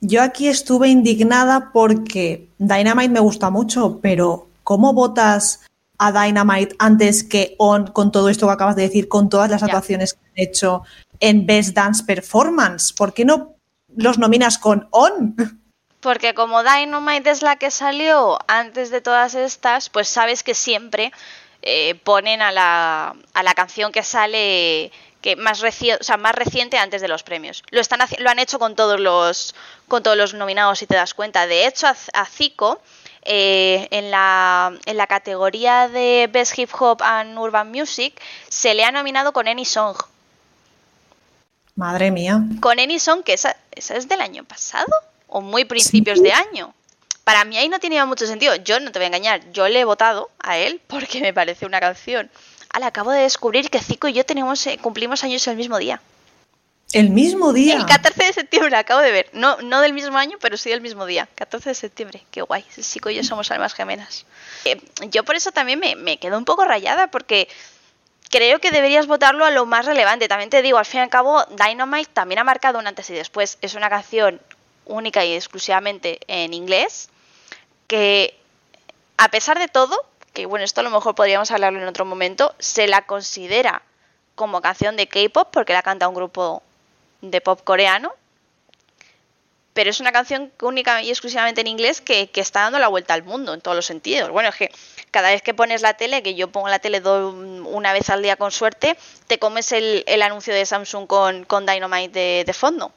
Yo 0.00 0.22
aquí 0.22 0.48
estuve 0.48 0.88
indignada 0.88 1.70
porque 1.72 2.48
Dynamite 2.58 3.10
me 3.10 3.20
gusta 3.20 3.50
mucho, 3.50 3.98
pero 4.00 4.48
¿cómo 4.64 4.94
votas 4.94 5.60
a 5.98 6.10
Dynamite 6.10 6.74
antes 6.78 7.22
que 7.22 7.54
On 7.58 7.86
con 7.88 8.10
todo 8.10 8.30
esto 8.30 8.46
que 8.46 8.52
acabas 8.52 8.76
de 8.76 8.82
decir, 8.82 9.08
con 9.08 9.28
todas 9.28 9.50
las 9.50 9.62
actuaciones 9.62 10.14
que 10.14 10.20
han 10.20 10.48
hecho 10.48 10.82
en 11.20 11.44
Best 11.44 11.74
Dance 11.74 12.04
Performance? 12.04 12.94
¿Por 12.94 13.12
qué 13.12 13.26
no 13.26 13.56
los 13.94 14.18
nominas 14.18 14.56
con 14.56 14.88
On? 14.90 15.36
Porque 16.00 16.32
como 16.32 16.62
Dynamite 16.62 17.30
es 17.30 17.42
la 17.42 17.56
que 17.56 17.70
salió 17.70 18.38
antes 18.48 18.90
de 18.90 19.02
todas 19.02 19.34
estas, 19.34 19.90
pues 19.90 20.08
sabes 20.08 20.42
que 20.42 20.54
siempre 20.54 21.12
eh, 21.62 21.94
ponen 22.04 22.42
a 22.42 22.52
la, 22.52 23.14
a 23.34 23.42
la 23.42 23.54
canción 23.54 23.92
que 23.92 24.02
sale 24.02 24.90
que 25.20 25.36
más, 25.36 25.60
reci 25.60 25.92
o 25.92 26.02
sea, 26.02 26.16
más 26.16 26.34
reciente 26.34 26.78
antes 26.78 27.02
de 27.02 27.08
los 27.08 27.22
premios. 27.22 27.62
Lo, 27.70 27.80
están 27.80 28.00
lo 28.18 28.30
han 28.30 28.38
hecho 28.38 28.58
con 28.58 28.74
todos 28.74 28.98
los 28.98 29.54
con 29.88 30.02
todos 30.02 30.16
los 30.16 30.34
nominados, 30.34 30.78
si 30.78 30.86
te 30.86 30.94
das 30.94 31.14
cuenta. 31.14 31.46
De 31.46 31.66
hecho, 31.66 31.86
a, 31.86 31.96
a 32.14 32.24
Zico 32.24 32.80
eh, 33.22 33.86
en, 33.90 34.10
la, 34.10 34.72
en, 34.86 34.96
la, 34.96 35.06
categoría 35.06 35.88
de 35.88 36.28
Best 36.32 36.58
Hip 36.58 36.70
Hop 36.78 37.02
and 37.02 37.36
Urban 37.38 37.70
Music 37.70 38.18
se 38.48 38.72
le 38.72 38.84
ha 38.84 38.92
nominado 38.92 39.32
con 39.32 39.46
Any 39.46 39.66
Song. 39.66 39.96
Madre 41.74 42.10
mía. 42.10 42.40
Con 42.60 42.80
Any 42.80 42.98
Song, 42.98 43.22
que 43.22 43.34
esa, 43.34 43.56
esa 43.72 43.96
es 43.96 44.08
del 44.08 44.22
año 44.22 44.44
pasado 44.44 44.92
o 45.26 45.40
muy 45.42 45.64
principios 45.66 46.18
¿Sí? 46.18 46.24
de 46.24 46.32
año. 46.32 46.74
Para 47.30 47.44
mí 47.44 47.56
ahí 47.56 47.68
no 47.68 47.78
tenía 47.78 48.04
mucho 48.06 48.26
sentido. 48.26 48.56
Yo 48.56 48.80
no 48.80 48.90
te 48.90 48.98
voy 48.98 49.04
a 49.04 49.06
engañar, 49.06 49.52
yo 49.52 49.68
le 49.68 49.78
he 49.78 49.84
votado 49.84 50.32
a 50.40 50.58
él 50.58 50.80
porque 50.88 51.20
me 51.20 51.32
parece 51.32 51.64
una 51.64 51.78
canción. 51.78 52.28
Al 52.72 52.82
acabo 52.82 53.12
de 53.12 53.20
descubrir 53.20 53.70
que 53.70 53.78
Zico 53.78 54.08
y 54.08 54.14
yo 54.14 54.26
tenemos, 54.26 54.66
eh, 54.66 54.78
cumplimos 54.82 55.22
años 55.22 55.46
el 55.46 55.56
mismo 55.56 55.78
día. 55.78 56.02
El 56.92 57.10
mismo 57.10 57.52
día. 57.52 57.76
El 57.76 57.86
14 57.86 58.24
de 58.24 58.32
septiembre, 58.32 58.74
acabo 58.74 59.00
de 59.00 59.12
ver. 59.12 59.30
No, 59.32 59.58
no 59.62 59.80
del 59.80 59.92
mismo 59.92 60.18
año, 60.18 60.38
pero 60.40 60.56
sí 60.56 60.70
del 60.70 60.80
mismo 60.80 61.06
día. 61.06 61.28
14 61.36 61.68
de 61.68 61.74
septiembre. 61.76 62.24
Qué 62.32 62.42
guay. 62.42 62.64
Zico 62.68 63.10
y 63.10 63.14
yo 63.14 63.22
somos 63.22 63.48
almas 63.52 63.74
gemelas. 63.74 64.26
Eh, 64.64 64.82
yo 65.10 65.22
por 65.22 65.36
eso 65.36 65.52
también 65.52 65.78
me, 65.78 65.94
me 65.94 66.16
quedo 66.18 66.36
un 66.36 66.44
poco 66.44 66.64
rayada 66.64 67.12
porque 67.12 67.46
creo 68.28 68.58
que 68.58 68.72
deberías 68.72 69.06
votarlo 69.06 69.44
a 69.44 69.52
lo 69.52 69.66
más 69.66 69.86
relevante. 69.86 70.26
También 70.26 70.50
te 70.50 70.62
digo, 70.62 70.78
al 70.78 70.84
fin 70.84 70.98
y 70.98 71.02
al 71.04 71.10
cabo, 71.10 71.44
Dynamite 71.44 72.10
también 72.12 72.40
ha 72.40 72.44
marcado 72.44 72.80
un 72.80 72.88
antes 72.88 73.08
y 73.10 73.12
después. 73.12 73.56
Es 73.60 73.74
una 73.74 73.88
canción 73.88 74.40
única 74.84 75.24
y 75.24 75.34
exclusivamente 75.34 76.18
en 76.26 76.54
inglés 76.54 77.08
que, 77.90 78.38
a 79.16 79.28
pesar 79.30 79.58
de 79.58 79.66
todo, 79.66 79.96
que 80.32 80.46
bueno, 80.46 80.64
esto 80.64 80.80
a 80.80 80.84
lo 80.84 80.90
mejor 80.90 81.16
podríamos 81.16 81.50
hablarlo 81.50 81.82
en 81.82 81.88
otro 81.88 82.04
momento, 82.04 82.54
se 82.60 82.86
la 82.86 83.02
considera 83.02 83.82
como 84.36 84.60
canción 84.60 84.94
de 84.94 85.08
K-pop 85.08 85.48
porque 85.50 85.72
la 85.72 85.82
canta 85.82 86.06
un 86.06 86.14
grupo 86.14 86.62
de 87.20 87.40
pop 87.40 87.60
coreano, 87.64 88.12
pero 89.72 89.90
es 89.90 89.98
una 89.98 90.12
canción 90.12 90.52
única 90.62 91.02
y 91.02 91.10
exclusivamente 91.10 91.62
en 91.62 91.66
inglés 91.66 92.00
que, 92.00 92.30
que, 92.30 92.40
está 92.40 92.60
dando 92.60 92.78
la 92.78 92.86
vuelta 92.86 93.12
al 93.12 93.24
mundo 93.24 93.54
en 93.54 93.60
todos 93.60 93.74
los 93.74 93.86
sentidos. 93.86 94.30
Bueno, 94.30 94.50
es 94.50 94.54
que 94.54 94.70
cada 95.10 95.30
vez 95.30 95.42
que 95.42 95.52
pones 95.52 95.82
la 95.82 95.94
tele, 95.94 96.22
que 96.22 96.36
yo 96.36 96.46
pongo 96.52 96.68
la 96.68 96.78
tele 96.78 97.02
una 97.04 97.92
vez 97.92 98.08
al 98.08 98.22
día 98.22 98.36
con 98.36 98.52
suerte, 98.52 98.96
te 99.26 99.40
comes 99.40 99.72
el, 99.72 100.04
el 100.06 100.22
anuncio 100.22 100.54
de 100.54 100.64
Samsung 100.64 101.08
con, 101.08 101.44
con 101.44 101.66
Dynamite 101.66 102.16
de, 102.16 102.44
de 102.46 102.52
fondo. 102.52 102.92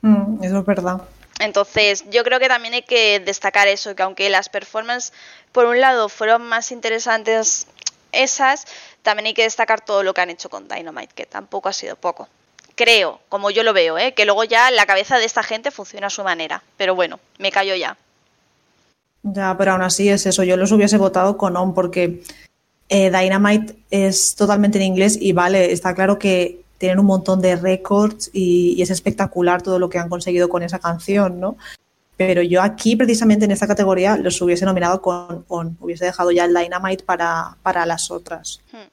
Mm, 0.00 0.42
eso 0.42 0.58
es 0.58 0.66
verdad. 0.66 1.02
Entonces, 1.38 2.04
yo 2.10 2.24
creo 2.24 2.40
que 2.40 2.48
también 2.48 2.74
hay 2.74 2.82
que 2.82 3.20
destacar 3.20 3.68
eso, 3.68 3.94
que 3.94 4.02
aunque 4.02 4.30
las 4.30 4.48
performances, 4.48 5.12
por 5.52 5.66
un 5.66 5.80
lado, 5.80 6.08
fueron 6.08 6.42
más 6.42 6.72
interesantes 6.72 7.66
esas, 8.12 8.66
también 9.02 9.26
hay 9.26 9.34
que 9.34 9.42
destacar 9.42 9.84
todo 9.84 10.02
lo 10.02 10.14
que 10.14 10.22
han 10.22 10.30
hecho 10.30 10.48
con 10.48 10.68
Dynamite, 10.68 11.14
que 11.14 11.26
tampoco 11.26 11.68
ha 11.68 11.72
sido 11.72 11.96
poco. 11.96 12.28
Creo, 12.74 13.20
como 13.28 13.50
yo 13.50 13.62
lo 13.62 13.72
veo, 13.72 13.98
¿eh? 13.98 14.12
que 14.12 14.24
luego 14.24 14.44
ya 14.44 14.70
la 14.70 14.86
cabeza 14.86 15.18
de 15.18 15.24
esta 15.24 15.42
gente 15.42 15.70
funciona 15.70 16.08
a 16.08 16.10
su 16.10 16.22
manera. 16.22 16.62
Pero 16.76 16.94
bueno, 16.94 17.20
me 17.38 17.50
callo 17.50 17.74
ya. 17.74 17.96
Ya, 19.22 19.56
pero 19.56 19.72
aún 19.72 19.82
así 19.82 20.08
es 20.08 20.26
eso. 20.26 20.44
Yo 20.44 20.56
los 20.56 20.72
hubiese 20.72 20.98
votado 20.98 21.38
con 21.38 21.56
On 21.56 21.74
porque 21.74 22.22
eh, 22.88 23.10
Dynamite 23.10 23.76
es 23.90 24.34
totalmente 24.34 24.78
en 24.78 24.84
inglés 24.84 25.18
y 25.20 25.32
vale, 25.32 25.72
está 25.72 25.94
claro 25.94 26.18
que 26.18 26.60
tienen 26.78 26.98
un 26.98 27.06
montón 27.06 27.40
de 27.40 27.56
récords 27.56 28.30
y, 28.32 28.74
y, 28.76 28.82
es 28.82 28.90
espectacular 28.90 29.62
todo 29.62 29.78
lo 29.78 29.88
que 29.88 29.98
han 29.98 30.08
conseguido 30.08 30.48
con 30.48 30.62
esa 30.62 30.78
canción, 30.78 31.40
¿no? 31.40 31.56
Pero 32.16 32.40
yo 32.42 32.62
aquí, 32.62 32.96
precisamente 32.96 33.44
en 33.44 33.50
esta 33.50 33.66
categoría, 33.66 34.16
los 34.16 34.40
hubiese 34.40 34.64
nominado 34.64 35.02
con 35.02 35.44
On. 35.48 35.76
Hubiese 35.80 36.06
dejado 36.06 36.30
ya 36.30 36.46
el 36.46 36.54
Dynamite 36.54 37.04
para, 37.04 37.56
para 37.62 37.84
las 37.84 38.10
otras. 38.10 38.60
Hmm. 38.72 38.88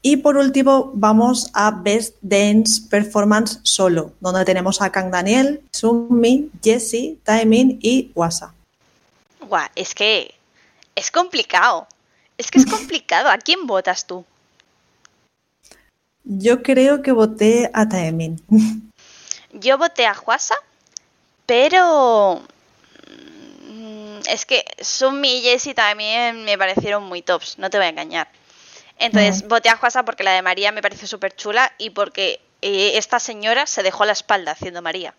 Y 0.00 0.16
por 0.16 0.36
último, 0.36 0.90
vamos 0.94 1.50
a 1.54 1.70
Best 1.70 2.16
Dance 2.22 2.82
Performance 2.90 3.60
Solo, 3.62 4.12
donde 4.20 4.44
tenemos 4.44 4.82
a 4.82 4.90
Kang 4.90 5.12
Daniel, 5.12 5.62
Sunmi, 5.70 6.50
Jessie, 6.62 7.20
Taemin 7.22 7.78
y 7.80 8.10
Wasa. 8.14 8.52
Guau, 9.40 9.68
es 9.76 9.94
que 9.94 10.34
es 10.96 11.10
complicado. 11.10 11.86
Es 12.36 12.50
que 12.50 12.58
es 12.58 12.66
complicado. 12.66 13.28
¿A 13.28 13.38
quién 13.38 13.66
votas 13.66 14.06
tú? 14.06 14.24
Yo 16.24 16.62
creo 16.62 17.02
que 17.02 17.12
voté 17.12 17.70
a 17.74 17.88
Taemin. 17.88 18.40
Yo 19.52 19.76
voté 19.78 20.06
a 20.06 20.16
Wasa, 20.26 20.54
pero 21.46 22.42
es 24.28 24.46
que 24.46 24.64
Sunmi 24.80 25.38
y 25.38 25.42
Jessie 25.42 25.74
también 25.74 26.44
me 26.44 26.56
parecieron 26.56 27.04
muy 27.04 27.22
tops, 27.22 27.58
no 27.58 27.70
te 27.70 27.76
voy 27.76 27.86
a 27.86 27.90
engañar. 27.90 28.28
Entonces, 28.98 29.44
mm. 29.44 29.48
voté 29.48 29.68
a 29.68 29.76
Juasa 29.76 30.04
porque 30.04 30.22
la 30.22 30.32
de 30.32 30.42
María 30.42 30.72
me 30.72 30.82
pareció 30.82 31.08
súper 31.08 31.34
chula 31.34 31.72
y 31.78 31.90
porque 31.90 32.40
eh, 32.60 32.92
esta 32.94 33.18
señora 33.18 33.66
se 33.66 33.82
dejó 33.82 34.04
la 34.04 34.12
espalda 34.12 34.52
haciendo 34.52 34.80
María. 34.82 35.14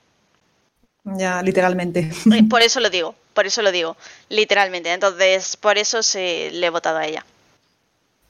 Ya, 1.04 1.42
literalmente. 1.42 2.10
Por 2.50 2.62
eso 2.62 2.80
lo 2.80 2.90
digo, 2.90 3.14
por 3.34 3.46
eso 3.46 3.62
lo 3.62 3.72
digo, 3.72 3.98
literalmente. 4.30 4.94
Entonces, 4.94 5.58
por 5.58 5.78
eso 5.78 6.02
se, 6.02 6.50
le 6.52 6.68
he 6.68 6.70
votado 6.70 6.98
a 6.98 7.06
ella. 7.06 7.26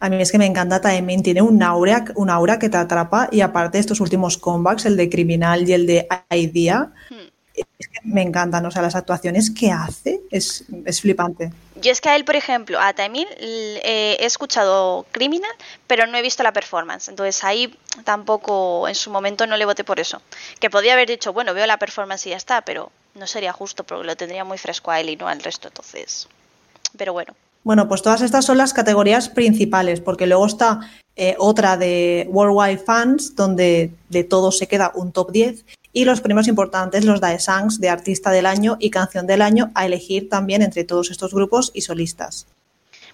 A 0.04 0.10
mí 0.10 0.22
es 0.22 0.34
que 0.34 0.38
me 0.38 0.46
encanta 0.46 0.82
también, 0.82 1.24
tiene 1.24 1.42
un 1.42 1.64
aura, 1.64 2.04
un 2.16 2.30
aura 2.30 2.60
que 2.60 2.68
te 2.68 2.76
atrapa 2.76 3.30
y 3.32 3.40
aparte 3.40 3.80
estos 3.80 4.02
últimos 4.02 4.38
comebacks, 4.38 4.86
el 4.86 4.98
de 4.98 5.10
Criminal 5.10 5.70
y 5.70 5.72
el 5.72 5.88
de 5.88 6.06
Idea, 6.30 6.92
hmm. 7.10 7.16
es 7.56 7.88
que 7.88 8.00
me 8.04 8.22
encantan, 8.22 8.66
o 8.66 8.70
sea, 8.70 8.82
las 8.82 8.96
actuaciones 8.96 9.50
que 9.50 9.72
hace 9.72 10.20
es, 10.30 10.66
es 10.84 11.00
flipante. 11.00 11.54
Yo 11.78 11.90
es 11.90 12.02
que 12.02 12.10
a 12.10 12.18
él, 12.18 12.26
por 12.26 12.36
ejemplo, 12.36 12.82
a 12.82 12.92
Tamil 12.92 13.30
eh, 13.40 14.18
he 14.20 14.26
escuchado 14.26 15.06
Criminal, 15.12 15.54
pero 15.88 16.06
no 16.06 16.18
he 16.18 16.22
visto 16.22 16.44
la 16.44 16.52
performance. 16.52 17.08
Entonces 17.08 17.42
ahí 17.46 17.74
tampoco, 18.04 18.90
en 18.90 18.96
su 18.96 19.10
momento 19.10 19.48
no 19.48 19.56
le 19.56 19.64
voté 19.64 19.86
por 19.86 20.02
eso. 20.02 20.22
Que 20.60 20.70
podía 20.70 20.94
haber 20.94 21.08
dicho, 21.08 21.32
bueno, 21.32 21.54
veo 21.54 21.66
la 21.66 21.78
performance 21.78 22.28
y 22.28 22.32
ya 22.32 22.36
está, 22.36 22.60
pero 22.64 22.92
no 23.16 23.26
sería 23.26 23.54
justo 23.54 23.86
porque 23.86 24.06
lo 24.06 24.18
tendría 24.18 24.44
muy 24.44 24.58
fresco 24.58 24.92
a 24.92 25.00
él 25.00 25.10
y 25.12 25.16
no 25.16 25.30
al 25.30 25.42
resto. 25.42 25.70
Entonces, 25.70 26.28
pero 26.98 27.14
bueno. 27.14 27.34
Bueno, 27.64 27.88
pues 27.88 28.02
todas 28.02 28.22
estas 28.22 28.46
son 28.46 28.58
las 28.58 28.74
categorías 28.74 29.30
principales, 29.30 30.02
porque 30.02 30.28
luego 30.28 30.46
está 30.46 30.82
eh, 31.16 31.36
otra 31.40 31.78
de 31.78 32.28
Worldwide 32.30 32.80
Fans, 32.80 33.36
donde 33.36 33.92
de 34.10 34.24
todo 34.24 34.52
se 34.52 34.68
queda 34.68 34.92
un 34.96 35.14
top 35.14 35.32
10, 35.32 35.66
y 35.94 36.06
los 36.06 36.22
premios 36.22 36.48
importantes, 36.48 37.06
los 37.06 37.22
Daesangs 37.22 37.80
de 37.80 37.90
Artista 37.90 38.32
del 38.32 38.48
Año 38.48 38.78
y 38.80 38.90
Canción 38.90 39.28
del 39.28 39.42
Año, 39.42 39.72
a 39.76 39.86
elegir 39.86 40.28
también 40.28 40.62
entre 40.62 40.84
todos 40.84 41.12
estos 41.12 41.34
grupos 41.34 41.72
y 41.74 41.82
solistas. 41.82 42.48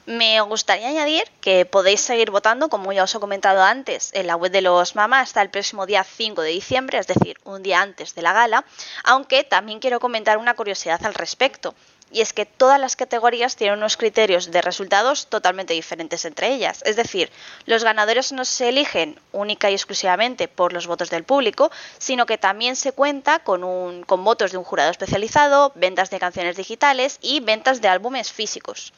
Me 0.05 0.41
gustaría 0.41 0.87
añadir 0.87 1.23
que 1.39 1.65
podéis 1.65 2.01
seguir 2.01 2.31
votando, 2.31 2.69
como 2.69 2.91
ya 2.91 3.03
os 3.03 3.13
he 3.13 3.19
comentado 3.19 3.61
antes, 3.61 4.09
en 4.13 4.25
la 4.25 4.35
web 4.35 4.51
de 4.51 4.61
los 4.61 4.95
Mama 4.95 5.19
hasta 5.19 5.41
el 5.43 5.51
próximo 5.51 5.85
día 5.85 6.03
5 6.03 6.41
de 6.41 6.49
diciembre, 6.49 6.97
es 6.97 7.05
decir, 7.05 7.37
un 7.43 7.61
día 7.61 7.81
antes 7.81 8.15
de 8.15 8.23
la 8.23 8.33
gala, 8.33 8.65
aunque 9.03 9.43
también 9.43 9.79
quiero 9.79 9.99
comentar 9.99 10.39
una 10.39 10.55
curiosidad 10.55 11.05
al 11.05 11.13
respecto 11.13 11.75
y 12.11 12.21
es 12.21 12.33
que 12.33 12.45
todas 12.45 12.79
las 12.79 12.95
categorías 12.95 13.55
tienen 13.55 13.77
unos 13.77 13.97
criterios 13.97 14.51
de 14.51 14.61
resultados 14.61 15.27
totalmente 15.27 15.73
diferentes 15.73 16.25
entre 16.25 16.53
ellas. 16.53 16.81
Es 16.85 16.95
decir, 16.95 17.31
los 17.65 17.83
ganadores 17.83 18.31
no 18.31 18.45
se 18.45 18.69
eligen 18.69 19.19
única 19.31 19.69
y 19.69 19.73
exclusivamente 19.73 20.47
por 20.47 20.73
los 20.73 20.87
votos 20.87 21.09
del 21.09 21.23
público, 21.23 21.71
sino 21.97 22.25
que 22.25 22.37
también 22.37 22.75
se 22.75 22.91
cuenta 22.91 23.39
con, 23.39 23.63
un, 23.63 24.05
votos 24.07 24.51
de 24.51 24.57
un 24.57 24.63
jurado 24.63 24.91
especializado, 24.91 25.71
ventas 25.75 26.09
de 26.09 26.19
canciones 26.19 26.57
digitales 26.57 27.19
y 27.21 27.39
ventas 27.39 27.81
de 27.81 27.87
álbumes 27.87 28.31
físicos. 28.31 28.93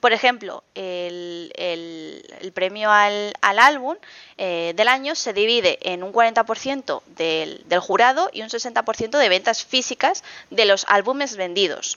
Por 0.00 0.12
ejemplo, 0.12 0.62
el, 0.74 1.50
premio 2.54 2.90
al, 2.90 3.32
álbum 3.40 3.96
eh, 4.36 4.72
del 4.76 4.88
año 4.88 5.14
se 5.14 5.32
divide 5.32 5.78
en 5.82 6.02
un 6.02 6.12
40% 6.12 7.02
del, 7.16 7.62
del 7.66 7.80
jurado 7.80 8.28
y 8.32 8.42
un 8.42 8.48
60% 8.48 9.18
de 9.18 9.28
ventas 9.28 9.64
físicas 9.64 10.22
de 10.50 10.66
los 10.66 10.84
álbumes 10.88 11.36
vendidos. 11.36 11.96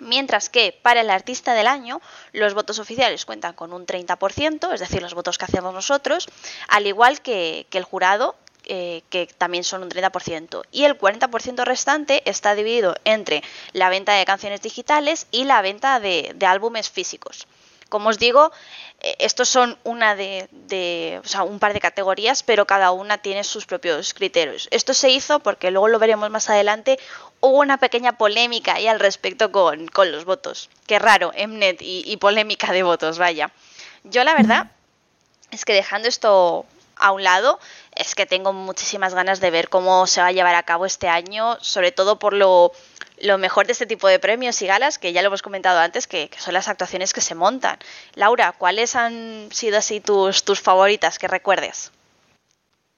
Mientras 0.00 0.48
que 0.48 0.78
para 0.82 1.00
el 1.00 1.10
artista 1.10 1.54
del 1.54 1.66
año 1.66 2.00
los 2.32 2.54
votos 2.54 2.78
oficiales 2.78 3.24
cuentan 3.24 3.54
con 3.54 3.72
un 3.72 3.86
30%, 3.86 4.72
es 4.72 4.80
decir, 4.80 5.02
los 5.02 5.14
votos 5.14 5.38
que 5.38 5.44
hacemos 5.44 5.74
nosotros, 5.74 6.28
al 6.68 6.86
igual 6.86 7.20
que, 7.20 7.66
el 7.72 7.84
jurado, 7.84 8.36
eh, 8.64 9.02
que 9.10 9.26
también 9.26 9.64
son 9.64 9.82
un 9.82 9.90
30%. 9.90 10.62
Y 10.70 10.84
el 10.84 10.98
40% 10.98 11.64
restante 11.64 12.28
está 12.28 12.54
dividido 12.54 12.94
entre 13.04 13.42
la 13.72 13.88
venta 13.88 14.14
de 14.14 14.24
canciones 14.24 14.62
digitales 14.62 15.26
y 15.30 15.44
la 15.44 15.62
venta 15.62 16.00
de 16.00 16.36
álbumes 16.46 16.90
físicos. 16.90 17.46
Como 17.88 18.10
os 18.10 18.18
digo, 18.18 18.52
eh, 19.00 19.16
estos 19.18 19.48
son 19.48 19.78
una 19.84 20.14
de, 20.14 21.20
o 21.24 21.26
sea, 21.26 21.42
un 21.42 21.58
par 21.58 21.72
de 21.72 21.80
categorías, 21.80 22.42
pero 22.42 22.66
cada 22.66 22.90
una 22.90 23.18
tiene 23.18 23.44
sus 23.44 23.66
propios 23.66 24.14
criterios. 24.14 24.68
Esto 24.70 24.94
se 24.94 25.10
hizo 25.10 25.40
porque 25.40 25.70
luego 25.70 25.88
lo 25.88 25.98
veremos 25.98 26.30
más 26.30 26.50
adelante. 26.50 26.98
Hubo 27.40 27.58
una 27.58 27.78
pequeña 27.78 28.18
polémica 28.18 28.74
ahí 28.74 28.86
al 28.86 29.00
respecto 29.00 29.52
con, 29.52 29.88
los 30.10 30.24
votos. 30.24 30.68
Qué 30.86 30.98
raro, 30.98 31.32
Mnet 31.36 31.80
y, 31.80 32.02
y 32.06 32.16
polémica 32.16 32.72
de 32.72 32.82
votos, 32.82 33.18
vaya. 33.18 33.50
Yo 34.04 34.24
la 34.24 34.34
verdad 34.34 34.70
es 35.50 35.64
que 35.64 35.72
dejando 35.72 36.08
esto 36.08 36.66
a 36.98 37.12
un 37.12 37.22
lado, 37.22 37.58
es 37.94 38.14
que 38.14 38.26
tengo 38.26 38.52
muchísimas 38.52 39.14
ganas 39.14 39.40
de 39.40 39.50
ver 39.50 39.68
cómo 39.68 40.06
se 40.06 40.20
va 40.20 40.28
a 40.28 40.32
llevar 40.32 40.54
a 40.54 40.62
cabo 40.62 40.86
este 40.86 41.08
año, 41.08 41.56
sobre 41.60 41.92
todo 41.92 42.18
por 42.18 42.32
lo 42.32 42.72
lo 43.22 43.38
mejor 43.38 43.66
de 43.66 43.72
este 43.72 43.86
tipo 43.86 44.08
de 44.08 44.18
premios 44.18 44.60
y 44.62 44.66
galas, 44.66 44.98
que 44.98 45.12
ya 45.12 45.22
lo 45.22 45.28
hemos 45.28 45.42
comentado 45.42 45.78
antes, 45.80 46.06
que, 46.06 46.30
son 46.38 46.54
las 46.54 46.68
actuaciones 46.68 47.12
que 47.12 47.20
se 47.20 47.34
montan. 47.34 47.78
Laura, 48.14 48.54
¿cuáles 48.56 48.96
han 48.96 49.48
sido 49.50 49.78
así 49.78 50.00
tus, 50.00 50.44
tus 50.44 50.60
favoritas 50.60 51.18
que 51.18 51.28
recuerdes? 51.28 51.90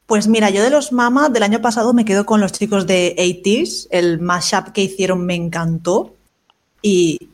Pues 0.06 0.26
mira, 0.26 0.50
yo 0.50 0.62
de 0.62 0.70
los 0.70 0.90
Mama 0.90 1.28
del 1.28 1.44
año 1.44 1.60
pasado 1.60 1.92
me 1.92 2.04
quedo 2.04 2.26
con 2.26 2.40
los 2.40 2.52
chicos 2.52 2.86
de 2.86 3.14
80s, 3.16 3.86
el 3.90 4.18
mashup 4.18 4.72
que 4.72 4.82
hicieron 4.82 5.24
me 5.24 5.36
encantó 5.36 6.16
y 6.82 7.30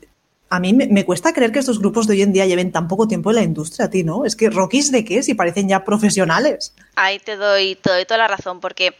a 0.49 0.61
mí 0.61 0.73
me, 0.73 1.05
cuesta 1.05 1.33
creer 1.33 1.51
que 1.51 1.59
estos 1.59 1.81
grupos 1.81 2.07
de 2.07 2.15
hoy 2.15 2.23
en 2.23 2.33
día 2.33 2.47
lleven 2.47 2.71
tan 2.71 2.87
poco 2.87 3.09
tiempo 3.09 3.31
en 3.31 3.37
la 3.37 3.43
industria, 3.43 3.87
a 3.87 3.91
ti, 3.91 4.05
¿no? 4.05 4.25
Es 4.25 4.37
que 4.37 4.49
Rockies 4.49 4.93
de 4.93 5.05
qué 5.05 5.23
si 5.23 5.35
parecen 5.35 5.69
ya 5.69 5.85
profesionales. 5.85 6.73
Ahí 6.95 7.19
te 7.19 7.37
doy, 7.37 7.75
te 7.75 7.91
doy 7.91 8.05
toda 8.05 8.19
la 8.19 8.29
razón, 8.29 8.61
porque 8.61 8.95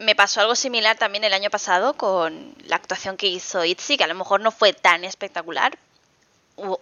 me 0.00 0.14
pasó 0.14 0.40
algo 0.40 0.56
similar 0.56 0.96
también 0.96 1.24
el 1.24 1.34
año 1.34 1.50
pasado 1.50 1.92
con 1.92 2.54
la 2.64 2.76
actuación 2.76 3.18
que 3.18 3.26
hizo 3.26 3.64
Itzy, 3.64 3.98
que 3.98 4.04
a 4.04 4.06
lo 4.06 4.14
mejor 4.14 4.40
no 4.40 4.50
fue 4.50 4.72
tan 4.72 5.04
espectacular. 5.04 5.78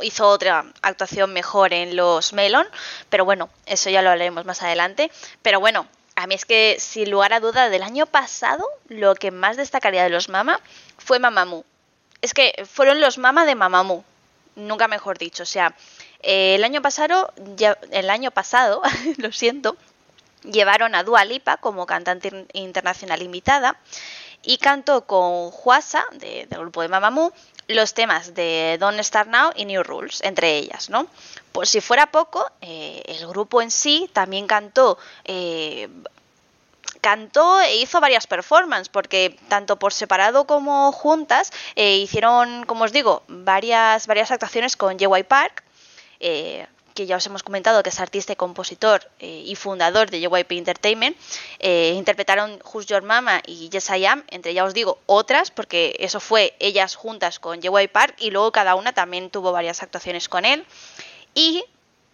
Hizo 0.02 0.28
otra 0.28 0.64
actuación 0.82 1.32
mejor 1.32 1.72
en 1.72 1.96
los 1.96 2.32
Melon, 2.32 2.66
pero 3.10 3.24
bueno, 3.24 3.50
eso 3.66 3.90
ya 3.90 4.02
lo 4.02 4.10
hablaremos 4.10 4.44
más 4.44 4.62
adelante. 4.62 5.10
Pero 5.42 5.58
bueno, 5.58 5.88
a 6.14 6.28
mí 6.28 6.36
es 6.36 6.44
que 6.44 6.76
sin 6.78 7.10
lugar 7.10 7.32
a 7.32 7.40
duda 7.40 7.68
del 7.68 7.82
año 7.82 8.06
pasado 8.06 8.64
lo 8.88 9.16
que 9.16 9.32
más 9.32 9.56
destacaría 9.56 10.04
de 10.04 10.10
los 10.10 10.28
Mama 10.28 10.60
fue 10.96 11.18
Mamamoo. 11.18 11.64
Es 12.22 12.34
que 12.34 12.66
fueron 12.70 13.00
los 13.00 13.18
Mama 13.18 13.46
de 13.46 13.56
Mamamoo, 13.56 14.04
nunca 14.54 14.86
mejor 14.86 15.18
dicho. 15.18 15.42
O 15.42 15.46
sea, 15.46 15.74
el 16.22 16.62
año 16.62 16.82
pasado, 16.82 17.32
ya, 17.56 17.78
el 17.90 18.10
año 18.10 18.30
pasado, 18.30 18.80
lo 19.16 19.32
siento, 19.32 19.76
llevaron 20.42 20.94
a 20.94 21.02
Dua 21.02 21.24
Lipa 21.24 21.56
como 21.56 21.86
cantante 21.86 22.46
internacional 22.52 23.22
invitada 23.22 23.76
y 24.42 24.58
cantó 24.58 25.06
con 25.06 25.50
Juasa, 25.50 26.04
del 26.12 26.46
grupo 26.48 26.82
de 26.82 26.88
Mamamoo, 26.88 27.32
los 27.66 27.92
temas 27.92 28.34
de 28.34 28.76
Don't 28.80 29.00
Start 29.00 29.28
Now 29.28 29.50
y 29.54 29.64
New 29.64 29.82
Rules, 29.82 30.22
entre 30.22 30.56
ellas, 30.56 30.88
¿no? 30.88 31.06
Por 31.52 31.66
si 31.66 31.80
fuera 31.80 32.10
poco, 32.10 32.50
eh, 32.60 33.02
el 33.06 33.26
grupo 33.26 33.60
en 33.60 33.70
sí 33.70 34.08
también 34.12 34.46
cantó 34.46 34.98
eh, 35.24 35.88
cantó 37.00 37.60
e 37.60 37.76
hizo 37.76 38.00
varias 38.00 38.26
performances, 38.26 38.88
porque 38.88 39.38
tanto 39.48 39.78
por 39.78 39.92
separado 39.92 40.46
como 40.46 40.92
juntas 40.92 41.52
eh, 41.76 41.96
hicieron, 41.96 42.64
como 42.64 42.84
os 42.84 42.92
digo, 42.92 43.22
varias, 43.28 44.06
varias 44.06 44.30
actuaciones 44.30 44.76
con 44.76 44.98
JY 44.98 45.22
Park 45.24 45.62
que 46.98 47.06
ya 47.06 47.14
os 47.14 47.26
hemos 47.26 47.44
comentado 47.44 47.80
que 47.84 47.90
es 47.90 48.00
artista 48.00 48.32
y 48.32 48.36
compositor 48.36 49.08
eh, 49.20 49.44
y 49.46 49.54
fundador 49.54 50.10
de 50.10 50.18
JYP 50.18 50.50
Entertainment, 50.50 51.16
eh, 51.60 51.94
interpretaron 51.94 52.58
Who's 52.64 52.86
Your 52.86 53.02
Mama 53.02 53.40
y 53.46 53.68
Yes 53.68 53.88
I 53.90 54.04
Am, 54.04 54.24
entre 54.32 54.52
ya 54.52 54.64
os 54.64 54.74
digo 54.74 54.98
otras, 55.06 55.52
porque 55.52 55.94
eso 56.00 56.18
fue 56.18 56.56
ellas 56.58 56.96
juntas 56.96 57.38
con 57.38 57.62
JYP 57.62 57.92
Park 57.92 58.16
y 58.18 58.32
luego 58.32 58.50
cada 58.50 58.74
una 58.74 58.94
también 58.94 59.30
tuvo 59.30 59.52
varias 59.52 59.80
actuaciones 59.84 60.28
con 60.28 60.44
él. 60.44 60.66
Y 61.34 61.64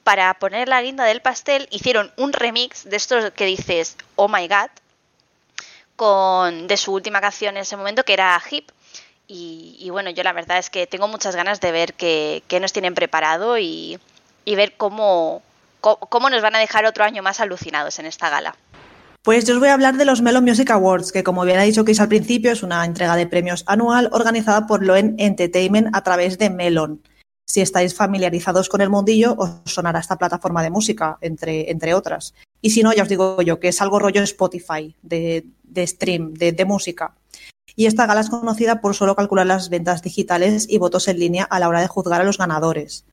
para 0.02 0.34
poner 0.34 0.68
la 0.68 0.82
guinda 0.82 1.04
del 1.04 1.22
pastel 1.22 1.66
hicieron 1.70 2.12
un 2.18 2.34
remix 2.34 2.84
de 2.84 2.96
estos 2.98 3.30
que 3.30 3.46
dices, 3.46 3.96
oh 4.16 4.28
my 4.28 4.46
god, 4.48 4.68
con, 5.96 6.66
de 6.66 6.76
su 6.76 6.92
última 6.92 7.22
canción 7.22 7.56
en 7.56 7.62
ese 7.62 7.78
momento 7.78 8.04
que 8.04 8.12
era 8.12 8.38
Hip. 8.50 8.70
Y, 9.26 9.88
bueno, 9.90 10.10
yo 10.10 10.22
la 10.22 10.34
verdad 10.34 10.58
es 10.58 10.68
que 10.68 10.86
tengo 10.86 11.08
muchas 11.08 11.34
ganas 11.34 11.58
de 11.58 11.72
ver 11.72 11.94
qué 11.94 12.58
nos 12.60 12.74
tienen 12.74 12.94
preparado 12.94 13.56
y, 13.56 13.98
y 14.44 14.54
ver 14.54 14.76
cómo, 14.76 15.42
cómo 15.80 16.30
nos 16.30 16.42
van 16.42 16.56
a 16.56 16.58
dejar 16.58 16.86
otro 16.86 17.04
año 17.04 17.22
más 17.22 17.40
alucinados 17.40 17.98
en 17.98 18.06
esta 18.06 18.30
gala. 18.30 18.56
Pues 19.22 19.46
yo 19.46 19.54
os 19.54 19.60
voy 19.60 19.70
a 19.70 19.74
hablar 19.74 19.96
de 19.96 20.04
los 20.04 20.20
Melon 20.20 20.44
Music 20.44 20.70
Awards, 20.70 21.10
que 21.10 21.24
como 21.24 21.46
bien 21.46 21.58
ha 21.58 21.62
dicho 21.62 21.84
Chris 21.84 22.00
al 22.00 22.08
principio, 22.08 22.52
es 22.52 22.62
una 22.62 22.84
entrega 22.84 23.16
de 23.16 23.26
premios 23.26 23.64
anual 23.66 24.10
organizada 24.12 24.66
por 24.66 24.84
Loen 24.84 25.14
Entertainment 25.18 25.96
a 25.96 26.02
través 26.02 26.36
de 26.36 26.50
Melon. 26.50 27.00
Si 27.46 27.62
estáis 27.62 27.94
familiarizados 27.94 28.68
con 28.68 28.82
el 28.82 28.90
mundillo, 28.90 29.34
os 29.38 29.60
sonará 29.64 30.00
esta 30.00 30.18
plataforma 30.18 30.62
de 30.62 30.68
música, 30.68 31.16
entre, 31.22 31.70
entre 31.70 31.94
otras. 31.94 32.34
Y 32.60 32.70
si 32.70 32.82
no, 32.82 32.92
ya 32.92 33.02
os 33.02 33.08
digo 33.08 33.40
yo, 33.40 33.60
que 33.60 33.68
es 33.68 33.80
algo 33.80 33.98
rollo 33.98 34.22
Spotify, 34.22 34.94
de, 35.00 35.46
stream, 35.86 36.34
de, 36.34 36.52
de 36.52 36.64
música. 36.66 37.14
Y 37.76 37.86
esta 37.86 38.06
gala 38.06 38.20
es 38.20 38.28
conocida 38.28 38.82
por 38.82 38.94
solo 38.94 39.16
calcular 39.16 39.46
las 39.46 39.70
ventas 39.70 40.02
digitales 40.02 40.66
y 40.68 40.76
votos 40.76 41.08
en 41.08 41.18
línea 41.18 41.44
a 41.44 41.58
la 41.60 41.68
hora 41.68 41.80
de 41.80 41.88
juzgar 41.88 42.20
a 42.20 42.24
los 42.24 42.36
ganadores. 42.36 43.06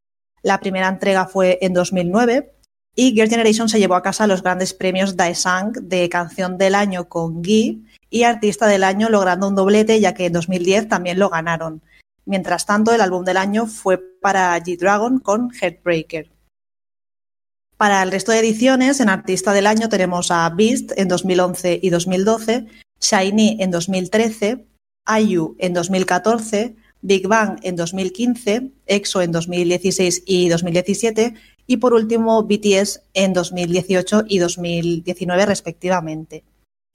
La 0.43 0.59
primera 0.59 0.87
entrega 0.87 1.25
fue 1.25 1.59
en 1.61 1.73
2009 1.73 2.53
y 2.95 3.11
Girl 3.11 3.29
Generation 3.29 3.69
se 3.69 3.79
llevó 3.79 3.95
a 3.95 4.01
casa 4.01 4.27
los 4.27 4.43
grandes 4.43 4.73
premios 4.73 5.15
Daesang 5.15 5.71
de 5.73 6.09
Canción 6.09 6.57
del 6.57 6.75
Año 6.75 7.07
con 7.07 7.41
Gui 7.41 7.85
y 8.09 8.23
Artista 8.23 8.67
del 8.67 8.83
Año 8.83 9.09
logrando 9.09 9.47
un 9.47 9.55
doblete 9.55 9.99
ya 9.99 10.13
que 10.13 10.25
en 10.25 10.33
2010 10.33 10.89
también 10.89 11.19
lo 11.19 11.29
ganaron. 11.29 11.81
Mientras 12.25 12.65
tanto, 12.65 12.93
el 12.93 13.01
álbum 13.01 13.23
del 13.23 13.37
año 13.37 13.65
fue 13.65 13.97
para 13.97 14.57
G-Dragon 14.57 15.19
con 15.19 15.51
Heartbreaker. 15.51 16.29
Para 17.77 18.03
el 18.03 18.11
resto 18.11 18.31
de 18.31 18.39
ediciones, 18.39 18.99
en 18.99 19.09
Artista 19.09 19.53
del 19.53 19.65
Año 19.65 19.89
tenemos 19.89 20.29
a 20.29 20.47
Beast 20.49 20.91
en 20.97 21.07
2011 21.07 21.79
y 21.81 21.89
2012, 21.89 22.67
Shiny 22.99 23.57
en 23.59 23.71
2013, 23.71 24.67
IU 25.19 25.55
en 25.57 25.73
2014, 25.73 26.75
Big 27.01 27.27
Bang 27.27 27.59
en 27.63 27.75
2015, 27.75 28.71
EXO 28.85 29.21
en 29.21 29.31
2016 29.31 30.23
y 30.25 30.49
2017 30.49 31.33
y 31.67 31.77
por 31.77 31.93
último 31.93 32.43
BTS 32.43 33.01
en 33.13 33.33
2018 33.33 34.23
y 34.27 34.39
2019 34.39 35.45
respectivamente. 35.45 36.43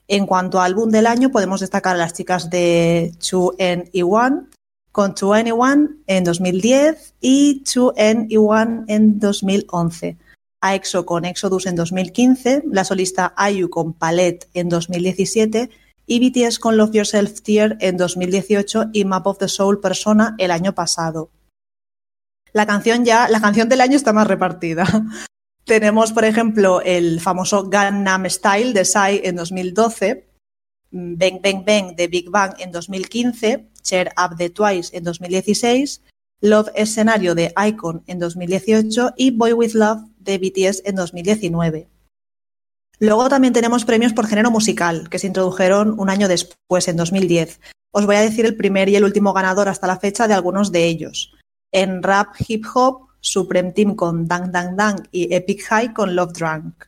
En 0.09 0.27
cuanto 0.27 0.61
a 0.61 0.65
álbum 0.65 0.91
del 0.91 1.07
año 1.07 1.31
podemos 1.31 1.61
destacar 1.61 1.97
a 1.97 1.99
las 1.99 2.13
chicas 2.13 2.49
de 2.51 3.13
2N 3.19 3.91
y 3.93 4.03
1 4.03 4.47
con 4.93 5.15
2NE1 5.15 5.97
en 6.07 6.25
2010 6.25 7.15
y 7.21 7.63
2NE1 7.65 8.85
en 8.89 9.19
2011. 9.19 10.17
A 10.61 10.75
EXO 10.75 11.05
con 11.05 11.25
Exodus 11.25 11.67
en 11.67 11.77
2015, 11.77 12.63
la 12.71 12.85
solista 12.85 13.35
IU 13.51 13.69
con 13.69 13.93
Palette 13.93 14.49
en 14.55 14.69
2017 14.69 15.69
y 16.07 16.31
BTS 16.31 16.59
con 16.59 16.77
Love 16.77 16.93
Yourself 16.93 17.43
Tear 17.43 17.77
en 17.81 17.97
2018 17.97 18.87
y 18.93 19.05
Map 19.05 19.27
of 19.27 19.39
the 19.39 19.49
Soul 19.49 19.81
Persona 19.81 20.35
el 20.39 20.51
año 20.51 20.75
pasado. 20.75 21.31
La 22.53 22.67
canción 22.67 23.05
ya, 23.05 23.29
la 23.29 23.41
canción 23.41 23.69
del 23.69 23.81
año 23.81 23.97
está 23.97 24.13
más 24.13 24.27
repartida. 24.27 24.87
Tenemos, 25.65 26.13
por 26.13 26.25
ejemplo, 26.25 26.81
el 26.81 27.21
famoso 27.21 27.69
Gangnam 27.69 28.31
Style 28.31 28.73
de 28.73 28.85
Psy 28.85 29.21
en 29.25 29.35
2012, 29.35 30.29
Bang 30.93 31.41
Bang 31.43 31.65
Bang 31.67 31.97
de 31.97 32.07
Big 32.07 32.31
Bang 32.31 32.55
en 32.59 32.71
2015, 32.71 33.67
Cheer 33.83 34.13
Up 34.17 34.37
de 34.37 34.51
Twice 34.51 34.97
en 34.97 35.03
2016, 35.03 36.03
Love 36.41 36.71
Escenario 36.77 37.35
de 37.35 37.53
Icon 37.67 38.05
en 38.07 38.21
2018 38.21 39.15
y 39.17 39.33
Boy 39.33 39.53
With 39.53 39.75
Love 39.75 40.03
de 40.21 40.39
BTS 40.39 40.83
en 40.85 40.95
2019. 40.95 41.89
Luego 42.99 43.29
también 43.29 43.53
tenemos 43.53 43.85
premios 43.85 44.13
por 44.13 44.27
género 44.27 44.51
musical, 44.51 45.09
que 45.11 45.19
se 45.19 45.27
introdujeron 45.27 45.99
un 45.99 46.09
año 46.09 46.29
después, 46.29 46.89
en 46.89 46.97
2010. 46.97 47.61
Os 47.91 48.07
voy 48.07 48.17
a 48.17 48.21
decir 48.21 48.47
el 48.47 48.57
primer 48.57 48.89
y 48.89 48.97
el 48.97 49.05
último 49.05 49.33
ganador 49.33 49.69
hasta 49.69 49.87
la 49.87 49.99
fecha 49.99 50.27
de 50.27 50.35
algunos 50.35 50.73
de 50.73 50.85
ellos. 50.85 51.35
En 51.73 52.03
rap 52.03 52.35
hip 52.47 52.65
hop, 52.75 53.09
Supreme 53.21 53.73
Team 53.73 53.97
con 53.97 54.27
Dang 54.27 54.51
Dang 54.53 54.77
Dang 54.77 55.09
y 55.11 55.35
Epic 55.35 55.65
High 55.65 55.93
con 55.93 56.15
Love 56.15 56.33
Drunk. 56.33 56.85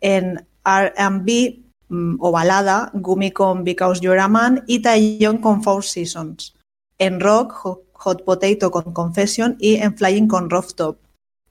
En 0.00 0.46
RB 0.64 1.64
mm, 1.88 2.16
o 2.20 2.30
balada, 2.30 2.90
Gumi 2.94 3.30
con 3.32 3.64
Because 3.64 4.00
You're 4.00 4.20
a 4.20 4.28
Man 4.28 4.62
y 4.66 4.80
Taeyong 4.80 5.38
con 5.38 5.62
Four 5.62 5.84
Seasons. 5.84 6.54
En 6.98 7.18
rock, 7.18 7.52
Hot 7.92 8.24
Potato 8.24 8.70
con 8.70 8.92
Confession 8.92 9.56
y 9.58 9.76
en 9.76 9.96
Flying 9.96 10.28
con 10.28 10.50
Rooftop. 10.50 10.98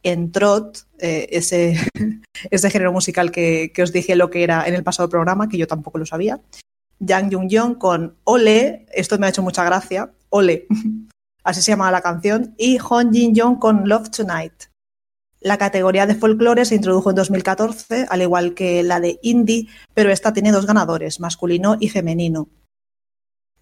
En 0.04 0.32
Trot, 0.32 0.88
eh, 1.00 1.28
ese, 1.32 1.76
género 2.72 2.92
musical 2.92 3.32
que, 3.32 3.72
os 3.82 3.92
dije 3.92 4.16
lo 4.16 4.30
que 4.30 4.44
era 4.44 4.68
en 4.68 4.74
el 4.74 4.84
pasado 4.84 5.10
programa, 5.10 5.50
que 5.50 5.58
yo 5.58 5.68
tampoco 5.68 5.98
lo 5.98 6.06
sabía. 6.06 6.40
Yang 7.00 7.34
Jung 7.34 7.50
Jung 7.52 7.78
con 7.78 8.16
Ole, 8.24 8.86
esto 8.94 9.18
me 9.18 9.26
ha 9.26 9.30
hecho 9.30 9.42
mucha 9.42 9.64
gracia, 9.64 10.12
Ole, 10.30 10.68
así 11.44 11.62
se 11.62 11.72
llama 11.72 11.92
la 11.92 12.02
canción, 12.02 12.54
y 12.58 12.78
Hon 12.80 13.14
Jin 13.14 13.36
Young 13.36 13.60
con 13.60 13.88
Love 13.88 14.10
Tonight. 14.10 14.72
La 15.40 15.58
categoría 15.58 16.06
de 16.06 16.14
folclore 16.14 16.66
se 16.66 16.76
introdujo 16.76 17.10
en 17.10 17.16
2014, 17.16 18.06
al 18.08 18.22
igual 18.22 18.54
que 18.54 18.84
la 18.84 19.00
de 19.00 19.20
indie, 19.24 19.68
pero 19.96 20.12
esta 20.12 20.34
tiene 20.34 20.52
dos 20.52 20.68
ganadores, 20.68 21.20
masculino 21.20 21.78
y 21.80 21.90
femenino. 21.90 22.48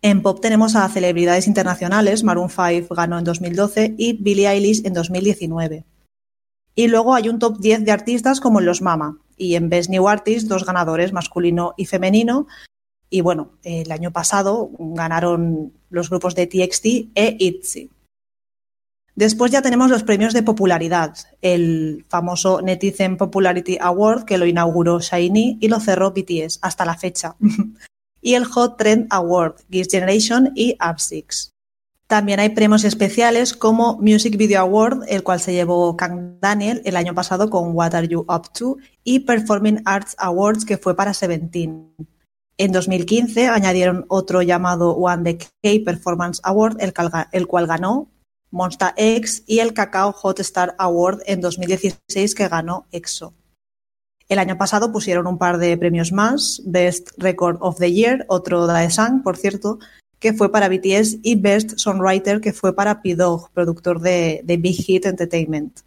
En 0.01 0.21
pop 0.21 0.41
tenemos 0.41 0.75
a 0.75 0.87
celebridades 0.89 1.47
internacionales, 1.47 2.23
Maroon 2.23 2.49
5 2.49 2.93
ganó 2.95 3.17
en 3.17 3.23
2012 3.23 3.95
y 3.97 4.13
Billie 4.13 4.49
Eilish 4.49 4.85
en 4.85 4.93
2019. 4.93 5.85
Y 6.79 6.87
luego 6.87 7.13
hay 7.13 7.27
un 7.27 7.39
top 7.39 7.59
10 7.59 7.83
de 7.83 7.91
artistas 7.91 8.39
como 8.39 8.61
en 8.61 8.65
los 8.65 8.81
Mama, 8.81 9.19
y 9.35 9.55
en 9.55 9.67
Best 9.67 9.89
New 9.89 10.07
Artist 10.07 10.47
dos 10.47 10.65
ganadores, 10.65 11.11
masculino 11.11 11.73
y 11.75 11.87
femenino. 11.87 12.47
Y 13.09 13.19
bueno, 13.19 13.51
el 13.63 13.91
año 13.91 14.13
pasado 14.13 14.71
ganaron 14.79 15.73
los 15.89 16.09
grupos 16.09 16.35
de 16.35 16.47
TXT 16.47 16.85
e 17.15 17.35
ITZY. 17.37 17.91
Después 19.13 19.51
ya 19.51 19.61
tenemos 19.61 19.91
los 19.91 20.03
premios 20.03 20.33
de 20.33 20.41
popularidad, 20.41 21.17
el 21.41 22.05
famoso 22.07 22.61
Netizen 22.61 23.17
Popularity 23.17 23.77
Award 23.81 24.23
que 24.23 24.37
lo 24.37 24.45
inauguró 24.45 25.01
Shiny 25.01 25.57
y 25.59 25.67
lo 25.67 25.81
cerró 25.81 26.11
BTS 26.11 26.59
hasta 26.61 26.85
la 26.85 26.95
fecha. 26.95 27.35
y 28.21 28.35
el 28.35 28.45
Hot 28.45 28.77
Trend 28.77 29.07
Award, 29.09 29.55
Gears 29.69 29.91
Generation 29.91 30.53
y 30.55 30.77
Up6. 30.77 31.51
También 32.09 32.39
hay 32.39 32.49
premios 32.49 32.85
especiales 32.85 33.53
como 33.53 33.97
Music 33.97 34.35
Video 34.35 34.61
Award, 34.61 35.03
el 35.09 35.21
cual 35.21 35.39
se 35.39 35.53
llevó 35.53 35.95
Kang 35.95 36.39
Daniel 36.41 36.81
el 36.83 36.95
año 36.95 37.13
pasado 37.13 37.51
con 37.51 37.75
What 37.75 37.93
Are 37.93 38.07
You 38.07 38.21
Up 38.21 38.51
To, 38.57 38.77
y 39.03 39.19
Performing 39.19 39.83
Arts 39.85 40.15
Awards, 40.17 40.65
que 40.65 40.79
fue 40.79 40.95
para 40.95 41.13
Seventeen. 41.13 41.93
En 42.57 42.71
2015 42.71 43.49
añadieron 43.49 44.05
otro 44.07 44.41
llamado 44.41 44.95
One 44.95 45.21
Decade 45.21 45.85
Performance 45.85 46.41
Award, 46.43 46.77
el, 46.79 47.45
cual 47.45 47.67
ganó 47.67 48.09
Monster 48.49 48.91
X, 48.97 49.43
y 49.45 49.59
el 49.59 49.73
Cacao 49.73 50.11
Hot 50.11 50.39
Star 50.39 50.73
Award 50.79 51.19
en 51.27 51.41
2016, 51.41 52.33
que 52.33 52.47
ganó 52.47 52.87
EXO. 52.91 53.35
El 54.27 54.39
año 54.39 54.57
pasado 54.57 54.91
pusieron 54.91 55.27
un 55.27 55.37
par 55.37 55.59
de 55.59 55.77
premios 55.77 56.11
más, 56.11 56.63
Best 56.65 57.11
Record 57.17 57.57
of 57.61 57.77
the 57.77 57.93
Year, 57.93 58.25
otro 58.29 58.65
de 58.65 58.89
Sang, 58.89 59.21
por 59.21 59.37
cierto, 59.37 59.77
que 60.19 60.33
fue 60.33 60.51
para 60.51 60.69
BTS, 60.69 61.17
y 61.23 61.35
Best 61.35 61.77
Songwriter, 61.77 62.41
que 62.41 62.53
fue 62.53 62.75
para 62.75 63.01
P-Dog, 63.01 63.51
productor 63.51 64.01
de, 64.01 64.41
de, 64.43 64.57
Big 64.57 64.75
Hit 64.75 65.05
Entertainment. 65.05 65.79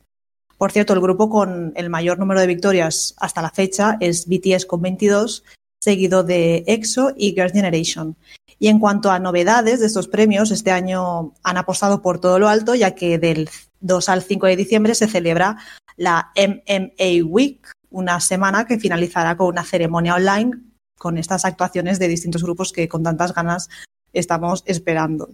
Por 0.56 0.72
cierto, 0.72 0.92
el 0.92 1.00
grupo 1.00 1.28
con 1.28 1.72
el 1.76 1.90
mayor 1.90 2.18
número 2.18 2.40
de 2.40 2.46
victorias 2.46 3.14
hasta 3.18 3.42
la 3.42 3.50
fecha 3.50 3.96
es 4.00 4.26
BTS 4.26 4.66
con 4.66 4.80
22, 4.80 5.44
seguido 5.80 6.22
de 6.22 6.64
EXO 6.66 7.12
y 7.16 7.32
Girls' 7.32 7.52
Generation. 7.52 8.16
Y 8.58 8.68
en 8.68 8.78
cuanto 8.78 9.10
a 9.10 9.18
novedades 9.18 9.80
de 9.80 9.86
estos 9.86 10.06
premios, 10.06 10.52
este 10.52 10.70
año 10.70 11.34
han 11.42 11.56
apostado 11.56 12.00
por 12.00 12.20
todo 12.20 12.38
lo 12.38 12.48
alto, 12.48 12.76
ya 12.76 12.94
que 12.94 13.18
del 13.18 13.50
2 13.80 14.08
al 14.08 14.22
5 14.22 14.46
de 14.46 14.56
diciembre 14.56 14.94
se 14.94 15.08
celebra 15.08 15.56
la 15.96 16.30
MMA 16.36 17.26
Week, 17.26 17.68
una 17.90 18.20
semana 18.20 18.64
que 18.64 18.78
finalizará 18.78 19.36
con 19.36 19.48
una 19.48 19.64
ceremonia 19.64 20.14
online 20.14 20.52
con 20.96 21.18
estas 21.18 21.44
actuaciones 21.44 21.98
de 21.98 22.06
distintos 22.06 22.44
grupos 22.44 22.70
que 22.70 22.88
con 22.88 23.02
tantas 23.02 23.34
ganas 23.34 23.68
estamos 24.12 24.62
esperando. 24.66 25.30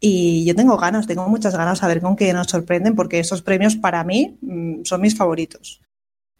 Y 0.00 0.44
yo 0.44 0.56
tengo 0.56 0.76
ganas, 0.76 1.06
tengo 1.06 1.28
muchas 1.28 1.56
ganas 1.56 1.82
a 1.82 1.88
ver 1.88 2.00
con 2.00 2.16
qué 2.16 2.32
nos 2.32 2.48
sorprenden, 2.48 2.96
porque 2.96 3.20
esos 3.20 3.42
premios 3.42 3.76
para 3.76 4.02
mí 4.02 4.36
mm, 4.40 4.82
son 4.84 5.00
mis 5.00 5.16
favoritos. 5.16 5.80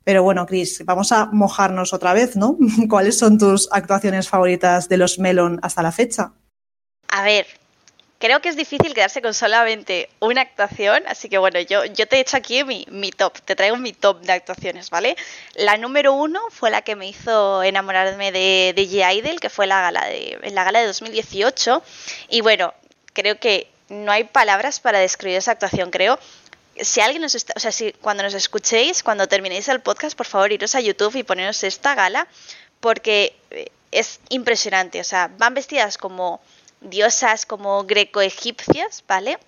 Pero 0.04 0.24
bueno, 0.24 0.46
Chris, 0.46 0.84
vamos 0.84 1.12
a 1.12 1.26
mojarnos 1.26 1.92
otra 1.92 2.12
vez, 2.12 2.36
¿no? 2.36 2.56
¿Cuáles 2.88 3.18
son 3.18 3.38
tus 3.38 3.68
actuaciones 3.70 4.28
favoritas 4.28 4.88
de 4.88 4.96
los 4.96 5.18
Melon 5.18 5.60
hasta 5.62 5.82
la 5.82 5.92
fecha? 5.92 6.32
A 7.08 7.22
ver, 7.22 7.46
creo 8.22 8.40
que 8.40 8.50
es 8.50 8.56
difícil 8.56 8.94
quedarse 8.94 9.20
con 9.20 9.34
solamente 9.34 10.08
una 10.20 10.42
actuación, 10.42 11.02
así 11.08 11.28
que 11.28 11.38
bueno, 11.38 11.58
yo, 11.58 11.84
yo 11.86 12.06
te 12.06 12.18
he 12.18 12.20
hecho 12.20 12.36
aquí 12.36 12.62
mi, 12.62 12.86
mi, 12.88 13.10
top, 13.10 13.40
te 13.40 13.56
traigo 13.56 13.76
mi 13.76 13.92
top 13.92 14.20
de 14.20 14.32
actuaciones, 14.32 14.90
¿vale? 14.90 15.16
La 15.56 15.76
número 15.76 16.12
uno 16.12 16.40
fue 16.50 16.70
la 16.70 16.82
que 16.82 16.94
me 16.94 17.08
hizo 17.08 17.64
enamorarme 17.64 18.30
de, 18.30 18.74
de 18.76 18.88
G. 18.88 19.40
que 19.40 19.50
fue 19.50 19.66
la 19.66 19.80
gala 19.80 20.06
de, 20.06 20.38
en 20.40 20.54
la 20.54 20.62
gala 20.62 20.78
de 20.78 20.86
2018, 20.86 21.82
y 22.28 22.42
bueno, 22.42 22.72
creo 23.12 23.40
que 23.40 23.68
no 23.88 24.12
hay 24.12 24.22
palabras 24.22 24.78
para 24.78 25.00
describir 25.00 25.38
esa 25.38 25.50
actuación, 25.50 25.90
creo. 25.90 26.16
Si 26.80 27.00
alguien 27.00 27.22
nos 27.22 27.34
está, 27.34 27.54
o 27.56 27.58
sea, 27.58 27.72
si 27.72 27.90
cuando 27.94 28.22
nos 28.22 28.34
escuchéis, 28.34 29.02
cuando 29.02 29.26
terminéis 29.26 29.66
el 29.66 29.80
podcast, 29.80 30.16
por 30.16 30.26
favor, 30.26 30.52
iros 30.52 30.76
a 30.76 30.80
YouTube 30.80 31.16
y 31.16 31.24
poneros 31.24 31.64
esta 31.64 31.96
gala, 31.96 32.28
porque 32.78 33.34
eh, 33.50 33.66
es 33.90 34.20
impresionante, 34.28 35.00
o 35.00 35.04
sea, 35.04 35.28
van 35.38 35.54
vestidas 35.54 35.98
como 35.98 36.40
diosas 36.82 37.46
como 37.46 37.84
greco-egipcias, 37.84 39.04
¿vale? 39.06 39.38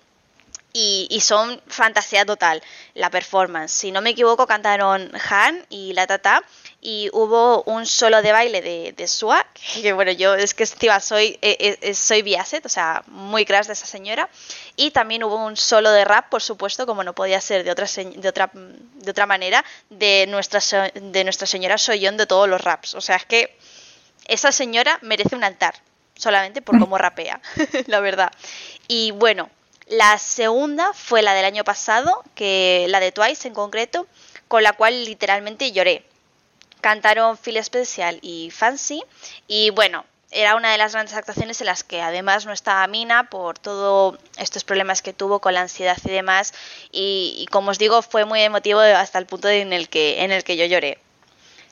Y, 0.77 1.21
son 1.21 1.61
fantasía 1.67 2.25
total 2.25 2.61
la 2.95 3.09
performance. 3.09 3.71
Si 3.71 3.91
no 3.93 4.01
me 4.01 4.09
equivoco, 4.09 4.45
cantaron 4.45 5.09
Han 5.29 5.65
y 5.69 5.93
la 5.93 6.05
Tata 6.05 6.43
y 6.81 7.09
hubo 7.13 7.63
un 7.63 7.85
solo 7.85 8.21
de 8.21 8.33
baile 8.33 8.61
de, 8.61 8.91
de 8.91 9.07
Sua, 9.07 9.45
que 9.81 9.93
bueno, 9.93 10.11
yo 10.11 10.35
es 10.35 10.53
que 10.53 10.65
soy, 10.65 11.39
eh, 11.41 11.77
eh, 11.81 11.93
soy 11.93 12.23
Biaset, 12.23 12.65
o 12.65 12.69
sea, 12.69 13.03
muy 13.07 13.45
crash 13.45 13.67
de 13.67 13.73
esa 13.73 13.85
señora. 13.85 14.29
Y 14.75 14.91
también 14.91 15.23
hubo 15.23 15.37
un 15.37 15.55
solo 15.55 15.91
de 15.91 16.03
rap, 16.03 16.27
por 16.27 16.41
supuesto, 16.41 16.85
como 16.85 17.05
no 17.05 17.15
podía 17.15 17.39
ser 17.39 17.63
de 17.63 17.71
otra, 17.71 17.87
de 17.87 18.27
otra, 18.27 18.51
de 18.53 19.11
otra 19.11 19.25
manera, 19.25 19.63
de 19.89 20.27
nuestra, 20.27 20.59
de 20.93 21.23
nuestra 21.23 21.47
señora 21.47 21.77
Soyón 21.77 22.17
de 22.17 22.27
todos 22.27 22.49
los 22.49 22.59
raps. 22.59 22.95
O 22.95 23.01
sea, 23.01 23.15
es 23.15 23.25
que 23.25 23.57
esa 24.27 24.51
señora 24.51 24.99
merece 25.01 25.37
un 25.37 25.45
altar 25.45 25.75
solamente 26.15 26.61
por 26.61 26.79
cómo 26.79 26.97
rapea, 26.97 27.41
la 27.87 27.99
verdad. 27.99 28.31
Y 28.87 29.11
bueno, 29.11 29.49
la 29.87 30.17
segunda 30.17 30.93
fue 30.93 31.21
la 31.21 31.33
del 31.33 31.45
año 31.45 31.63
pasado, 31.63 32.23
que 32.33 32.85
la 32.89 32.99
de 32.99 33.11
Twice 33.11 33.47
en 33.47 33.53
concreto, 33.53 34.07
con 34.47 34.63
la 34.63 34.73
cual 34.73 35.05
literalmente 35.05 35.71
lloré. 35.71 36.05
Cantaron 36.81 37.37
Feel 37.37 37.63
Special 37.63 38.19
y 38.21 38.51
Fancy 38.51 39.03
y 39.47 39.71
bueno, 39.71 40.05
era 40.31 40.55
una 40.55 40.71
de 40.71 40.77
las 40.77 40.93
grandes 40.93 41.15
actuaciones 41.15 41.61
en 41.61 41.67
las 41.67 41.83
que 41.83 42.01
además 42.01 42.45
no 42.45 42.51
estaba 42.51 42.85
Mina 42.87 43.29
por 43.29 43.57
todos 43.57 44.19
estos 44.37 44.63
problemas 44.63 45.01
que 45.01 45.13
tuvo 45.13 45.39
con 45.39 45.53
la 45.53 45.61
ansiedad 45.61 45.97
y 46.03 46.09
demás 46.09 46.53
y, 46.91 47.35
y, 47.39 47.45
como 47.47 47.71
os 47.71 47.79
digo 47.79 48.01
fue 48.01 48.25
muy 48.25 48.41
emotivo 48.41 48.79
hasta 48.79 49.17
el 49.17 49.25
punto 49.25 49.49
en 49.49 49.73
el 49.73 49.89
que 49.89 50.23
en 50.23 50.31
el 50.31 50.43
que 50.43 50.57
yo 50.57 50.65
lloré. 50.65 50.99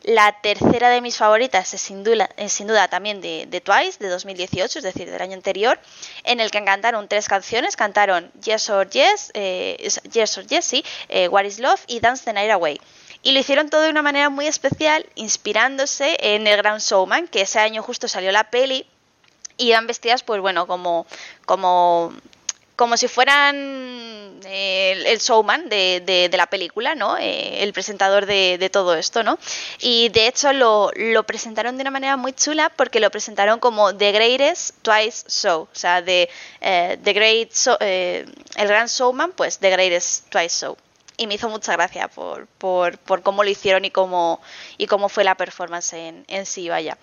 La 0.04 0.34
tercera 0.42 0.90
de 0.90 1.00
mis 1.00 1.18
favoritas 1.18 1.74
es 1.74 1.80
sin 1.82 2.04
sin 2.48 2.68
duda 2.68 2.88
también 2.90 3.22
de, 3.22 3.46
de, 3.48 3.62
Twice, 3.62 4.00
de 4.00 4.10
2018, 4.10 4.80
es 4.80 4.84
decir, 4.84 5.10
del 5.10 5.22
año 5.22 5.36
anterior, 5.36 5.80
en 6.26 6.42
el 6.42 6.52
que 6.52 6.64
cantaron 6.66 7.08
tres 7.08 7.30
canciones. 7.30 7.78
Cantaron 7.78 8.30
Yes 8.42 8.70
or 8.70 8.90
Yes, 8.90 9.32
eh, 9.34 9.78
Yes 10.12 10.38
or 10.38 10.46
Yes, 10.46 10.66
sí, 10.66 10.84
eh, 11.08 11.30
What 11.30 11.46
is 11.46 11.60
Love 11.60 11.82
y 11.88 12.02
Dance 12.02 12.26
the 12.26 12.34
Night 12.34 12.52
Away. 12.52 12.82
Y 13.22 13.32
lo 13.32 13.40
hicieron 13.40 13.70
todo 13.70 13.82
de 13.82 13.90
una 13.90 14.02
manera 14.02 14.30
muy 14.30 14.46
especial, 14.46 15.06
inspirándose 15.16 16.18
en 16.20 16.48
el 16.48 16.58
Grand 16.58 16.82
Showman, 16.82 17.30
que 17.30 17.42
ese 17.42 17.60
año 17.60 17.82
justo 17.82 18.10
salió 18.10 18.34
la 18.34 18.50
peli, 18.50 18.86
y 19.56 19.70
iban 19.70 19.88
vestidas, 19.88 20.24
pues 20.24 20.42
bueno, 20.42 20.68
como, 20.68 21.06
como 21.46 22.14
como 22.76 22.98
si 22.98 23.08
fueran 23.08 24.40
eh, 24.46 25.04
el 25.06 25.20
showman 25.20 25.70
de, 25.70 26.02
de, 26.06 26.38
la 26.38 26.48
película, 26.48 26.96
¿no? 26.96 27.18
Eh, 27.18 27.64
el 27.64 27.74
presentador 27.74 28.26
de, 28.26 28.70
todo 28.72 28.96
esto, 28.96 29.24
¿no? 29.24 29.38
Y 29.80 30.10
de 30.10 30.28
hecho 30.28 30.54
lo, 30.54 30.92
lo, 30.96 31.24
presentaron 31.24 31.78
de 31.78 31.82
una 31.82 31.92
manera 31.92 32.18
muy 32.18 32.34
chula 32.34 32.70
porque 32.76 33.00
lo 33.00 33.12
presentaron 33.12 33.60
como 33.60 33.96
The 33.96 34.12
Greatest 34.12 34.82
Twice 34.82 35.26
Show, 35.30 35.62
o 35.72 35.76
sea, 35.76 36.02
de 36.02 36.30
eh, 36.62 36.98
The 37.04 37.14
Great 37.14 37.54
show, 37.54 37.78
eh, 37.80 38.26
el 38.56 38.68
gran 38.68 38.88
showman, 38.88 39.32
pues 39.34 39.60
The 39.60 39.70
Greatest 39.70 40.30
Twice 40.30 40.66
Show. 40.66 40.78
Y 41.16 41.28
me 41.28 41.36
hizo 41.36 41.48
mucha 41.48 41.74
gracia 41.74 42.08
por 42.08 42.48
cómo 43.22 43.44
lo 43.44 43.50
hicieron 43.50 43.86
y 43.86 43.92
cómo, 43.92 44.42
y 44.80 44.88
cómo 44.88 45.10
fue 45.10 45.24
la 45.24 45.36
performance 45.36 45.94
en, 45.94 46.26
en 46.28 46.48
sí, 46.48 46.70
vaya. 46.70 46.98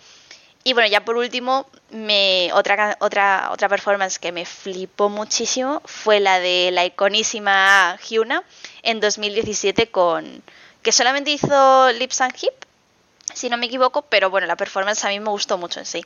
Y 0.63 0.75
bueno, 0.75 0.89
ya 0.91 1.05
por 1.05 1.17
último, 1.17 1.67
me, 1.91 2.51
otra, 2.53 2.97
otra, 3.01 3.51
otra 3.53 3.69
performance 3.69 4.19
que 4.19 4.31
me 4.31 4.45
flipó 4.45 5.09
muchísimo 5.09 5.81
fue 5.87 6.21
la 6.21 6.39
de 6.39 6.71
la 6.71 6.85
iconísima 6.85 7.99
Hyuna 8.09 8.45
en 8.83 9.01
2017 9.01 9.91
con 9.91 10.43
que 10.83 10.93
solamente 10.93 11.31
hizo 11.31 11.93
Lips 11.93 12.21
and 12.21 12.35
Hip, 12.41 12.55
si 13.35 13.49
no 13.49 13.57
me 13.57 13.67
equivoco, 13.67 14.03
pero 14.03 14.31
bueno, 14.31 14.47
la 14.47 14.57
performance 14.57 15.05
a 15.05 15.09
mí 15.09 15.21
me 15.21 15.31
gustó 15.31 15.57
mucho 15.57 15.81
en 15.81 15.87
sí. 15.87 16.05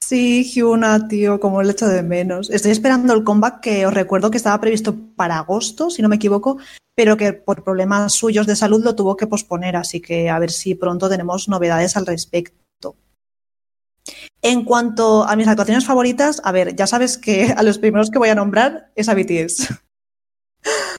Sí, 0.00 0.44
Hyuna, 0.44 1.08
tío, 1.08 1.40
como 1.40 1.60
el 1.60 1.70
hecho 1.70 1.88
de 1.88 2.02
menos. 2.02 2.50
Estoy 2.50 2.70
esperando 2.70 3.12
el 3.12 3.24
comeback 3.24 3.60
que 3.60 3.86
os 3.86 3.94
recuerdo 3.94 4.30
que 4.30 4.36
estaba 4.36 4.60
previsto 4.60 4.94
para 5.16 5.38
agosto, 5.38 5.90
si 5.90 6.00
no 6.00 6.08
me 6.08 6.16
equivoco, 6.16 6.58
pero 6.94 7.16
que 7.16 7.32
por 7.32 7.64
problemas 7.64 8.12
suyos 8.12 8.46
de 8.46 8.54
salud 8.54 8.84
lo 8.84 8.94
tuvo 8.94 9.16
que 9.16 9.26
posponer, 9.26 9.76
así 9.76 10.00
que 10.00 10.30
a 10.30 10.38
ver 10.38 10.52
si 10.52 10.74
pronto 10.74 11.08
tenemos 11.08 11.48
novedades 11.48 11.96
al 11.96 12.06
respecto. 12.06 12.65
En 14.42 14.64
cuanto 14.64 15.24
a 15.24 15.34
mis 15.36 15.48
actuaciones 15.48 15.84
favoritas, 15.84 16.40
a 16.44 16.52
ver, 16.52 16.76
ya 16.76 16.86
sabes 16.86 17.18
que 17.18 17.52
a 17.56 17.62
los 17.62 17.78
primeros 17.78 18.10
que 18.10 18.18
voy 18.18 18.28
a 18.28 18.34
nombrar 18.34 18.90
es 18.94 19.08
a 19.08 19.14
BTS. 19.14 19.74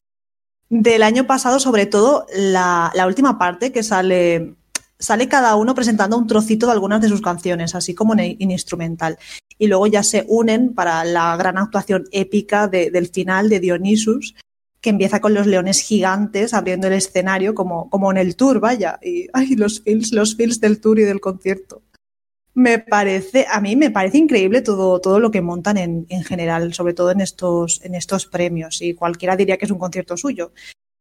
Del 0.70 1.04
año 1.04 1.26
pasado, 1.28 1.60
sobre 1.60 1.86
todo, 1.86 2.26
la, 2.36 2.92
última 3.08 3.38
parte 3.38 3.72
que 3.72 3.84
sale 3.84 4.56
sale 5.00 5.28
cada 5.28 5.56
uno 5.56 5.76
presentando 5.76 6.18
un 6.18 6.26
trocito 6.26 6.66
de 6.66 6.72
algunas 6.72 7.02
de 7.02 7.08
sus 7.08 7.22
canciones, 7.22 7.76
así 7.76 7.94
como 7.94 8.14
en, 8.16 8.52
instrumental. 8.52 9.18
Y 9.58 9.68
luego 9.68 9.88
ya 9.88 10.04
se 10.04 10.26
unen 10.28 10.74
para 10.74 11.06
la 11.06 11.38
gran 11.38 11.58
actuación 11.58 12.06
épica 12.12 12.68
del 12.68 13.08
final 13.08 13.48
de 13.48 13.60
Dionysus, 13.60 14.36
que 14.82 14.90
empieza 14.90 15.22
con 15.22 15.34
los 15.34 15.48
leones 15.48 15.82
gigantes 15.82 16.54
abriendo 16.54 16.88
el 16.88 16.94
escenario 16.94 17.56
como, 17.56 17.90
como 17.90 18.12
en 18.12 18.18
el 18.18 18.36
tour, 18.36 18.60
vaya. 18.60 19.00
Y 19.02 19.28
ay, 19.34 19.56
los 19.56 19.82
feels, 19.82 20.12
los 20.12 20.36
feels 20.36 20.60
del 20.60 20.82
tour 20.82 21.00
y 21.00 21.04
del 21.04 21.22
concierto. 21.22 21.82
Me 22.58 22.80
parece, 22.80 23.46
a 23.48 23.62
mí 23.62 23.76
me 23.76 23.92
parece 23.92 24.18
increíble 24.18 24.64
todo, 24.64 25.00
todo 25.00 25.20
lo 25.20 25.30
que 25.30 25.42
montan 25.42 25.78
en, 25.78 26.08
en 26.10 26.24
general, 26.24 26.74
sobre 26.74 26.96
todo 26.96 27.12
en 27.12 27.22
estos, 27.22 27.80
en 27.84 27.94
estos 27.94 28.26
premios. 28.26 28.82
Y 28.82 28.96
cualquiera 28.96 29.36
diría 29.36 29.58
que 29.58 29.66
es 29.66 29.72
un 29.72 29.78
concierto 29.78 30.18
suyo. 30.18 30.54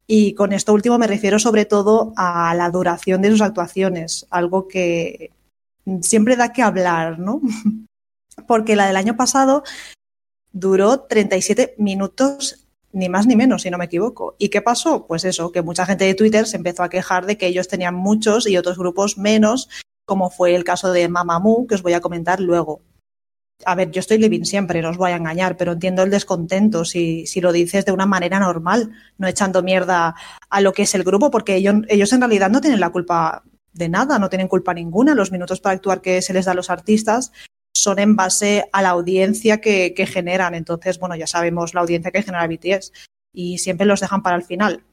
Y 0.06 0.34
con 0.34 0.52
esto 0.52 0.74
último 0.74 0.98
me 0.98 1.06
refiero 1.06 1.38
sobre 1.38 1.64
todo 1.64 2.12
a 2.18 2.54
la 2.54 2.68
duración 2.68 3.22
de 3.22 3.30
sus 3.30 3.40
actuaciones, 3.40 4.26
algo 4.28 4.68
que 4.68 5.30
siempre 6.02 6.36
da 6.36 6.52
que 6.52 6.60
hablar, 6.60 7.18
¿no? 7.18 7.40
Porque 8.46 8.76
la 8.76 8.86
del 8.86 8.96
año 8.96 9.16
pasado 9.16 9.62
duró 10.52 11.00
37 11.04 11.76
minutos, 11.78 12.66
ni 12.92 13.08
más 13.08 13.26
ni 13.26 13.34
menos, 13.34 13.62
si 13.62 13.70
no 13.70 13.78
me 13.78 13.86
equivoco. 13.86 14.36
¿Y 14.38 14.50
qué 14.50 14.60
pasó? 14.60 15.06
Pues 15.06 15.24
eso, 15.24 15.52
que 15.52 15.62
mucha 15.62 15.86
gente 15.86 16.04
de 16.04 16.14
Twitter 16.14 16.46
se 16.46 16.58
empezó 16.58 16.82
a 16.82 16.90
quejar 16.90 17.24
de 17.24 17.38
que 17.38 17.46
ellos 17.46 17.66
tenían 17.66 17.94
muchos 17.94 18.46
y 18.46 18.58
otros 18.58 18.76
grupos 18.76 19.16
menos, 19.16 19.70
como 20.06 20.30
fue 20.30 20.54
el 20.54 20.64
caso 20.64 20.92
de 20.92 21.08
Mamamoo, 21.08 21.66
que 21.66 21.74
os 21.74 21.82
voy 21.82 21.92
a 21.92 22.00
comentar 22.00 22.40
luego 22.40 22.82
a 23.64 23.74
ver, 23.74 23.90
yo 23.90 24.00
estoy 24.00 24.18
living 24.18 24.44
siempre, 24.44 24.82
no 24.82 24.90
os 24.90 24.96
voy 24.96 25.12
a 25.12 25.16
engañar, 25.16 25.56
pero 25.56 25.72
entiendo 25.72 26.02
el 26.02 26.10
descontento 26.10 26.84
si, 26.84 27.26
si, 27.26 27.40
lo 27.40 27.52
dices 27.52 27.84
de 27.84 27.92
una 27.92 28.06
manera 28.06 28.38
normal, 28.38 28.92
no 29.18 29.28
echando 29.28 29.62
mierda 29.62 30.14
a 30.50 30.60
lo 30.60 30.72
que 30.72 30.82
es 30.82 30.94
el 30.94 31.04
grupo, 31.04 31.30
porque 31.30 31.56
ellos, 31.56 31.76
ellos 31.88 32.12
en 32.12 32.20
realidad 32.20 32.50
no 32.50 32.60
tienen 32.60 32.80
la 32.80 32.90
culpa 32.90 33.44
de 33.72 33.88
nada, 33.88 34.18
no 34.18 34.28
tienen 34.28 34.48
culpa 34.48 34.74
ninguna. 34.74 35.14
Los 35.14 35.32
minutos 35.32 35.60
para 35.60 35.74
actuar 35.74 36.02
que 36.02 36.22
se 36.22 36.32
les 36.32 36.44
da 36.44 36.52
a 36.52 36.54
los 36.54 36.70
artistas 36.70 37.32
son 37.74 37.98
en 37.98 38.16
base 38.16 38.68
a 38.72 38.82
la 38.82 38.90
audiencia 38.90 39.60
que, 39.60 39.94
que 39.94 40.06
generan. 40.06 40.54
Entonces, 40.54 40.98
bueno, 40.98 41.16
ya 41.16 41.26
sabemos 41.26 41.74
la 41.74 41.80
audiencia 41.80 42.10
que 42.10 42.22
genera 42.22 42.46
BTS 42.46 42.92
y 43.32 43.58
siempre 43.58 43.86
los 43.86 44.00
dejan 44.00 44.22
para 44.22 44.36
el 44.36 44.42
final, 44.42 44.84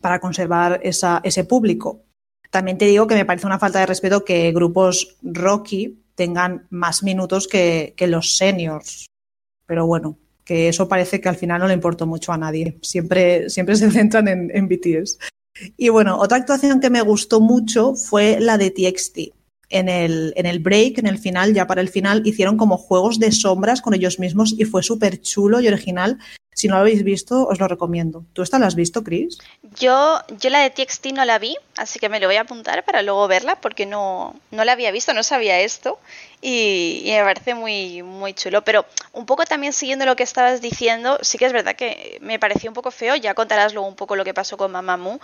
para 0.00 0.20
conservar 0.20 0.80
esa, 0.82 1.20
ese 1.24 1.44
público. 1.44 2.04
También 2.52 2.76
te 2.76 2.84
digo 2.84 3.06
que 3.06 3.14
me 3.14 3.24
parece 3.24 3.46
una 3.46 3.58
falta 3.58 3.80
de 3.80 3.86
respeto 3.86 4.26
que 4.26 4.52
grupos 4.52 5.16
rocky 5.22 6.02
tengan 6.14 6.66
más 6.68 7.02
minutos 7.02 7.48
que, 7.48 7.94
los 7.98 8.36
seniors. 8.36 9.06
Pero 9.64 9.86
bueno, 9.86 10.18
que 10.44 10.68
eso 10.68 10.86
parece 10.86 11.18
que 11.18 11.30
al 11.30 11.36
final 11.36 11.62
no 11.62 11.66
le 11.66 11.72
importó 11.72 12.06
mucho 12.06 12.30
a 12.30 12.36
nadie. 12.36 12.76
Siempre, 12.82 13.48
siempre 13.48 13.74
se 13.76 13.90
centran 13.90 14.28
en, 14.28 14.50
en 14.54 14.68
BTS. 14.68 15.18
Y 15.78 15.88
bueno, 15.88 16.18
otra 16.18 16.36
actuación 16.36 16.78
que 16.78 16.90
me 16.90 17.00
gustó 17.00 17.40
mucho 17.40 17.94
fue 17.94 18.38
la 18.38 18.58
de 18.58 18.70
TXT. 18.70 19.18
En 19.72 19.88
el, 19.88 20.34
en 20.36 20.46
el 20.46 20.58
break, 20.58 20.98
en 20.98 21.06
el 21.06 21.18
final, 21.18 21.54
ya 21.54 21.66
para 21.66 21.80
el 21.80 21.88
final, 21.88 22.22
hicieron 22.26 22.56
como 22.56 22.76
juegos 22.76 23.18
de 23.18 23.32
sombras 23.32 23.80
con 23.80 23.94
ellos 23.94 24.18
mismos 24.18 24.54
y 24.56 24.64
fue 24.64 24.82
súper 24.82 25.20
chulo 25.20 25.60
y 25.60 25.68
original. 25.68 26.18
Si 26.54 26.68
no 26.68 26.74
lo 26.74 26.82
habéis 26.82 27.02
visto, 27.02 27.46
os 27.48 27.58
lo 27.58 27.66
recomiendo. 27.66 28.24
¿Tú 28.34 28.42
esta 28.42 28.58
la 28.58 28.66
has 28.66 28.74
visto, 28.74 29.02
Chris? 29.02 29.38
Yo, 29.80 30.20
yo 30.38 30.50
la 30.50 30.60
de 30.60 30.68
TXT 30.68 31.06
no 31.14 31.24
la 31.24 31.38
vi, 31.38 31.56
así 31.76 31.98
que 31.98 32.10
me 32.10 32.20
lo 32.20 32.26
voy 32.26 32.36
a 32.36 32.42
apuntar 32.42 32.84
para 32.84 33.02
luego 33.02 33.26
verla 33.26 33.56
porque 33.56 33.86
no, 33.86 34.38
no 34.50 34.64
la 34.64 34.72
había 34.72 34.90
visto, 34.90 35.14
no 35.14 35.22
sabía 35.22 35.60
esto 35.60 35.98
y, 36.42 37.04
me 37.06 37.22
parece 37.22 37.54
muy, 37.54 38.02
muy 38.02 38.34
chulo. 38.34 38.62
Pero 38.62 38.84
un 39.14 39.24
poco 39.24 39.44
también 39.44 39.72
siguiendo 39.72 40.04
lo 40.04 40.14
que 40.14 40.24
estabas 40.24 40.60
diciendo, 40.60 41.18
sí 41.22 41.38
que 41.38 41.46
es 41.46 41.54
verdad 41.54 41.74
que 41.74 42.18
me 42.20 42.38
pareció 42.38 42.68
un 42.68 42.74
poco 42.74 42.90
feo, 42.90 43.16
ya 43.16 43.32
contarás 43.32 43.72
luego 43.72 43.88
un 43.88 43.96
poco 43.96 44.14
lo 44.14 44.24
que 44.24 44.34
pasó 44.34 44.58
con 44.58 44.72
Mamamoo, 44.72 45.20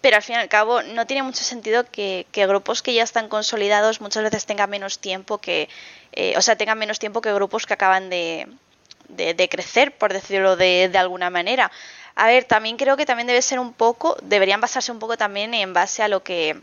pero 0.00 0.16
al 0.16 0.22
fin 0.22 0.36
y 0.36 0.38
al 0.38 0.48
cabo 0.48 0.82
no 0.82 1.06
tiene 1.06 1.22
mucho 1.22 1.42
sentido 1.42 1.84
que, 1.90 2.26
grupos 2.32 2.82
que 2.82 2.94
ya 2.94 3.02
están 3.02 3.28
consolidados 3.28 4.00
muchas 4.00 4.22
veces 4.22 4.46
tengan 4.46 4.70
menos 4.70 4.98
tiempo 4.98 5.38
que, 5.38 5.68
eh, 6.12 6.34
o 6.36 6.42
sea, 6.42 6.56
tengan 6.56 6.78
menos 6.78 6.98
tiempo 6.98 7.20
que 7.20 7.32
grupos 7.32 7.66
que 7.66 7.74
acaban 7.74 8.10
de 8.10 8.48
de, 9.08 9.48
crecer, 9.48 9.96
por 9.96 10.12
decirlo 10.12 10.56
de, 10.56 10.88
de, 10.92 10.98
alguna 10.98 11.30
manera. 11.30 11.70
A 12.14 12.26
ver, 12.26 12.44
también 12.44 12.76
creo 12.76 12.96
que 12.96 13.06
también 13.06 13.26
debe 13.26 13.42
ser 13.42 13.58
un 13.58 13.72
poco, 13.72 14.16
deberían 14.22 14.60
basarse 14.60 14.92
un 14.92 14.98
poco 14.98 15.16
también 15.16 15.54
en 15.54 15.72
base 15.72 16.02
a 16.02 16.08
lo 16.08 16.22
que 16.22 16.60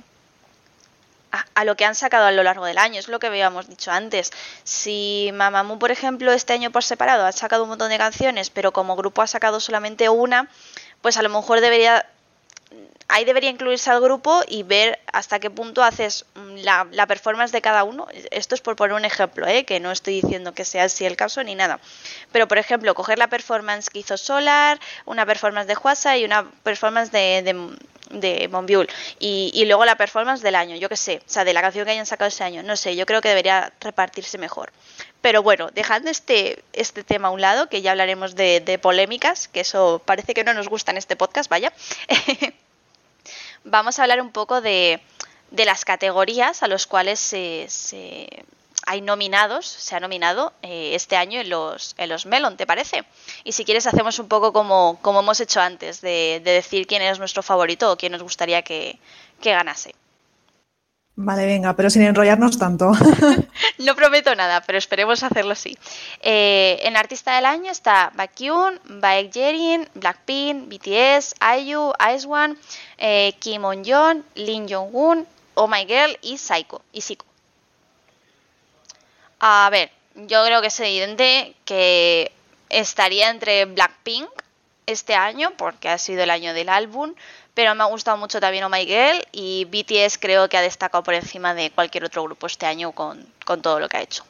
a, 1.54 1.66
lo 1.66 1.76
que 1.76 1.84
han 1.84 1.96
sacado 1.96 2.26
a 2.26 2.32
lo 2.32 2.44
largo 2.44 2.66
del 2.66 2.78
año, 2.78 3.00
es 3.00 3.10
lo 3.10 3.20
que 3.20 3.28
habíamos 3.28 3.68
dicho 3.68 3.92
antes. 3.92 4.32
Si 4.64 5.32
Mamamoo, 5.34 5.80
por 5.80 5.92
ejemplo, 5.92 6.32
este 6.32 6.54
año 6.54 6.72
por 6.72 6.84
separado 6.84 7.26
ha 7.26 7.32
sacado 7.32 7.64
un 7.64 7.70
montón 7.70 7.90
de 7.90 7.98
canciones, 7.98 8.50
pero 8.50 8.72
como 8.72 8.96
grupo 8.96 9.22
ha 9.22 9.28
sacado 9.28 9.60
solamente 9.60 10.08
una, 10.08 10.50
pues 11.02 11.18
a 11.18 11.22
lo 11.22 11.30
mejor 11.30 11.60
debería 11.60 12.06
ahí 13.08 13.26
debería 13.26 13.50
incluirse 13.50 13.90
al 13.90 14.02
grupo 14.02 14.42
y 14.48 14.64
ver 14.64 15.00
hasta 15.12 15.40
qué 15.40 15.50
punto 15.50 15.84
haces 15.84 16.26
mm, 16.36 16.56
la, 16.92 17.08
performance 17.08 17.52
de 17.52 17.62
cada 17.62 17.84
uno. 17.84 18.08
Esto 18.32 18.56
es 18.56 18.62
por 18.62 18.76
poner 18.76 18.96
un 18.96 19.06
ejemplo, 19.06 19.48
¿eh? 19.48 19.64
que 19.64 19.80
no 19.80 19.92
estoy 19.92 20.22
diciendo 20.22 20.54
que 20.54 20.66
sea 20.66 20.86
así 20.86 21.06
el 21.06 21.16
caso 21.16 21.44
ni 21.44 21.56
nada. 21.56 21.80
Pero, 22.32 22.48
por 22.48 22.58
ejemplo, 22.58 22.94
coger 22.96 23.20
la 23.20 23.28
performance 23.28 23.90
que 23.90 24.00
hizo 24.00 24.18
Solar, 24.18 24.80
una 25.06 25.26
performance 25.26 25.68
de 25.68 25.76
Huasa 25.76 26.18
y 26.18 26.26
una 26.26 26.50
performance 26.64 27.12
de, 27.12 27.78
de, 28.10 28.48
Monbiul. 28.48 28.90
Y, 29.20 29.52
y, 29.54 29.66
luego 29.66 29.86
la 29.86 29.96
performance 29.98 30.42
del 30.42 30.56
año, 30.56 30.76
yo 30.76 30.90
qué 30.90 30.98
sé, 30.98 31.22
o 31.26 31.30
sea, 31.30 31.44
de 31.44 31.54
la 31.54 31.62
canción 31.62 31.86
que 31.86 31.92
hayan 31.92 32.06
sacado 32.06 32.30
ese 32.30 32.44
año. 32.44 32.64
No 32.64 32.76
sé, 32.76 32.96
yo 32.96 33.06
creo 33.06 33.22
que 33.22 33.30
debería 33.30 33.72
repartirse 33.82 34.38
mejor. 34.38 34.72
Pero 35.22 35.42
bueno, 35.44 35.70
dejando 35.74 36.10
este, 36.10 36.64
este 36.74 37.04
tema 37.04 37.30
a 37.30 37.32
un 37.32 37.42
lado, 37.42 37.70
que 37.70 37.82
ya 37.82 37.92
hablaremos 37.92 38.36
de 38.36 38.80
polémicas, 38.82 39.48
que 39.48 39.62
eso 39.62 40.02
parece 40.06 40.34
que 40.34 40.44
no 40.44 40.54
nos 40.54 40.70
gusta 40.70 40.92
en 40.92 40.98
este 40.98 41.16
podcast, 41.16 41.50
vaya. 41.50 41.72
vamos 43.66 44.00
a 44.00 44.04
hablar 44.04 44.22
un 44.22 44.32
poco 44.32 44.62
de, 44.62 45.02
de 45.52 45.66
las 45.66 45.84
categorías 45.84 46.64
a 46.64 46.68
los 46.68 46.88
cuales 46.88 47.20
se, 47.20 47.68
hay 48.86 49.02
nominados, 49.02 49.66
se 49.66 49.96
ha 49.96 50.00
nominado 50.00 50.54
eh, 50.62 50.92
este 50.94 51.18
año 51.18 51.42
en 51.42 51.50
los, 51.50 51.96
en 51.98 52.10
los 52.10 52.26
Melon, 52.26 52.58
¿te 52.58 52.66
parece? 52.66 53.04
Y 53.44 53.52
si 53.52 53.66
quieres 53.66 53.88
hacemos 53.88 54.20
un 54.20 54.28
poco 54.28 54.54
como, 54.54 55.00
como 55.02 55.20
hemos 55.20 55.40
hecho 55.40 55.60
antes, 55.60 56.02
de, 56.02 56.42
de, 56.44 56.52
decir 56.52 56.88
quién 56.88 57.02
es 57.02 57.20
nuestro 57.20 57.44
favorito 57.44 57.92
o 57.92 57.98
quién 57.98 58.12
nos 58.12 58.24
gustaría 58.24 58.62
que, 58.62 59.00
que 59.42 59.52
ganase. 59.52 59.96
Vale, 61.18 61.46
venga, 61.46 61.74
pero 61.78 61.90
sin 61.90 62.02
enrollarnos 62.02 62.58
tanto. 62.58 62.92
no 63.78 63.96
prometo 63.96 64.36
nada, 64.36 64.62
pero 64.62 64.78
esperemos 64.78 65.24
hacerlo 65.24 65.54
así. 65.54 65.78
Eh, 66.22 66.80
en 66.84 66.98
artista 66.98 67.36
del 67.36 67.46
año 67.46 67.72
está 67.72 68.12
Baekhyun, 68.16 68.82
Baekjerin, 68.84 69.88
Blackpink, 69.94 70.68
BTS, 70.68 71.36
IU, 71.60 71.94
IZ*ONE, 72.14 72.58
eh, 72.98 73.34
Kim 73.40 73.64
On-yeon, 73.64 74.26
Lin 74.36 74.68
Jong-un, 74.68 75.26
Oh 75.54 75.68
My 75.68 75.86
Girl 75.86 76.18
y 76.22 76.38
Psycho. 76.38 76.82
Y 76.92 77.00
Psycho. 77.00 77.26
A 79.40 79.70
ver, 79.72 79.92
yo 80.16 80.44
creo 80.44 80.60
que 80.60 80.68
es 80.68 80.80
evidente 80.82 81.56
que 81.64 82.34
estaría 82.70 83.30
entre 83.30 83.64
Blackpink 83.64 84.28
este 84.86 85.16
año, 85.16 85.52
porque 85.58 85.90
ha 85.90 85.98
sido 85.98 86.24
el 86.24 86.30
año 86.30 86.54
del 86.54 86.70
álbum, 86.70 87.14
pero 87.54 87.74
me 87.76 87.84
ha 87.84 87.88
gustado 87.88 88.18
mucho 88.18 88.40
también 88.40 88.64
Oh 88.64 88.70
My 88.70 88.86
Girl 88.86 89.24
y 89.32 89.66
BTS 89.66 90.18
creo 90.20 90.50
que 90.50 90.58
ha 90.58 90.62
destacado 90.62 91.04
por 91.04 91.14
encima 91.14 91.54
de 91.54 91.72
cualquier 91.72 92.04
otro 92.04 92.24
grupo 92.24 92.48
este 92.48 92.66
año 92.66 92.92
con, 92.92 93.26
todo 93.62 93.80
lo 93.80 93.88
que 93.88 93.98
ha 93.98 94.02
hecho. 94.02 94.24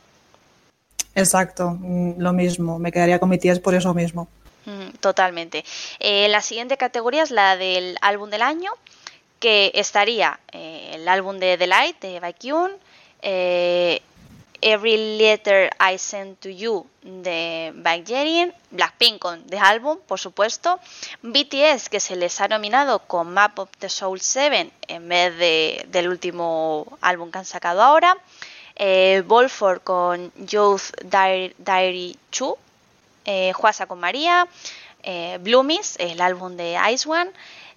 Exacto, 1.16 1.72
mm, 1.80 2.20
lo 2.20 2.34
mismo, 2.34 2.78
me 2.80 2.92
quedaría 2.92 3.20
con 3.20 3.30
BTS 3.30 3.60
por 3.60 3.76
eso 3.76 3.94
mismo. 3.94 4.28
totalmente. 5.00 5.64
Eh, 6.00 6.28
la 6.30 6.42
siguiente 6.42 6.76
categoría 6.78 7.24
es 7.24 7.32
la 7.32 7.56
del 7.56 7.98
álbum 8.02 8.30
del 8.30 8.42
año, 8.42 8.72
que 9.40 9.72
estaría 9.76 10.40
eh, 10.52 10.92
el 10.94 11.08
álbum 11.08 11.38
de 11.38 11.58
The 11.58 11.68
Light 11.68 12.00
de 12.02 12.20
Baekhyun, 12.20 12.72
eh, 13.22 14.02
Every 14.68 15.20
Letter 15.20 15.70
I 15.80 16.00
Send 16.00 16.40
to 16.40 16.50
You 16.50 16.88
de 17.04 17.72
Baekhyun, 17.76 18.52
Blackpink 18.72 19.20
con 19.20 19.46
The 19.46 19.60
Album, 19.60 20.00
por 20.08 20.20
supuesto, 20.20 20.80
BTS 21.22 21.88
que 21.88 22.00
se 22.00 22.16
les 22.16 22.42
ha 22.42 22.48
nominado 22.48 22.98
con 22.98 23.32
Map 23.32 23.60
of 23.60 23.70
the 23.78 23.90
Soul 23.90 24.20
7 24.20 24.72
en 24.88 25.08
vez 25.08 25.38
de, 25.38 25.86
del 25.90 26.10
último 26.10 26.98
álbum 27.02 27.30
que 27.30 27.38
han 27.38 27.46
sacado 27.46 27.84
ahora, 27.84 28.18
eh, 28.76 29.24
con 29.84 30.34
Youth 30.36 30.96
Diary, 31.04 32.18
2, 32.32 32.56
eh, 33.26 33.54
Huasa 33.62 33.86
con 33.86 34.00
María, 34.00 34.48
eh, 35.04 35.38
Bloomies, 35.42 35.96
el 36.00 36.20
álbum 36.22 36.58
de 36.58 36.76
Ice 36.92 37.08
One, 37.08 37.30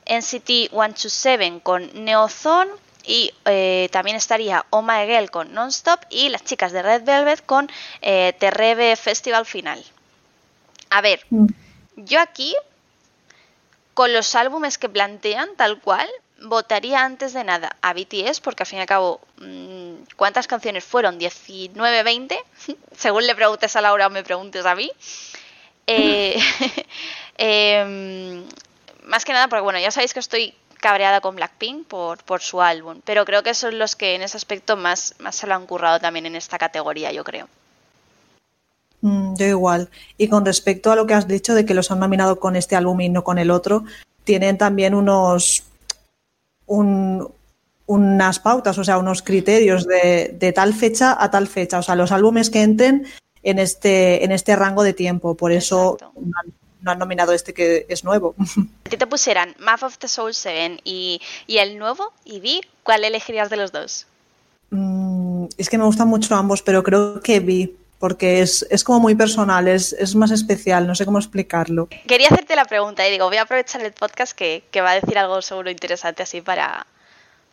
NCT 0.06 0.70
127 0.70 1.60
con 1.62 1.90
Neozone, 2.02 2.70
y 3.08 3.32
eh, 3.46 3.88
también 3.90 4.18
estaría 4.18 4.66
Oh 4.68 4.82
My 4.82 5.06
Girl 5.06 5.30
con 5.30 5.54
Nonstop 5.54 6.00
y 6.10 6.28
las 6.28 6.44
chicas 6.44 6.72
de 6.72 6.82
Red 6.82 7.04
Velvet 7.04 7.44
con 7.44 7.70
eh, 8.02 8.34
Terrebe 8.38 8.94
Festival 8.96 9.46
Final. 9.46 9.82
A 10.90 11.00
ver, 11.00 11.24
mm. 11.30 11.46
yo 11.96 12.20
aquí, 12.20 12.54
con 13.94 14.12
los 14.12 14.34
álbumes 14.34 14.76
que 14.76 14.90
plantean 14.90 15.48
tal 15.56 15.80
cual, 15.80 16.06
votaría 16.42 17.02
antes 17.02 17.32
de 17.32 17.44
nada 17.44 17.76
a 17.80 17.94
BTS, 17.94 18.40
porque 18.40 18.64
al 18.64 18.66
fin 18.66 18.78
y 18.78 18.82
al 18.82 18.86
cabo, 18.86 19.22
mm, 19.38 19.94
¿cuántas 20.14 20.46
canciones 20.46 20.84
fueron? 20.84 21.18
¿19, 21.18 22.04
20? 22.04 22.38
Según 22.96 23.26
le 23.26 23.34
preguntes 23.34 23.74
a 23.74 23.80
Laura 23.80 24.08
o 24.08 24.10
me 24.10 24.22
preguntes 24.22 24.66
a 24.66 24.74
mí. 24.74 24.92
Eh, 25.86 26.38
em, 27.38 28.44
más 29.04 29.24
que 29.24 29.32
nada, 29.32 29.48
porque 29.48 29.62
bueno, 29.62 29.78
ya 29.78 29.90
sabéis 29.90 30.12
que 30.12 30.20
estoy 30.20 30.54
cabreada 30.80 31.20
con 31.20 31.36
Blackpink 31.36 31.86
por, 31.86 32.22
por 32.24 32.40
su 32.40 32.60
álbum, 32.60 33.00
pero 33.04 33.24
creo 33.24 33.42
que 33.42 33.54
son 33.54 33.78
los 33.78 33.96
que 33.96 34.14
en 34.14 34.22
ese 34.22 34.36
aspecto 34.36 34.76
más, 34.76 35.14
más 35.18 35.36
se 35.36 35.46
lo 35.46 35.54
han 35.54 35.66
currado 35.66 36.00
también 36.00 36.26
en 36.26 36.36
esta 36.36 36.58
categoría, 36.58 37.12
yo 37.12 37.24
creo. 37.24 37.48
Mm, 39.00 39.34
yo 39.36 39.46
igual. 39.46 39.88
Y 40.16 40.28
con 40.28 40.44
respecto 40.44 40.90
a 40.90 40.96
lo 40.96 41.06
que 41.06 41.14
has 41.14 41.28
dicho 41.28 41.54
de 41.54 41.64
que 41.64 41.74
los 41.74 41.90
han 41.90 42.00
nominado 42.00 42.40
con 42.40 42.56
este 42.56 42.76
álbum 42.76 43.00
y 43.00 43.08
no 43.08 43.24
con 43.24 43.38
el 43.38 43.50
otro, 43.50 43.84
tienen 44.24 44.58
también 44.58 44.94
unos 44.94 45.64
unas 47.86 48.40
pautas, 48.40 48.76
o 48.76 48.84
sea, 48.84 48.98
unos 48.98 49.22
criterios 49.22 49.86
de, 49.86 50.36
de, 50.38 50.52
tal 50.52 50.74
fecha 50.74 51.16
a 51.18 51.30
tal 51.30 51.46
fecha. 51.46 51.78
O 51.78 51.82
sea, 51.82 51.94
los 51.94 52.12
álbumes 52.12 52.50
que 52.50 52.60
entren 52.60 53.06
en 53.42 53.58
este, 53.58 54.24
en 54.24 54.32
este 54.32 54.56
rango 54.56 54.82
de 54.82 54.92
tiempo. 54.92 55.34
Por 55.34 55.52
eso 55.52 55.96
no 56.80 56.90
han, 56.90 56.98
nominado 56.98 57.32
este 57.32 57.54
que 57.54 57.86
es 57.88 58.04
nuevo. 58.04 58.34
A 58.86 58.90
ti 58.90 58.96
te 58.96 59.06
pusieran 59.06 59.54
Map 59.58 59.82
of 59.82 59.98
the 59.98 60.08
Soul 60.08 60.34
7 60.34 60.80
y, 60.84 61.20
y 61.46 61.58
el 61.58 61.78
nuevo, 61.78 62.12
y 62.24 62.40
Vi, 62.40 62.60
¿cuál 62.82 63.04
elegirías 63.04 63.50
de 63.50 63.56
los 63.56 63.72
dos? 63.72 64.06
Mm, 64.70 65.46
es 65.56 65.68
que 65.68 65.78
me 65.78 65.84
gustan 65.84 66.08
mucho 66.08 66.34
ambos, 66.34 66.62
pero 66.62 66.82
creo 66.82 67.20
que 67.20 67.40
Vi 67.40 67.76
porque 67.98 68.40
es, 68.42 68.66
es, 68.70 68.84
como 68.84 69.00
muy 69.00 69.14
personal, 69.14 69.66
es, 69.66 69.92
es, 69.92 70.14
más 70.14 70.30
especial, 70.30 70.86
no 70.86 70.94
sé 70.94 71.04
cómo 71.04 71.18
explicarlo. 71.18 71.88
Quería 72.06 72.28
hacerte 72.28 72.54
la 72.54 72.64
pregunta 72.64 73.06
y 73.06 73.10
digo, 73.10 73.26
voy 73.26 73.38
a 73.38 73.42
aprovechar 73.42 73.82
el 73.82 73.92
podcast 73.92 74.36
que, 74.36 74.62
que 74.70 74.80
va 74.80 74.92
a 74.92 75.00
decir 75.00 75.18
algo 75.18 75.42
seguro 75.42 75.68
interesante 75.70 76.22
así 76.22 76.40
para, 76.40 76.86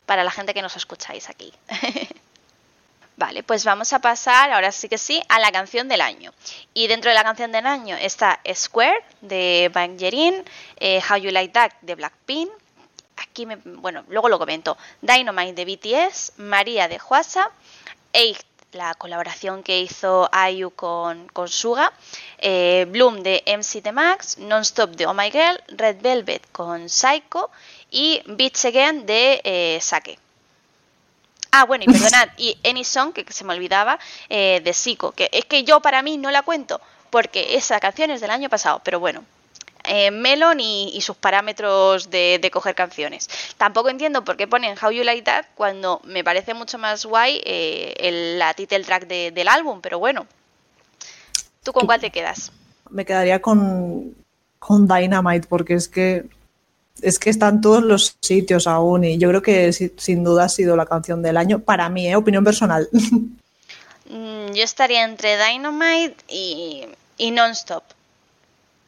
para 0.06 0.24
la 0.24 0.32
gente 0.32 0.54
que 0.54 0.62
nos 0.62 0.76
escucháis 0.76 1.30
aquí. 1.30 1.52
Vale, 3.18 3.43
pues 3.43 3.63
vamos 3.63 3.93
a 3.93 3.99
pasar, 3.99 4.51
ahora 4.51 4.72
sí 4.74 4.89
que 4.89 4.97
sí, 4.97 5.22
a 5.30 5.39
la 5.39 5.51
canción 5.51 5.88
del 5.88 6.01
año. 6.01 6.34
Y 6.74 6.88
dentro 6.88 7.09
de 7.09 7.16
la 7.16 7.24
canción 7.24 7.51
del 7.51 7.66
año 7.66 7.95
está 7.95 8.41
Square 8.53 9.03
de 9.22 9.72
Bang 9.74 9.97
eh, 10.01 11.01
How 11.09 11.18
You 11.18 11.32
Like 11.32 11.53
That 11.53 11.72
de 11.82 11.95
Blackpink, 11.95 12.49
aquí 13.16 13.45
me, 13.45 13.55
bueno, 13.55 14.03
luego 14.09 14.28
lo 14.28 14.38
comento, 14.38 14.78
Dynamite 15.01 15.53
de 15.53 15.66
BTS, 15.66 16.34
María 16.38 16.89
de 16.89 16.99
Huasa, 16.99 17.49
Eight 18.11 18.38
la 18.76 18.93
colaboración 18.95 19.63
que 19.63 19.80
hizo 19.80 20.30
IU 20.51 20.72
con, 20.72 21.28
con 21.30 21.47
Suga, 21.47 21.93
eh, 22.38 22.86
Bloom 22.89 23.24
de 23.24 23.41
MC 23.47 23.82
The 23.82 23.91
Max, 23.93 24.38
Nonstop 24.38 24.91
de 24.91 25.07
Oh 25.07 25.13
My 25.13 25.32
Girl, 25.32 25.63
Red 25.70 26.01
Velvet 26.01 26.51
con 26.51 26.89
Psycho 26.89 27.49
y 27.89 28.22
Beats 28.26 28.66
Again 28.66 29.05
de 29.05 29.41
eh, 29.43 29.80
Sake. 29.82 30.20
Ah, 31.58 31.64
bueno, 31.64 31.86
y 31.88 31.88
perdonad, 31.88 32.28
y 32.38 32.58
Any 32.70 32.84
Song, 32.84 33.14
que 33.14 33.32
se 33.32 33.45
me 33.45 33.53
olvidaba, 33.53 33.97
eh, 34.28 34.60
de 34.62 34.74
Psycho, 34.74 35.14
que 35.14 35.30
es 35.32 35.45
que 35.45 35.64
yo 35.64 35.80
para 35.80 36.01
mí 36.01 36.18
no 36.18 36.30
la 36.30 36.41
cuento, 36.41 36.82
porque 37.12 37.56
esa 37.56 37.80
canción 37.80 38.12
es 38.12 38.20
del 38.20 38.32
año 38.32 38.49
pasado, 38.49 38.82
pero 38.84 38.99
bueno, 38.99 39.24
eh, 39.86 40.12
Melon 40.12 40.60
y, 40.60 40.99
sus 40.99 41.16
parámetros 41.16 42.10
de, 42.10 42.49
coger 42.51 42.76
canciones. 42.76 43.30
Tampoco 43.58 43.88
entiendo 43.88 44.26
por 44.26 44.36
qué 44.36 44.47
ponen 44.47 44.76
How 44.78 44.91
You 44.91 45.06
Like 45.06 45.22
That 45.22 45.45
cuando 45.56 46.01
me 46.03 46.26
parece 46.26 46.53
mucho 46.53 46.78
más 46.78 47.06
guay 47.06 47.41
eh, 47.45 48.36
la 48.38 48.53
title 48.53 48.84
track 48.84 49.08
del 49.08 49.47
álbum, 49.47 49.80
pero 49.80 49.97
bueno. 49.97 50.28
¿Tú 51.64 51.72
con 51.72 51.86
cuál 51.86 52.01
te 52.01 52.10
quedas? 52.10 52.51
Me 52.89 53.06
quedaría 53.06 53.41
con, 53.41 54.14
con 54.60 54.89
Dynamite 54.89 55.47
porque 55.47 55.76
es 55.76 55.88
que 55.88 56.26
es 57.02 57.20
que 57.20 57.30
están 57.30 57.62
todos 57.62 57.84
los 57.84 58.18
sitios 58.22 58.68
aún 58.68 59.04
y 59.04 59.18
yo 59.18 59.30
creo 59.30 59.41
que 59.41 59.74
sin 59.74 60.24
duda 60.24 60.46
ha 60.46 60.50
sido 60.50 60.76
la 60.76 60.86
canción 60.86 61.22
del 61.22 61.38
año 61.38 61.60
para 61.60 61.89
mí, 61.89 62.08
¿eh? 62.08 62.16
opinión 62.16 62.43
personal. 62.43 62.88
Mm, 64.08 64.54
yo 64.54 64.64
estaría 64.64 65.04
entre 65.04 65.36
Dynamite 65.36 66.16
y, 66.28 66.86
y 67.18 67.32
Nonstop. 67.32 67.84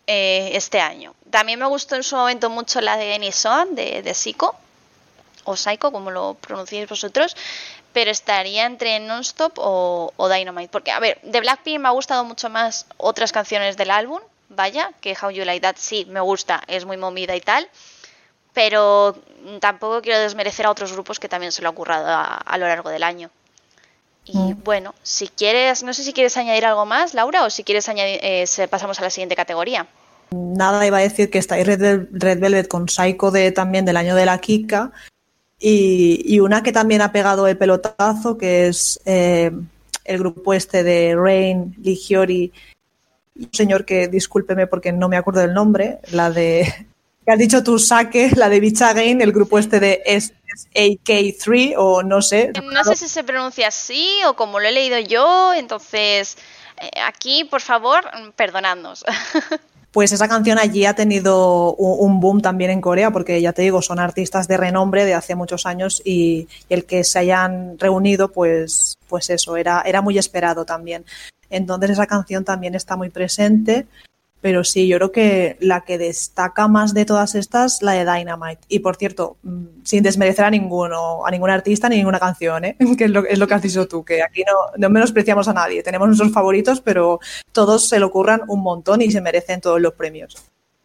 Eh, 0.09 0.55
este 0.55 0.79
año. 0.79 1.13
También 1.29 1.59
me 1.59 1.65
gustó 1.65 1.95
en 1.95 2.03
su 2.03 2.15
momento 2.15 2.49
mucho 2.49 2.79
la 2.79 2.95
de 2.95 3.15
Enison, 3.15 3.75
de, 3.75 4.01
de 4.01 4.13
Psycho, 4.13 4.55
o 5.43 5.57
Psycho, 5.57 5.91
como 5.91 6.11
lo 6.11 6.35
pronunciáis 6.35 6.87
vosotros, 6.87 7.35
pero 7.91 8.09
estaría 8.09 8.65
entre 8.65 8.97
Nonstop 9.01 9.59
o, 9.59 10.13
o 10.15 10.29
Dynamite. 10.29 10.69
Porque, 10.69 10.91
a 10.91 10.99
ver, 11.01 11.19
de 11.23 11.41
Blackpink 11.41 11.79
me 11.81 11.89
ha 11.89 11.91
gustado 11.91 12.23
mucho 12.23 12.49
más 12.49 12.85
otras 12.95 13.33
canciones 13.33 13.75
del 13.75 13.91
álbum, 13.91 14.21
vaya, 14.47 14.91
que 15.01 15.17
How 15.21 15.31
You 15.31 15.43
Like 15.43 15.59
That 15.59 15.75
sí 15.77 16.05
me 16.05 16.21
gusta, 16.21 16.63
es 16.67 16.85
muy 16.85 16.95
movida 16.95 17.35
y 17.35 17.41
tal, 17.41 17.67
pero 18.57 19.15
tampoco 19.59 20.01
quiero 20.01 20.19
desmerecer 20.19 20.65
a 20.65 20.71
otros 20.71 20.91
grupos 20.91 21.19
que 21.19 21.29
también 21.29 21.51
se 21.51 21.61
lo 21.61 21.69
ha 21.69 21.73
currado 21.73 22.07
a, 22.09 22.57
lo 22.57 22.67
largo 22.67 22.89
del 22.89 23.03
año. 23.03 23.29
Y 24.25 24.35
mm. 24.35 24.63
bueno, 24.63 24.95
si 25.03 25.27
quieres, 25.27 25.83
no 25.83 25.93
sé 25.93 26.03
si 26.03 26.11
quieres 26.11 26.35
añadir 26.37 26.65
algo 26.65 26.83
más, 26.87 27.13
Laura, 27.13 27.45
o 27.45 27.51
si 27.51 27.63
quieres 27.63 27.87
añadir, 27.87 28.19
eh, 28.23 28.47
pasamos 28.67 28.99
a 28.99 29.03
la 29.03 29.11
siguiente 29.11 29.35
categoría. 29.35 29.85
Nada, 30.31 30.87
iba 30.87 30.97
a 30.97 31.01
decir 31.01 31.29
que 31.29 31.37
está 31.37 31.53
ahí 31.53 31.63
Red, 31.63 32.09
Velvet 32.09 32.67
con 32.67 32.89
Psycho 32.89 33.29
de, 33.29 33.51
también 33.51 33.85
del 33.85 33.95
año 33.95 34.15
de 34.15 34.25
la 34.25 34.39
Kika. 34.39 34.91
Y, 35.59 36.39
una 36.39 36.63
que 36.63 36.71
también 36.71 37.03
ha 37.03 37.11
pegado 37.11 37.45
el 37.45 37.59
pelotazo, 37.59 38.39
que 38.39 38.69
es 38.69 38.99
eh, 39.05 39.51
el 40.03 40.17
grupo 40.17 40.55
este 40.55 40.81
de 40.81 41.15
Rain, 41.15 41.75
Ligiori, 41.77 42.51
un 43.35 43.49
señor 43.53 43.85
que 43.85 44.07
discúlpeme 44.07 44.65
porque 44.65 44.91
no 44.91 45.09
me 45.09 45.17
acuerdo 45.17 45.41
del 45.41 45.53
nombre, 45.53 45.99
la 46.09 46.31
de 46.31 46.87
que 47.27 47.33
has 47.33 47.39
dicho 47.39 47.61
tú, 47.61 47.77
Saque, 47.77 48.31
la 48.37 48.47
de 48.47 48.61
Beach 48.61 48.81
Again, 48.81 49.19
el 49.19 49.33
grupo 49.33 49.59
este 49.59 49.81
de 49.81 50.01
SAK3 50.07 51.73
o 51.77 52.01
no 52.01 52.21
sé. 52.21 52.53
No 52.71 52.85
sé 52.85 52.95
si 52.95 53.09
se 53.09 53.21
pronuncia 53.25 53.67
así 53.67 54.07
o 54.25 54.33
como 54.37 54.61
lo 54.61 54.67
he 54.69 54.71
leído 54.71 54.97
yo, 54.97 55.53
entonces 55.53 56.37
eh, 56.79 56.89
aquí, 57.05 57.43
por 57.43 57.59
favor, 57.59 58.05
perdonadnos. 58.35 59.03
Pues 59.89 60.11
esa 60.11 60.27
canción 60.27 60.59
allí 60.59 60.85
ha 60.85 60.93
tenido 60.93 61.73
un 61.73 62.19
boom 62.19 62.39
también 62.41 62.69
en 62.69 62.81
Corea, 62.81 63.09
porque 63.09 63.41
ya 63.41 63.53
te 63.53 63.63
digo, 63.63 63.81
son 63.81 63.97
artistas 63.97 64.47
de 64.47 64.55
renombre 64.55 65.05
de 65.05 65.15
hace 65.15 65.33
muchos 65.33 65.65
años 65.65 66.03
y, 66.05 66.47
el 66.69 66.85
que 66.85 67.03
se 67.03 67.17
hayan 67.17 67.79
reunido, 67.79 68.31
pues, 68.31 68.99
pues 69.07 69.31
eso, 69.31 69.57
era, 69.57 69.81
era 69.81 70.01
muy 70.01 70.19
esperado 70.19 70.65
también. 70.65 71.03
Entonces 71.49 71.91
esa 71.91 72.05
canción 72.05 72.45
también 72.45 72.75
está 72.75 72.95
muy 72.95 73.09
presente. 73.09 73.87
Pero 74.39 74.63
sí, 74.63 74.87
yo 74.87 74.97
creo 74.97 75.11
que 75.11 75.57
la 75.59 75.81
que 75.81 75.97
destaca 75.97 76.67
más 76.67 76.93
de 76.93 77.05
todas 77.05 77.35
estas, 77.35 77.81
la 77.81 77.93
de 77.93 78.05
Dynamite. 78.05 78.61
Y 78.67 78.79
por 78.79 78.95
cierto, 78.95 79.37
mm, 79.43 79.83
sin 79.83 80.03
desmerecer 80.03 80.45
a 80.45 80.51
ninguno, 80.51 81.25
a 81.25 81.31
ningún 81.31 81.49
artista 81.49 81.89
ni 81.89 81.97
ninguna 81.97 82.19
canción, 82.19 82.65
¿eh? 82.65 82.77
que 82.97 83.05
es 83.05 83.11
lo, 83.11 83.25
es 83.25 83.39
lo 83.39 83.47
que 83.47 83.53
has 83.55 83.61
dicho 83.61 83.87
tú, 83.87 84.05
que 84.05 84.21
aquí 84.21 84.43
no, 84.43 84.53
no 84.77 84.89
menospreciamos 84.89 85.47
a 85.47 85.53
nadie. 85.53 85.81
Tenemos 85.81 86.07
nuestros 86.07 86.31
favoritos, 86.31 86.81
pero 86.81 87.19
todos 87.51 87.89
se 87.89 87.99
lo 87.99 88.07
ocurran 88.07 88.41
un 88.47 88.61
montón 88.61 89.01
y 89.01 89.11
se 89.11 89.21
merecen 89.21 89.59
todos 89.59 89.81
los 89.81 89.93
premios. 89.93 90.37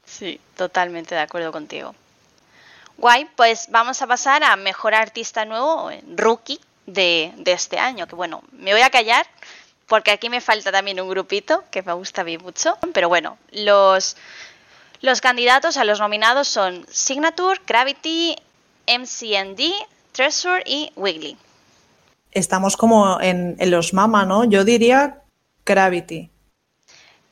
Sí, 0.05 0.41
totalmente 0.57 1.15
de 1.15 1.21
acuerdo 1.21 1.53
contigo. 1.53 1.95
Guay, 2.99 3.27
pues 3.37 3.69
vamos 3.71 4.01
a 4.01 4.07
pasar 4.07 4.45
a 4.45 4.57
mejor 4.57 4.95
artista 4.95 5.45
nuevo, 5.45 5.91
rookie 6.17 6.61
de, 6.87 7.33
de 7.37 7.53
este 7.53 7.79
año. 7.79 8.07
Que 8.07 8.15
bueno, 8.15 8.43
me 8.53 8.73
voy 8.73 8.83
a 8.83 8.91
callar 8.91 9.27
porque 9.93 10.11
aquí 10.11 10.31
me 10.31 10.41
falta 10.41 10.73
también 10.73 10.99
un 11.03 11.11
grupito 11.11 11.65
que 11.71 11.83
me 11.83 11.93
gusta 11.93 12.23
a 12.23 12.25
mí 12.25 12.39
mucho. 12.39 12.79
Pero 12.95 13.11
bueno, 13.11 13.37
los, 13.51 14.17
los 15.03 15.21
candidatos 15.21 15.77
a 15.77 15.85
los 15.85 16.01
nominados 16.01 16.49
son 16.49 16.87
Signature, 16.89 17.61
Gravity, 17.67 18.35
MCND, 18.89 19.61
Treasure 20.13 20.63
y 20.65 20.91
Wiggly. 20.97 21.37
Estamos 22.31 22.79
como 22.79 23.21
en, 23.21 23.59
los 23.71 23.93
mama, 23.93 24.25
¿no? 24.25 24.45
Yo 24.45 24.65
diría 24.65 25.21
Gravity. 25.67 26.31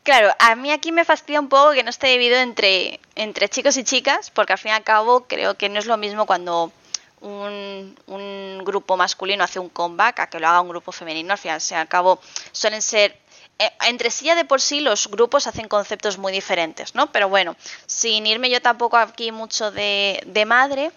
Claro, 0.02 0.28
a 0.38 0.54
mí 0.54 0.70
aquí 0.70 0.92
me 0.92 1.06
fastidia 1.06 1.40
un 1.40 1.48
poco 1.48 1.72
que 1.72 1.82
no 1.82 1.88
esté 1.88 2.08
dividido 2.08 2.40
entre, 2.40 3.00
entre 3.14 3.48
chicos 3.48 3.78
y 3.78 3.84
chicas, 3.84 4.30
porque 4.30 4.52
al 4.52 4.58
fin 4.58 4.72
y 4.72 4.74
al 4.74 4.84
cabo 4.84 5.24
creo 5.26 5.56
que 5.56 5.70
no 5.70 5.78
es 5.78 5.86
lo 5.86 5.96
mismo 5.96 6.26
cuando 6.26 6.72
un, 7.20 8.62
grupo 8.64 8.96
masculino 8.96 9.44
hace 9.44 9.58
un 9.58 9.68
comeback 9.68 10.20
a 10.20 10.26
que 10.28 10.38
lo 10.38 10.48
haga 10.48 10.60
un 10.60 10.68
grupo 10.68 10.92
femenino. 10.92 11.32
Al 11.32 11.38
fin 11.38 11.52
al 11.74 11.88
cabo, 11.88 12.20
suelen 12.52 12.82
ser. 12.82 13.16
Eh, 13.58 13.70
entre 13.88 14.10
sí 14.10 14.24
ya 14.24 14.34
de 14.34 14.46
por 14.46 14.60
sí 14.60 14.80
los 14.80 15.08
grupos 15.08 15.46
hacen 15.46 15.68
conceptos 15.68 16.16
muy 16.16 16.32
diferentes, 16.32 16.94
¿no? 16.94 17.12
Pero 17.12 17.28
bueno, 17.28 17.56
sin 17.86 18.26
irme 18.26 18.48
yo 18.48 18.62
tampoco 18.62 18.96
aquí 18.96 19.32
mucho 19.32 19.70
de, 19.70 20.44
madre, 20.46 20.90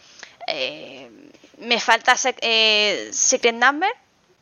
eh, 0.48 1.12
me 1.58 1.82
falta 1.82 2.16
eh, 2.42 3.10
Secret 3.12 3.56
Number, 3.56 3.92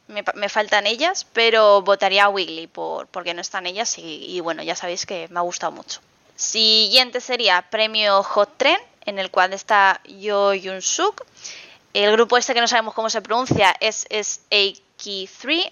me, 0.07 0.49
faltan 0.49 0.85
ellas, 0.85 1.25
pero 1.33 1.81
votaría 1.81 2.25
a 2.25 2.29
Wiggly 2.29 2.67
por, 2.67 3.07
porque 3.07 3.33
no 3.33 3.41
están 3.41 3.65
ellas 3.65 3.95
y, 3.97 4.39
bueno, 4.41 4.61
ya 4.61 4.75
sabéis 4.75 5.05
que 5.05 5.27
me 5.29 5.39
ha 5.39 5.43
gustado 5.43 5.71
mucho. 5.71 6.01
Siguiente 6.35 7.21
sería 7.21 7.61
premio 7.69 8.21
Hot 8.21 8.57
Trend, 8.57 8.83
en 9.05 9.19
el 9.19 9.31
cual 9.31 9.53
está 9.53 10.01
Yo 10.05 10.53
Yun 10.53 10.81
Suk 10.81 11.25
el 11.93 12.11
grupo 12.13 12.37
este 12.37 12.53
que 12.53 12.61
no 12.61 12.67
sabemos 12.67 12.93
cómo 12.93 13.09
se 13.09 13.21
pronuncia 13.21 13.75
es, 13.79 14.05
es 14.09 14.41
3 14.49 14.81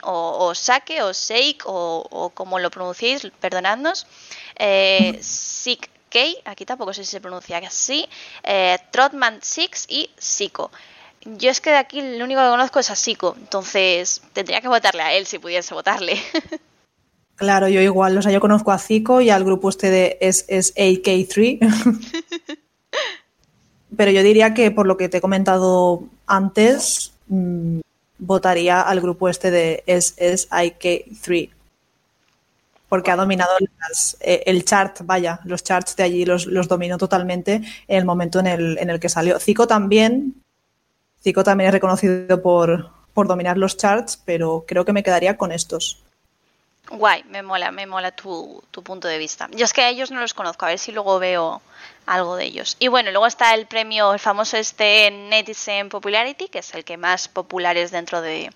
o, 0.03 0.47
o 0.47 0.55
Sake 0.55 1.01
o 1.01 1.13
Seik 1.13 1.63
o, 1.65 2.31
como 2.33 2.59
lo 2.59 2.69
pronunciéis, 2.69 3.27
perdonadnos. 3.39 4.07
Eh, 4.57 5.19
aquí 6.45 6.65
tampoco 6.65 6.93
sé 6.93 7.03
si 7.03 7.11
se 7.11 7.21
pronuncia 7.21 7.57
así, 7.59 8.07
eh, 8.43 8.77
Trotman 8.91 9.39
Six 9.41 9.85
y 9.89 10.09
Siko. 10.17 10.71
Yo 11.25 11.51
es 11.51 11.61
que 11.61 11.69
de 11.69 11.77
aquí 11.77 12.01
lo 12.01 12.25
único 12.25 12.41
que 12.41 12.49
conozco 12.49 12.79
es 12.79 12.89
a 12.89 12.95
Siko, 12.95 13.35
entonces 13.37 14.21
tendría 14.33 14.61
que 14.61 14.67
votarle 14.67 15.03
a 15.03 15.13
él 15.13 15.25
si 15.25 15.39
pudiese 15.39 15.73
votarle. 15.73 16.19
Claro, 17.39 17.69
yo 17.69 17.79
igual, 17.79 18.17
o 18.17 18.21
sea, 18.21 18.33
yo 18.33 18.41
conozco 18.41 18.73
a 18.73 18.77
Zico 18.77 19.21
y 19.21 19.29
al 19.29 19.45
grupo 19.45 19.69
este 19.69 19.89
de 19.89 20.17
SSAK3. 20.19 22.59
Pero 23.95 24.11
yo 24.11 24.23
diría 24.23 24.53
que 24.53 24.71
por 24.71 24.85
lo 24.85 24.97
que 24.97 25.09
te 25.09 25.17
he 25.17 25.21
comentado 25.21 26.03
antes, 26.27 27.13
mm, 27.27 27.79
votaría 28.19 28.81
al 28.81 29.01
grupo 29.01 29.29
este 29.29 29.49
de 29.51 29.83
SSIK3. 29.87 31.49
Porque 32.87 33.11
ha 33.11 33.15
dominado 33.15 33.51
eh, 34.21 34.43
el 34.45 34.65
chart, 34.65 35.01
vaya, 35.03 35.39
los 35.45 35.63
charts 35.63 35.95
de 35.95 36.03
allí 36.03 36.25
los, 36.25 36.47
dominó 36.67 36.97
totalmente 36.97 37.61
en 37.87 37.97
el 37.97 38.05
momento 38.05 38.39
en 38.39 38.47
el, 38.47 38.77
en 38.79 38.89
el 38.89 38.99
que 38.99 39.09
salió. 39.09 39.39
Zico 39.39 39.67
también, 39.67 40.35
Zico 41.21 41.43
también 41.43 41.67
es 41.67 41.73
reconocido 41.73 42.41
por, 42.41 42.89
por 43.13 43.27
dominar 43.27 43.57
los 43.57 43.77
charts, 43.77 44.21
pero 44.25 44.65
creo 44.67 44.85
que 44.85 44.93
me 44.93 45.03
quedaría 45.03 45.37
con 45.37 45.51
estos. 45.51 46.03
Guay, 46.91 47.23
me 47.25 47.43
mola, 47.43 47.71
me 47.71 47.85
mola 47.85 48.11
tu, 48.11 48.63
punto 48.83 49.07
de 49.07 49.19
vista. 49.19 49.47
Yo 49.51 49.65
es 49.65 49.73
que 49.73 49.81
a 49.81 49.89
ellos 49.89 50.09
no 50.09 50.21
los 50.21 50.33
conozco, 50.33 50.65
a 50.65 50.69
ver 50.69 50.79
si 50.79 50.91
luego 50.91 51.19
veo 51.19 51.61
algo 52.07 52.35
de 52.35 52.45
ellos. 52.45 52.77
Y 52.79 52.87
bueno, 52.87 53.11
luego 53.11 53.27
está 53.27 53.53
el 53.53 53.67
premio, 53.67 54.11
el 54.13 54.19
famoso 54.19 54.57
este 54.57 55.11
Netizen 55.11 55.89
Popularity, 55.89 56.47
que 56.47 56.57
es 56.59 56.73
el 56.73 56.83
que 56.83 56.97
más 56.97 57.27
popular 57.27 57.77
es 57.77 57.91
dentro 57.91 58.21
de, 58.21 58.51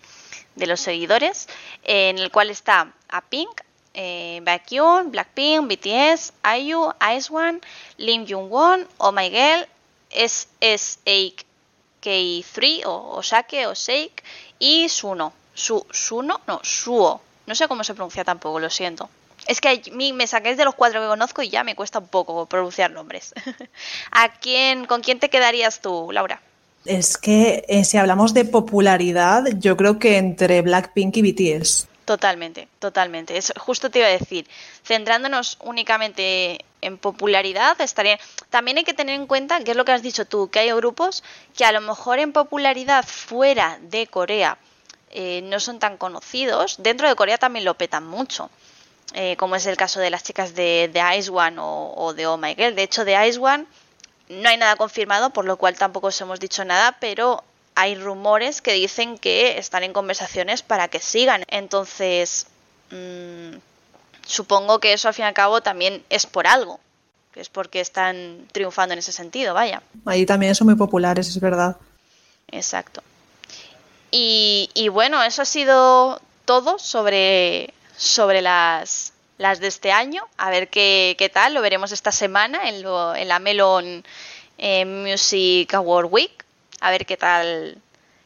los 0.56 0.80
seguidores, 0.80 1.48
en 1.84 2.18
el 2.18 2.32
cual 2.32 2.50
está 2.50 2.92
a 3.10 3.22
Pink, 3.22 3.62
eh, 3.94 4.40
Baekhyun, 4.42 5.12
Blackpink, 5.12 5.68
BTS, 5.68 6.34
IU, 6.58 6.92
Ice 7.16 7.32
One, 7.32 7.62
Lim 7.98 8.26
Jung 8.28 8.50
Won, 8.50 8.88
Oh 8.98 9.12
My 9.12 9.30
Girl, 9.30 9.68
SSAK3 10.10 11.46
o, 12.86 12.92
o 12.92 13.18
o 13.18 13.22
Shake 13.22 14.24
y 14.58 14.90
Suno. 14.90 15.34
Su, 15.54 15.86
Suno, 15.92 16.42
no, 16.48 16.60
Suo 16.64 17.22
no 17.46 17.56
sé 17.56 17.68
cómo 17.68 17.84
se 17.84 17.94
pronuncia 17.94 18.24
tampoco, 18.24 18.60
lo 18.60 18.70
siento. 18.70 19.10
Es 19.48 19.60
que 19.60 19.82
me 19.92 20.28
saquéis 20.28 20.58
de 20.58 20.66
los 20.66 20.76
cuatro 20.76 21.02
que 21.02 21.08
conozco 21.08 21.42
y 21.42 21.50
ya 21.50 21.64
me 21.64 21.76
cuesta 21.76 22.00
un 22.00 22.08
poco 22.08 22.46
pronunciar 22.46 22.92
nombres. 22.92 23.34
¿A 24.12 24.30
quién, 24.40 24.86
¿Con 24.86 25.02
quién 25.02 25.20
te 25.20 25.30
quedarías 25.30 25.82
tú, 25.82 26.10
Laura? 26.12 26.42
Es 26.86 27.18
que 27.18 27.66
eh, 27.68 27.84
si 27.86 27.98
hablamos 27.98 28.34
de 28.34 28.46
popularidad, 28.46 29.46
yo 29.58 29.78
creo 29.78 30.00
que 30.00 30.18
entre 30.18 30.62
Blackpink 30.62 31.18
y 31.18 31.32
BTS. 31.32 31.88
Totalmente, 32.06 32.68
totalmente. 32.80 33.38
Es, 33.38 33.54
justo 33.58 33.90
te 33.90 34.00
iba 34.00 34.08
a 34.08 34.12
decir, 34.12 34.48
centrándonos 34.84 35.58
únicamente 35.62 36.60
en 36.82 36.98
popularidad, 36.98 37.80
estaría. 37.80 38.20
También 38.50 38.78
hay 38.78 38.84
que 38.84 38.94
tener 38.94 39.16
en 39.16 39.28
cuenta, 39.28 39.64
que 39.64 39.72
es 39.72 39.78
lo 39.78 39.86
que 39.86 39.94
has 39.94 40.02
dicho 40.02 40.26
tú, 40.26 40.50
que 40.50 40.60
hay 40.60 40.72
grupos 40.74 41.24
que 41.56 41.64
a 41.64 41.72
lo 41.72 41.80
mejor 41.80 42.20
en 42.20 42.34
popularidad 42.34 43.06
fuera 43.06 43.80
de 43.82 44.08
Corea 44.08 44.58
eh, 45.14 45.42
no 45.44 45.60
son 45.60 45.80
tan 45.80 45.98
conocidos. 45.98 46.78
Dentro 46.80 47.08
de 47.08 47.16
Corea 47.16 47.38
también 47.38 47.66
lo 47.66 47.76
petan 47.76 48.06
mucho. 48.06 48.50
Eh, 49.14 49.36
como 49.38 49.56
es 49.56 49.66
el 49.68 49.78
caso 49.78 50.00
de 50.00 50.10
las 50.10 50.24
chicas 50.24 50.56
de, 50.56 50.90
Ice 51.18 51.30
One 51.30 51.58
o, 51.60 52.14
de 52.16 52.26
Oh 52.26 52.38
My 52.38 52.56
Girl. 52.56 52.76
De 52.76 52.84
hecho, 52.84 53.06
de 53.06 53.28
Ice 53.28 53.40
One 53.40 53.66
no 54.30 54.50
hay 54.50 54.58
nada 54.58 54.76
confirmado, 54.76 55.30
por 55.30 55.46
lo 55.46 55.58
cual 55.58 55.76
tampoco 55.78 56.08
os 56.08 56.20
hemos 56.22 56.40
dicho 56.40 56.66
nada, 56.66 56.98
pero 57.00 57.44
hay 57.76 57.96
rumores 57.96 58.62
que 58.62 58.74
dicen 58.74 59.20
que 59.20 59.60
están 59.60 59.84
en 59.84 59.94
conversaciones 59.94 60.64
para 60.64 60.88
que 60.88 61.00
sigan. 61.00 61.46
Entonces, 61.48 62.48
mm, 62.90 63.58
supongo 64.26 64.80
que 64.80 64.94
eso 64.94 65.08
al 65.08 65.14
fin 65.14 65.26
y 65.26 65.28
al 65.28 65.34
cabo 65.36 65.62
también 65.62 66.04
es 66.10 66.26
por 66.26 66.48
algo. 66.48 66.80
Que 67.34 67.42
es 67.42 67.50
porque 67.50 67.82
están 67.82 68.48
triunfando 68.52 68.94
en 68.94 69.00
ese 69.00 69.12
sentido, 69.12 69.54
vaya. 69.54 69.84
Ahí 70.06 70.26
también 70.26 70.56
son 70.56 70.68
muy 70.68 70.76
populares, 70.76 71.28
es 71.28 71.40
verdad. 71.40 71.78
Exacto. 72.48 73.04
Y, 74.16 74.90
bueno, 74.90 75.24
eso 75.24 75.42
ha 75.42 75.46
sido 75.46 76.22
todo 76.46 76.78
sobre, 76.78 77.74
sobre 77.98 78.44
las, 78.44 79.14
las 79.40 79.60
de 79.60 79.68
este 79.68 79.92
año. 79.92 80.24
A 80.38 80.52
ver 80.52 80.70
qué, 80.70 81.16
qué 81.18 81.30
tal, 81.30 81.56
lo 81.56 81.62
veremos 81.62 81.92
esta 81.92 82.12
semana 82.12 82.70
en, 82.70 82.86
en 82.86 83.28
la 83.28 83.40
Melon 83.40 84.04
eh, 84.60 84.86
Music 84.86 85.74
Award 85.74 86.10
Week. 86.12 86.46
A 86.80 86.92
ver 86.92 87.08
qué 87.08 87.18
tal 87.18 87.82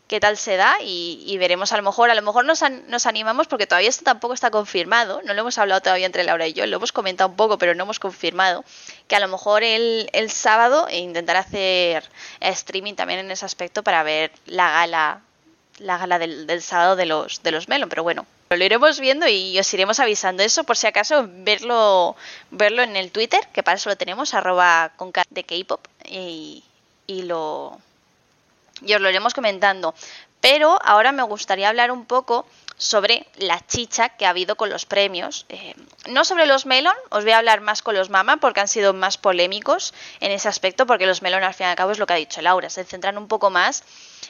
qué 0.10 0.20
tal 0.22 0.38
se 0.38 0.56
da 0.56 0.78
y, 0.82 1.38
veremos 1.38 1.74
a 1.74 1.78
lo 1.78 1.84
mejor, 1.84 2.10
a 2.10 2.16
lo 2.16 2.22
mejor 2.22 2.46
nos, 2.46 2.64
nos, 2.88 3.06
animamos 3.06 3.48
porque 3.48 3.68
todavía 3.68 3.90
esto 3.90 4.06
tampoco 4.06 4.34
está 4.34 4.50
confirmado, 4.52 5.22
no 5.26 5.34
lo 5.34 5.42
hemos 5.42 5.58
hablado 5.58 5.82
todavía 5.82 6.06
entre 6.06 6.24
Laura 6.24 6.48
y 6.48 6.54
yo, 6.54 6.66
lo 6.66 6.78
hemos 6.78 6.94
comentado 6.94 7.30
un 7.30 7.36
poco 7.36 7.58
pero 7.58 7.76
no 7.76 7.84
hemos 7.84 8.00
confirmado, 8.00 8.64
que 9.10 9.18
a 9.18 9.20
lo 9.20 9.28
mejor 9.28 9.64
el, 9.64 10.10
el 10.14 10.32
sábado 10.32 10.88
intentar 10.90 11.36
hacer 11.36 12.10
streaming 12.40 12.94
también 12.94 13.20
en 13.20 13.32
ese 13.32 13.46
aspecto 13.46 13.84
para 13.84 14.02
ver 14.04 14.32
la 14.46 14.72
gala 14.72 15.22
la 15.80 15.98
gala 15.98 16.20
del, 16.20 16.62
sábado 16.62 16.96
de 16.96 17.06
los, 17.06 17.44
de 17.44 17.52
los 17.52 17.68
Melon, 17.68 17.90
pero 17.90 18.04
bueno, 18.04 18.26
lo 18.50 18.64
iremos 18.64 19.00
viendo 19.00 19.28
y 19.28 19.58
os 19.60 19.74
iremos 19.74 20.00
avisando 20.00 20.44
eso 20.44 20.64
por 20.64 20.78
si 20.78 20.88
acaso 20.88 21.26
verlo 21.28 22.16
verlo 22.52 22.82
en 22.82 22.96
el 22.96 23.12
Twitter, 23.12 23.48
que 23.54 23.64
para 23.64 23.78
eso 23.78 23.90
lo 23.90 23.98
tenemos, 23.98 24.34
arroba 24.34 24.92
con 24.96 25.12
de 25.30 25.44
K-pop 25.44 25.86
y, 26.06 26.64
y 27.06 27.24
lo 27.24 27.80
y 28.82 28.94
os 28.94 29.02
lo 29.02 29.10
iremos 29.10 29.34
comentando. 29.34 29.94
Pero 30.40 30.80
ahora 30.84 31.12
me 31.12 31.24
gustaría 31.24 31.70
hablar 31.70 31.92
un 31.92 32.06
poco 32.06 32.46
sobre 32.78 33.26
la 33.38 33.66
chicha 33.66 34.10
que 34.10 34.26
ha 34.26 34.30
habido 34.30 34.56
con 34.56 34.70
los 34.70 34.86
premios. 34.86 35.46
Eh, 35.50 35.74
no 36.10 36.24
sobre 36.24 36.46
los 36.46 36.68
Melon, 36.68 36.96
os 37.10 37.24
voy 37.24 37.34
a 37.34 37.40
hablar 37.40 37.60
más 37.62 37.82
con 37.82 37.96
los 37.96 38.12
Mama 38.12 38.38
porque 38.38 38.60
han 38.60 38.68
sido 38.68 38.94
más 38.94 39.18
polémicos 39.18 39.96
en 40.20 40.32
ese 40.32 40.48
aspecto, 40.48 40.86
porque 40.86 41.08
los 41.08 41.24
Melon 41.24 41.44
al 41.44 41.56
fin 41.56 41.66
y 41.66 41.70
al 41.72 41.76
cabo 41.76 41.92
es 41.92 41.98
lo 41.98 42.06
que 42.06 42.14
ha 42.14 42.18
dicho 42.18 42.42
Laura, 42.42 42.70
se 42.70 42.84
centran 42.84 43.18
un 43.18 43.28
poco 43.28 43.50
más 43.50 43.84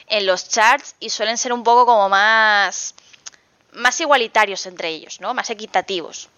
en 0.08 0.26
los 0.26 0.48
charts 0.48 0.94
y 1.00 1.10
suelen 1.10 1.38
ser 1.38 1.52
un 1.52 1.62
poco 1.62 1.86
como 1.86 2.08
más, 2.08 2.94
más 3.72 4.00
igualitarios 4.00 4.66
entre 4.66 4.88
ellos, 4.88 5.20
¿no? 5.20 5.34
Más 5.34 5.50
equitativos. 5.50 6.28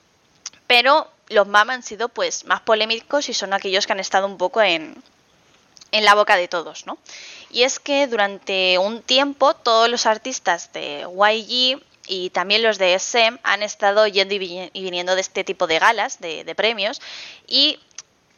Pero 0.67 1.11
los 1.29 1.47
Mama 1.47 1.75
han 1.75 1.83
sido 1.83 2.09
pues 2.09 2.45
más 2.45 2.61
polémicos 2.61 3.29
y 3.29 3.35
son 3.35 3.53
aquellos 3.53 3.87
que 3.87 3.93
han 3.93 4.01
estado 4.01 4.27
un 4.27 4.39
poco 4.39 4.63
en, 4.63 5.03
en 5.93 6.05
la 6.05 6.15
boca 6.15 6.37
de 6.37 6.49
todos, 6.49 6.87
¿no? 6.87 6.99
Y 7.51 7.63
es 7.63 7.81
que 7.81 8.07
durante 8.07 8.79
un 8.79 9.03
tiempo 9.03 9.55
todos 9.55 9.89
los 9.89 10.07
artistas 10.07 10.73
de 10.73 11.07
YG 11.09 11.83
y 12.07 12.31
también 12.31 12.63
los 12.63 12.79
de 12.79 12.95
SM 12.95 13.39
han 13.43 13.63
estado 13.63 14.07
yendo 14.07 14.35
y 14.35 14.71
viniendo 14.73 15.15
de 15.15 15.21
este 15.21 15.45
tipo 15.45 15.67
de 15.67 15.79
galas, 15.79 16.21
de 16.21 16.55
premios, 16.57 17.01
y 17.47 17.79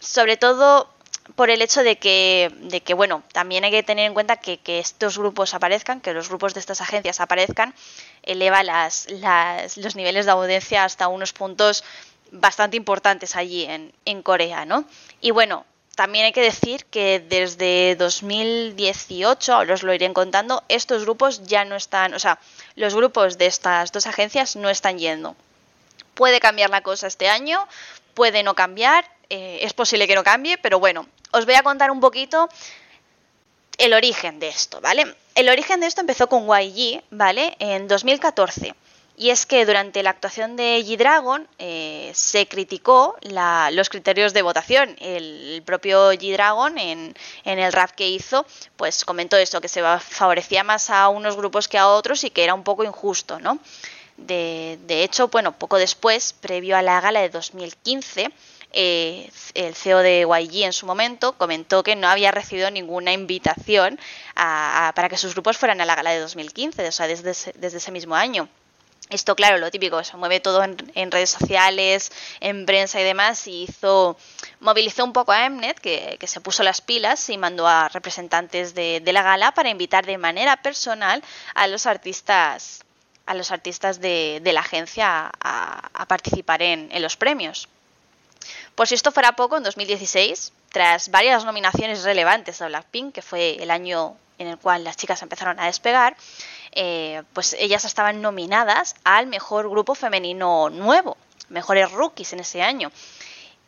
sobre 0.03 0.37
todo 0.37 0.92
por 1.37 1.51
el 1.51 1.63
hecho 1.63 1.83
de 1.83 1.97
que, 1.97 2.95
bueno, 2.95 3.23
también 3.33 3.65
hay 3.65 3.71
que 3.71 3.83
tener 3.83 4.07
en 4.07 4.15
cuenta 4.15 4.37
que, 4.37 4.59
que 4.59 4.79
estos 4.79 5.19
grupos 5.19 5.55
aparezcan, 5.55 6.01
que 6.01 6.13
los 6.13 6.29
grupos 6.29 6.55
de 6.55 6.61
estas 6.61 6.81
agencias 6.81 7.21
aparezcan, 7.21 7.75
eleva 8.23 8.63
las, 8.63 9.11
las, 9.11 9.77
los 9.77 9.97
niveles 9.97 10.27
de 10.27 10.33
audiencia 10.33 10.85
hasta 10.85 11.09
unos 11.09 11.33
puntos 11.33 11.85
bastante 12.33 12.77
importantes 12.77 13.37
allí 13.37 13.65
en, 13.65 13.93
en 14.05 14.23
Corea, 14.23 14.65
¿no? 14.65 14.85
Y 15.21 15.31
bueno, 15.31 15.65
también 15.95 16.25
hay 16.25 16.33
que 16.33 16.41
decir 16.41 16.87
que 16.87 17.21
desde 17.21 17.97
2018, 17.97 19.55
ahora 19.55 19.75
os 19.75 19.83
lo 19.83 19.93
iré 19.95 20.11
contando, 20.13 20.65
estos 20.69 21.05
grupos 21.05 21.45
ya 21.45 21.65
no 21.65 21.77
están, 21.77 22.15
o 22.15 22.19
sea, 22.19 22.39
los 22.75 22.95
grupos 22.95 23.39
de 23.39 23.47
estas 23.47 23.93
dos 23.93 24.07
agencias 24.07 24.57
no 24.57 24.71
están 24.71 24.99
yendo. 24.99 25.37
Puede 26.15 26.41
cambiar 26.41 26.71
la 26.71 26.83
cosa 26.83 27.07
este 27.07 27.29
año, 27.29 27.69
puede 28.15 28.43
no 28.43 28.55
cambiar, 28.55 29.05
eh, 29.35 29.61
es 29.63 29.73
posible 29.73 30.07
que 30.07 30.15
no 30.15 30.23
cambie, 30.23 30.59
pero 30.59 30.79
bueno, 30.79 31.07
os 31.31 31.47
voy 31.47 31.55
a 31.55 31.63
contar 31.63 31.91
un 31.91 32.01
poquito 32.01 32.51
el 33.79 33.95
origen 33.95 34.39
de 34.39 34.49
esto, 34.49 34.79
¿vale? 34.83 35.17
El 35.35 35.49
origen 35.49 35.81
de 35.81 35.87
esto 35.87 36.03
empezó 36.03 36.29
con 36.29 36.47
YG, 36.47 37.03
¿vale? 37.11 37.57
En 37.59 37.89
2014. 37.89 38.75
Y 39.17 39.31
es 39.31 39.47
que 39.47 39.65
durante 39.65 40.03
la 40.03 40.11
actuación 40.11 40.57
de 40.57 40.85
G-Dragon 40.85 41.49
eh, 41.59 42.13
se 42.15 42.47
criticó 42.47 43.17
los 43.71 43.89
criterios 43.89 44.35
de 44.35 44.43
votación. 44.43 44.97
El, 45.01 45.63
propio 45.65 46.13
G-Dragon 46.13 46.77
en, 46.77 47.15
el 47.47 47.73
rap 47.73 47.93
que 47.93 48.11
hizo, 48.11 48.45
pues 48.77 49.03
comentó 49.07 49.39
esto, 49.39 49.63
que 49.63 49.69
se 49.69 49.83
favorecía 49.99 50.63
más 50.63 50.91
a 50.91 51.09
unos 51.09 51.37
grupos 51.37 51.69
que 51.69 51.79
a 51.79 51.89
otros 51.89 52.23
y 52.25 52.29
que 52.29 52.45
era 52.45 52.53
un 52.53 52.65
poco 52.65 52.85
injusto, 52.85 53.41
¿no? 53.41 53.59
De, 54.19 54.79
de 54.87 55.05
hecho, 55.05 55.29
bueno, 55.29 55.53
poco 55.53 55.79
después, 55.79 56.35
previo 56.35 56.77
a 56.77 56.83
la 56.83 57.01
gala 57.01 57.23
de 57.23 57.31
2015, 57.31 58.31
eh, 58.73 59.31
el 59.55 59.75
CEO 59.75 59.99
de 59.99 60.27
YG 60.27 60.65
en 60.65 60.73
su 60.73 60.87
momento 60.87 61.33
comentó 61.33 61.83
que 61.83 61.97
no 61.97 62.09
había 62.09 62.31
recibido 62.31 62.71
ninguna 62.71 63.13
invitación 63.13 63.99
para 64.35 65.09
que 65.09 65.17
sus 65.17 65.35
grupos 65.35 65.59
fueran 65.59 65.81
a 65.81 65.85
la 65.85 65.95
gala 65.95 66.11
de 66.11 66.21
2015, 66.21 66.89
o 66.89 66.93
sea, 66.93 67.07
desde 67.07 67.33
desde 67.55 67.79
ese 67.79 67.93
mismo 67.93 68.15
año. 68.15 68.49
Esto, 69.11 69.37
claro, 69.37 69.59
lo 69.59 69.71
típico, 69.71 70.03
se 70.05 70.17
mueve 70.17 70.41
todo 70.41 70.63
en, 70.65 71.11
redes 71.11 71.29
sociales, 71.29 72.11
en 72.41 72.65
prensa 72.65 72.99
y 72.99 73.05
demás, 73.05 73.47
y 73.47 73.65
hizo, 73.65 74.17
movilizó 74.61 75.05
un 75.05 75.13
poco 75.13 75.33
a 75.33 75.51
Mnet, 75.51 75.79
que, 75.81 76.19
se 76.27 76.41
puso 76.41 76.63
las 76.63 76.81
pilas 76.81 77.29
y 77.29 77.37
mandó 77.37 77.69
a 77.69 77.89
representantes 77.89 78.75
de, 78.75 79.03
la 79.05 79.23
gala 79.23 79.53
para 79.53 79.69
invitar 79.69 80.07
de 80.07 80.17
manera 80.17 80.57
personal 80.63 81.23
a 81.55 81.67
los 81.67 81.85
artistas, 81.85 82.85
a 83.27 83.35
los 83.35 83.51
artistas 83.51 84.01
de, 84.01 84.41
la 84.45 84.61
agencia 84.61 85.31
a, 85.43 86.07
participar 86.07 86.63
en, 86.63 86.91
los 87.03 87.17
premios. 87.17 87.69
Por 88.75 88.89
si 88.89 88.95
esto 88.95 89.13
fuera 89.13 89.37
poco, 89.37 89.57
en 89.57 89.63
2016, 89.63 90.53
tras 90.71 91.11
varias 91.11 91.45
nominaciones 91.45 92.03
relevantes 92.03 92.59
de 92.59 92.67
Blackpink, 92.67 93.15
que 93.15 93.23
fue 93.23 93.63
el 93.63 93.71
año 93.71 94.17
en 94.39 94.49
el 94.49 94.59
cual 94.59 94.85
las 94.85 94.97
chicas 94.97 95.23
empezaron 95.23 95.61
a 95.61 95.67
despegar, 95.67 96.17
eh, 96.73 97.23
pues 97.35 97.55
ellas 97.59 97.85
estaban 97.85 98.23
nominadas 98.23 98.97
al 99.05 99.27
mejor 99.27 99.69
grupo 99.69 99.95
femenino 99.95 100.71
nuevo, 100.71 101.17
mejores 101.49 101.91
rookies 101.93 102.33
en 102.33 102.41
ese 102.41 102.63
año. 102.63 102.91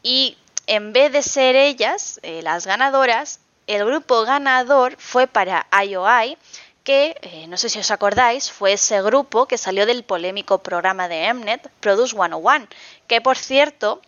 Y 0.03 0.37
en 0.67 0.93
vez 0.93 1.13
de 1.13 1.23
ser 1.23 1.57
ellas 1.57 2.19
eh, 2.23 2.41
las 2.43 2.67
ganadoras, 2.67 3.41
el 3.67 3.85
grupo 3.85 4.25
ganador 4.25 4.97
fue 4.99 5.27
para 5.27 5.67
IOI, 5.85 6.37
que, 6.83 7.17
eh, 7.23 7.47
no 7.49 7.57
sé 7.57 7.71
si 7.71 7.79
os 7.79 7.91
acordáis, 7.91 8.51
fue 8.51 8.75
ese 8.75 9.01
grupo 9.01 9.47
que 9.47 9.57
salió 9.57 9.87
del 9.87 10.05
polémico 10.05 10.59
programa 10.59 11.09
de 11.09 11.33
Mnet, 11.33 11.71
Produce 11.81 12.15
101, 12.15 12.69
que 13.07 13.23
por 13.23 13.39
cierto 13.39 14.03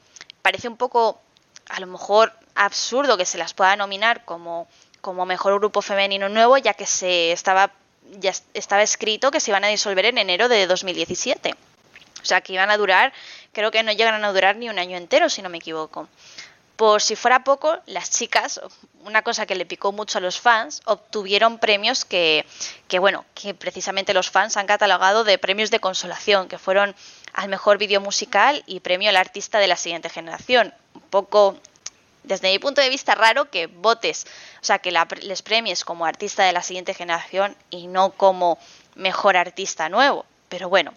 parece 0.46 0.68
un 0.68 0.76
poco, 0.76 1.20
a 1.68 1.80
lo 1.80 1.88
mejor, 1.88 2.32
absurdo 2.54 3.16
que 3.16 3.24
se 3.24 3.36
las 3.36 3.52
pueda 3.52 3.74
nominar 3.74 4.24
como, 4.24 4.68
como 5.00 5.26
mejor 5.26 5.58
grupo 5.58 5.82
femenino 5.82 6.28
nuevo, 6.28 6.56
ya 6.56 6.72
que 6.72 6.86
se 6.86 7.32
estaba, 7.32 7.72
ya 8.20 8.32
estaba 8.54 8.84
escrito 8.84 9.32
que 9.32 9.40
se 9.40 9.50
iban 9.50 9.64
a 9.64 9.66
disolver 9.66 10.04
en 10.04 10.18
enero 10.18 10.48
de 10.48 10.68
2017. 10.68 11.52
O 12.22 12.24
sea, 12.24 12.42
que 12.42 12.52
iban 12.52 12.70
a 12.70 12.76
durar, 12.76 13.12
creo 13.50 13.72
que 13.72 13.82
no 13.82 13.90
llegan 13.90 14.24
a 14.24 14.32
durar 14.32 14.54
ni 14.54 14.68
un 14.68 14.78
año 14.78 14.96
entero, 14.96 15.28
si 15.28 15.42
no 15.42 15.48
me 15.48 15.58
equivoco. 15.58 16.08
Por 16.76 17.00
si 17.00 17.16
fuera 17.16 17.42
poco, 17.42 17.78
las 17.86 18.10
chicas, 18.10 18.60
una 19.02 19.22
cosa 19.22 19.46
que 19.46 19.54
le 19.54 19.64
picó 19.64 19.92
mucho 19.92 20.18
a 20.18 20.20
los 20.20 20.38
fans, 20.38 20.82
obtuvieron 20.84 21.58
premios 21.58 22.04
que, 22.04 22.44
bueno, 22.98 23.24
que 23.34 23.54
precisamente 23.54 24.12
los 24.12 24.30
fans 24.30 24.58
han 24.58 24.66
catalogado 24.66 25.24
de 25.24 25.38
premios 25.38 25.70
de 25.70 25.80
consolación, 25.80 26.48
que 26.48 26.58
fueron 26.58 26.94
al 27.32 27.48
mejor 27.48 27.78
vídeo 27.78 28.02
musical 28.02 28.62
y 28.66 28.80
premio 28.80 29.08
al 29.08 29.16
artista 29.16 29.58
de 29.58 29.68
la 29.68 29.76
siguiente 29.76 30.10
generación. 30.10 30.74
Un 30.94 31.00
poco, 31.02 31.56
desde 32.24 32.50
mi 32.50 32.58
punto 32.58 32.82
de 32.82 32.90
vista, 32.90 33.14
raro 33.14 33.50
que 33.50 33.68
votes, 33.68 34.26
o 34.60 34.64
sea, 34.64 34.78
que 34.78 34.92
les 35.22 35.40
premies 35.40 35.82
como 35.82 36.04
artista 36.04 36.44
de 36.44 36.52
la 36.52 36.62
siguiente 36.62 36.92
generación 36.92 37.56
y 37.70 37.86
no 37.86 38.10
como 38.10 38.58
mejor 38.96 39.38
artista 39.38 39.88
nuevo. 39.88 40.26
Pero 40.50 40.68
bueno, 40.68 40.92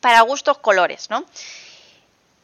para 0.00 0.22
gustos 0.22 0.56
colores, 0.58 1.10
¿no? 1.10 1.24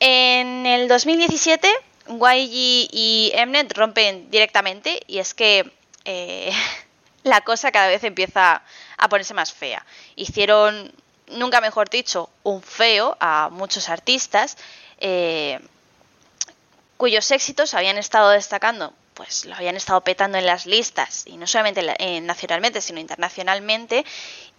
En 0.01 0.67
el 0.67 0.87
2017 0.87 1.75
YG 2.09 2.89
y 2.93 3.33
Mnet 3.47 3.73
rompen 3.77 4.31
directamente 4.31 5.03
y 5.07 5.19
es 5.19 5.35
que 5.35 5.71
eh, 6.05 6.53
la 7.23 7.43
cosa 7.43 7.73
cada 7.73 7.89
vez 7.89 8.05
empieza 8.05 8.63
a 8.97 9.09
ponerse 9.09 9.35
más 9.35 9.53
fea. 9.53 9.85
Hicieron, 10.17 10.93
nunca 11.29 11.61
mejor 11.61 11.91
dicho, 11.91 12.31
un 12.43 12.63
feo 12.63 13.17
a 13.21 13.49
muchos 13.51 13.89
artistas 13.89 14.57
eh, 14.99 15.61
cuyos 16.97 17.31
éxitos 17.31 17.75
habían 17.75 17.97
estado 17.99 18.31
destacando, 18.31 18.93
pues 19.15 19.45
lo 19.45 19.55
habían 19.55 19.77
estado 19.77 20.01
petando 20.03 20.39
en 20.39 20.47
las 20.47 20.67
listas 20.67 21.25
y 21.27 21.37
no 21.37 21.47
solamente 21.47 21.83
eh, 21.99 22.21
nacionalmente, 22.21 22.81
sino 22.81 23.01
internacionalmente 23.01 24.05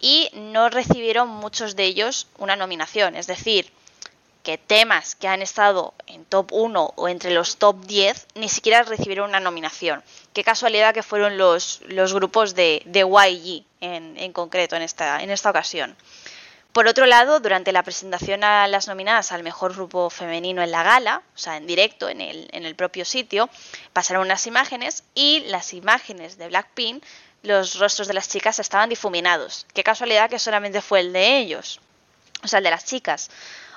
y 0.00 0.30
no 0.32 0.68
recibieron 0.68 1.28
muchos 1.28 1.76
de 1.76 1.84
ellos 1.84 2.26
una 2.38 2.56
nominación. 2.56 3.16
Es 3.16 3.26
decir, 3.26 3.70
que 4.42 4.58
temas 4.58 5.14
que 5.14 5.28
han 5.28 5.42
estado 5.42 5.94
en 6.06 6.24
top 6.24 6.52
1 6.52 6.94
o 6.96 7.08
entre 7.08 7.30
los 7.32 7.56
top 7.56 7.84
10 7.84 8.26
ni 8.34 8.48
siquiera 8.48 8.82
recibieron 8.82 9.28
una 9.28 9.40
nominación. 9.40 10.02
Qué 10.32 10.44
casualidad 10.44 10.94
que 10.94 11.02
fueron 11.02 11.38
los, 11.38 11.80
los 11.86 12.14
grupos 12.14 12.54
de, 12.54 12.82
de 12.86 13.00
YG 13.00 13.64
en, 13.80 14.16
en, 14.16 14.32
concreto 14.32 14.76
en 14.76 14.82
esta, 14.82 15.22
en 15.22 15.30
esta 15.30 15.50
ocasión. 15.50 15.96
Por 16.72 16.86
otro 16.86 17.04
lado, 17.06 17.40
durante 17.40 17.72
la 17.72 17.82
presentación 17.82 18.44
a 18.44 18.68
las 18.68 18.86
nominadas 18.86 19.32
al 19.32 19.42
mejor 19.42 19.74
grupo 19.74 20.08
femenino 20.08 20.62
en 20.62 20.70
la 20.70 20.84
gala, 20.84 21.22
o 21.34 21.38
sea, 21.38 21.56
en 21.56 21.66
directo, 21.66 22.08
en 22.08 22.20
el, 22.20 22.48
en 22.52 22.64
el 22.64 22.76
propio 22.76 23.04
sitio, 23.04 23.50
pasaron 23.92 24.24
unas 24.24 24.46
imágenes 24.46 25.02
y 25.14 25.40
las 25.46 25.74
imágenes 25.74 26.38
de 26.38 26.46
Blackpink, 26.46 27.02
los 27.42 27.78
rostros 27.78 28.06
de 28.06 28.14
las 28.14 28.28
chicas 28.28 28.60
estaban 28.60 28.88
difuminados. 28.88 29.66
Qué 29.74 29.82
casualidad 29.82 30.30
que 30.30 30.38
solamente 30.38 30.80
fue 30.80 31.00
el 31.00 31.12
de 31.12 31.38
ellos, 31.38 31.80
o 32.44 32.48
sea, 32.48 32.58
el 32.58 32.64
de 32.64 32.70
las 32.70 32.84
chicas. 32.84 33.30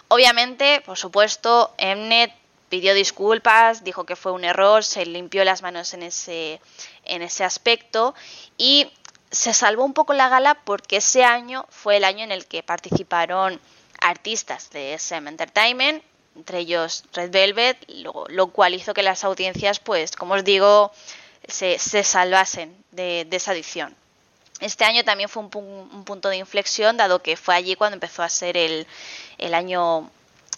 Obviamente, 0.07 0.81
por 0.85 0.97
supuesto, 0.97 1.73
Mnet 1.79 2.33
pidió 2.69 2.93
disculpas, 2.93 3.83
dijo 3.83 4.05
que 4.05 4.15
fue 4.15 4.31
un 4.31 4.43
error, 4.43 4.83
se 4.83 5.05
limpió 5.05 5.43
las 5.43 5.61
manos 5.61 5.93
en 5.93 6.03
ese, 6.03 6.59
en 7.05 7.21
ese 7.21 7.43
aspecto 7.43 8.15
y 8.57 8.91
se 9.29 9.53
salvó 9.53 9.83
un 9.83 9.93
poco 9.93 10.13
la 10.13 10.29
gala 10.29 10.55
porque 10.63 10.97
ese 10.97 11.23
año 11.23 11.65
fue 11.69 11.97
el 11.97 12.03
año 12.03 12.23
en 12.23 12.31
el 12.31 12.45
que 12.45 12.63
participaron 12.63 13.59
artistas 13.99 14.69
de 14.71 14.93
SM 14.93 15.29
Entertainment, 15.29 16.03
entre 16.35 16.59
ellos 16.59 17.03
Red 17.13 17.31
Velvet, 17.31 17.77
lo, 17.87 18.47
cual 18.47 18.73
hizo 18.73 18.93
que 18.93 19.03
las 19.03 19.23
audiencias, 19.23 19.79
pues, 19.79 20.11
como 20.11 20.33
os 20.33 20.43
digo, 20.43 20.91
se, 21.47 21.77
se 21.79 22.03
salvasen 22.03 22.75
de, 22.91 23.25
de, 23.29 23.37
esa 23.37 23.53
edición. 23.53 23.95
Este 24.63 24.85
año 24.85 25.03
también 25.03 25.29
fue 25.29 25.43
un, 25.43 25.49
un, 25.91 26.03
punto 26.05 26.29
de 26.29 26.37
inflexión, 26.37 26.95
dado 26.95 27.21
que 27.21 27.35
fue 27.35 27.53
allí 27.53 27.75
cuando 27.75 27.95
empezó 27.95 28.23
a 28.23 28.29
ser 28.29 28.55
el, 28.55 28.87
el 29.37 29.53
año, 29.53 30.09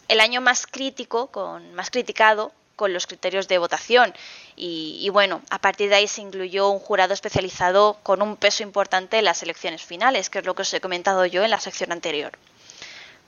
el 0.08 0.20
año 0.20 0.42
más 0.42 0.68
crítico, 0.68 1.28
con, 1.28 1.74
más 1.74 1.90
criticado 1.90 2.52
con 2.76 2.94
los 2.94 3.08
criterios 3.08 3.48
de 3.48 3.58
votación. 3.58 4.14
Y, 4.56 5.00
y, 5.02 5.10
bueno, 5.10 5.42
a 5.50 5.60
partir 5.60 5.90
de 5.90 5.96
ahí 5.96 6.08
se 6.08 6.22
incluyó 6.22 6.70
un 6.70 6.80
jurado 6.80 7.14
especializado 7.16 7.98
con 8.04 8.22
un 8.22 8.38
peso 8.38 8.62
importante 8.62 9.18
en 9.18 9.26
las 9.26 9.42
elecciones 9.42 9.82
finales, 9.82 10.30
que 10.30 10.40
es 10.40 10.46
lo 10.46 10.54
que 10.54 10.62
os 10.62 10.74
he 10.74 10.82
comentado 10.82 11.26
yo 11.26 11.44
en 11.44 11.50
la 11.50 11.60
sección 11.60 11.92
anterior. 11.92 12.38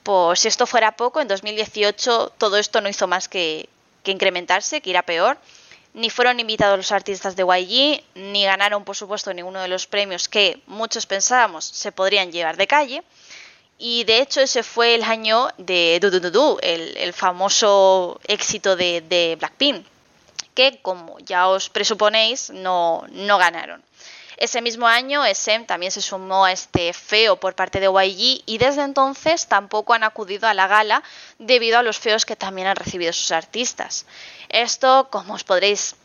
Pues 0.04 0.40
si 0.40 0.48
esto 0.48 0.66
fuera 0.66 0.92
poco, 0.92 1.20
en 1.20 1.28
2018 1.28 2.34
todo 2.38 2.56
esto 2.56 2.80
no 2.80 2.88
hizo 2.88 3.06
más 3.08 3.28
que, 3.28 3.68
incrementarse, 4.04 4.80
que 4.80 4.90
ir 4.90 5.02
peor. 5.02 5.38
Ni 5.94 6.10
fueron 6.10 6.38
invitados 6.38 6.76
los 6.76 6.92
artistas 6.92 7.34
de 7.34 7.42
YG, 7.42 8.04
ni 8.14 8.44
ganaron, 8.44 8.84
por 8.84 8.94
supuesto, 8.94 9.32
ninguno 9.32 9.60
de 9.60 9.68
los 9.68 9.86
premios 9.86 10.28
que 10.28 10.60
muchos 10.66 11.06
pensábamos 11.06 11.64
se 11.64 11.92
podrían 11.92 12.30
llevar 12.30 12.56
de 12.56 12.66
calle. 12.66 13.02
Y 13.78 14.04
de 14.04 14.20
hecho 14.20 14.40
ese 14.40 14.62
fue 14.62 14.96
el 14.96 15.04
año 15.04 15.48
de 15.56 15.98
Du 16.00 16.10
Du 16.10 16.20
Du 16.20 16.30
Du, 16.30 16.58
el, 16.62 16.96
el 16.96 17.12
famoso 17.12 18.20
éxito 18.26 18.74
de, 18.74 19.00
de, 19.02 19.36
Blackpink, 19.36 19.86
que 20.54 20.80
como 20.82 21.18
ya 21.20 21.48
os 21.48 21.70
presuponéis 21.70 22.50
no, 22.50 23.06
no 23.10 23.38
ganaron. 23.38 23.82
Ese 24.38 24.62
mismo 24.62 24.86
año 24.86 25.24
SM 25.24 25.66
también 25.66 25.90
se 25.90 26.00
sumó 26.00 26.44
a 26.44 26.52
este 26.52 26.92
feo 26.92 27.40
por 27.40 27.56
parte 27.56 27.80
de 27.80 27.86
YG 27.88 28.44
y 28.46 28.58
desde 28.58 28.82
entonces 28.82 29.48
tampoco 29.48 29.94
han 29.94 30.04
acudido 30.04 30.46
a 30.46 30.54
la 30.54 30.68
gala 30.68 31.02
debido 31.40 31.76
a 31.76 31.82
los 31.82 31.98
feos 31.98 32.24
que 32.24 32.36
también 32.36 32.68
han 32.68 32.76
recibido 32.76 33.12
sus 33.12 33.32
artistas. 33.32 34.06
Esto, 34.48 35.08
como 35.10 35.34
os 35.34 35.42
podréis 35.42 35.96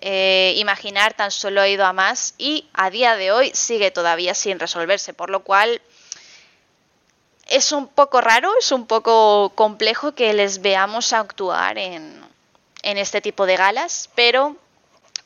eh, 0.00 0.54
imaginar, 0.56 1.14
tan 1.14 1.30
solo 1.30 1.60
ha 1.60 1.68
ido 1.68 1.86
a 1.86 1.92
más 1.92 2.34
y 2.38 2.68
a 2.74 2.90
día 2.90 3.14
de 3.14 3.30
hoy 3.30 3.52
sigue 3.54 3.92
todavía 3.92 4.34
sin 4.34 4.58
resolverse, 4.58 5.14
por 5.14 5.30
lo 5.30 5.44
cual 5.44 5.80
es 7.46 7.70
un 7.70 7.86
poco 7.86 8.20
raro, 8.20 8.52
es 8.58 8.72
un 8.72 8.88
poco 8.88 9.52
complejo 9.54 10.12
que 10.12 10.34
les 10.34 10.60
veamos 10.60 11.12
actuar 11.12 11.78
en, 11.78 12.20
en 12.82 12.98
este 12.98 13.20
tipo 13.20 13.46
de 13.46 13.56
galas, 13.56 14.10
pero 14.16 14.56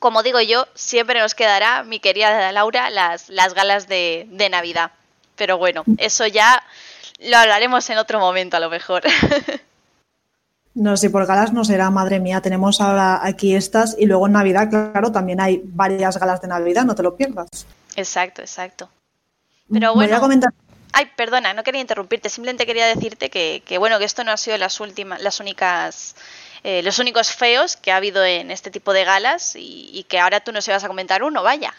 como 0.00 0.24
digo 0.24 0.40
yo, 0.40 0.66
siempre 0.74 1.20
nos 1.20 1.36
quedará, 1.36 1.84
mi 1.84 2.00
querida 2.00 2.50
Laura, 2.50 2.90
las, 2.90 3.28
las 3.28 3.54
galas 3.54 3.86
de, 3.86 4.26
de 4.32 4.48
Navidad. 4.48 4.90
Pero 5.36 5.56
bueno, 5.58 5.84
eso 5.98 6.26
ya 6.26 6.62
lo 7.20 7.36
hablaremos 7.36 7.88
en 7.90 7.98
otro 7.98 8.18
momento 8.18 8.56
a 8.56 8.60
lo 8.60 8.68
mejor. 8.68 9.02
No, 10.72 10.96
si 10.96 11.08
por 11.08 11.26
galas 11.26 11.52
no 11.52 11.64
será, 11.64 11.90
madre 11.90 12.20
mía, 12.20 12.40
tenemos 12.40 12.80
ahora 12.80 13.26
aquí 13.26 13.56
estas 13.56 13.96
y 13.98 14.06
luego 14.06 14.28
en 14.28 14.34
Navidad, 14.34 14.70
claro, 14.70 15.10
también 15.10 15.40
hay 15.40 15.60
varias 15.64 16.16
galas 16.16 16.40
de 16.40 16.46
Navidad, 16.46 16.84
no 16.84 16.94
te 16.94 17.02
lo 17.02 17.16
pierdas. 17.16 17.48
Exacto, 17.96 18.40
exacto. 18.40 18.88
Pero 19.70 19.94
bueno. 19.94 20.08
Voy 20.08 20.16
a 20.16 20.20
comentar 20.20 20.54
Ay, 20.92 21.08
perdona, 21.16 21.54
no 21.54 21.62
quería 21.62 21.80
interrumpirte, 21.80 22.28
simplemente 22.28 22.66
quería 22.66 22.86
decirte 22.86 23.30
que, 23.30 23.62
que 23.64 23.78
bueno, 23.78 23.98
que 23.98 24.04
esto 24.04 24.24
no 24.24 24.32
ha 24.32 24.36
sido 24.36 24.56
las 24.58 24.80
últimas, 24.80 25.22
las 25.22 25.38
únicas, 25.40 26.16
eh, 26.62 26.82
los 26.82 26.98
únicos 26.98 27.32
feos 27.32 27.76
que 27.76 27.92
ha 27.92 27.96
habido 27.96 28.24
en 28.24 28.50
este 28.50 28.70
tipo 28.70 28.92
de 28.92 29.04
galas 29.04 29.54
y, 29.56 30.04
que 30.08 30.18
ahora 30.18 30.40
tú 30.40 30.52
nos 30.52 30.66
ibas 30.68 30.84
a 30.84 30.88
comentar 30.88 31.22
uno, 31.22 31.42
vaya. 31.42 31.72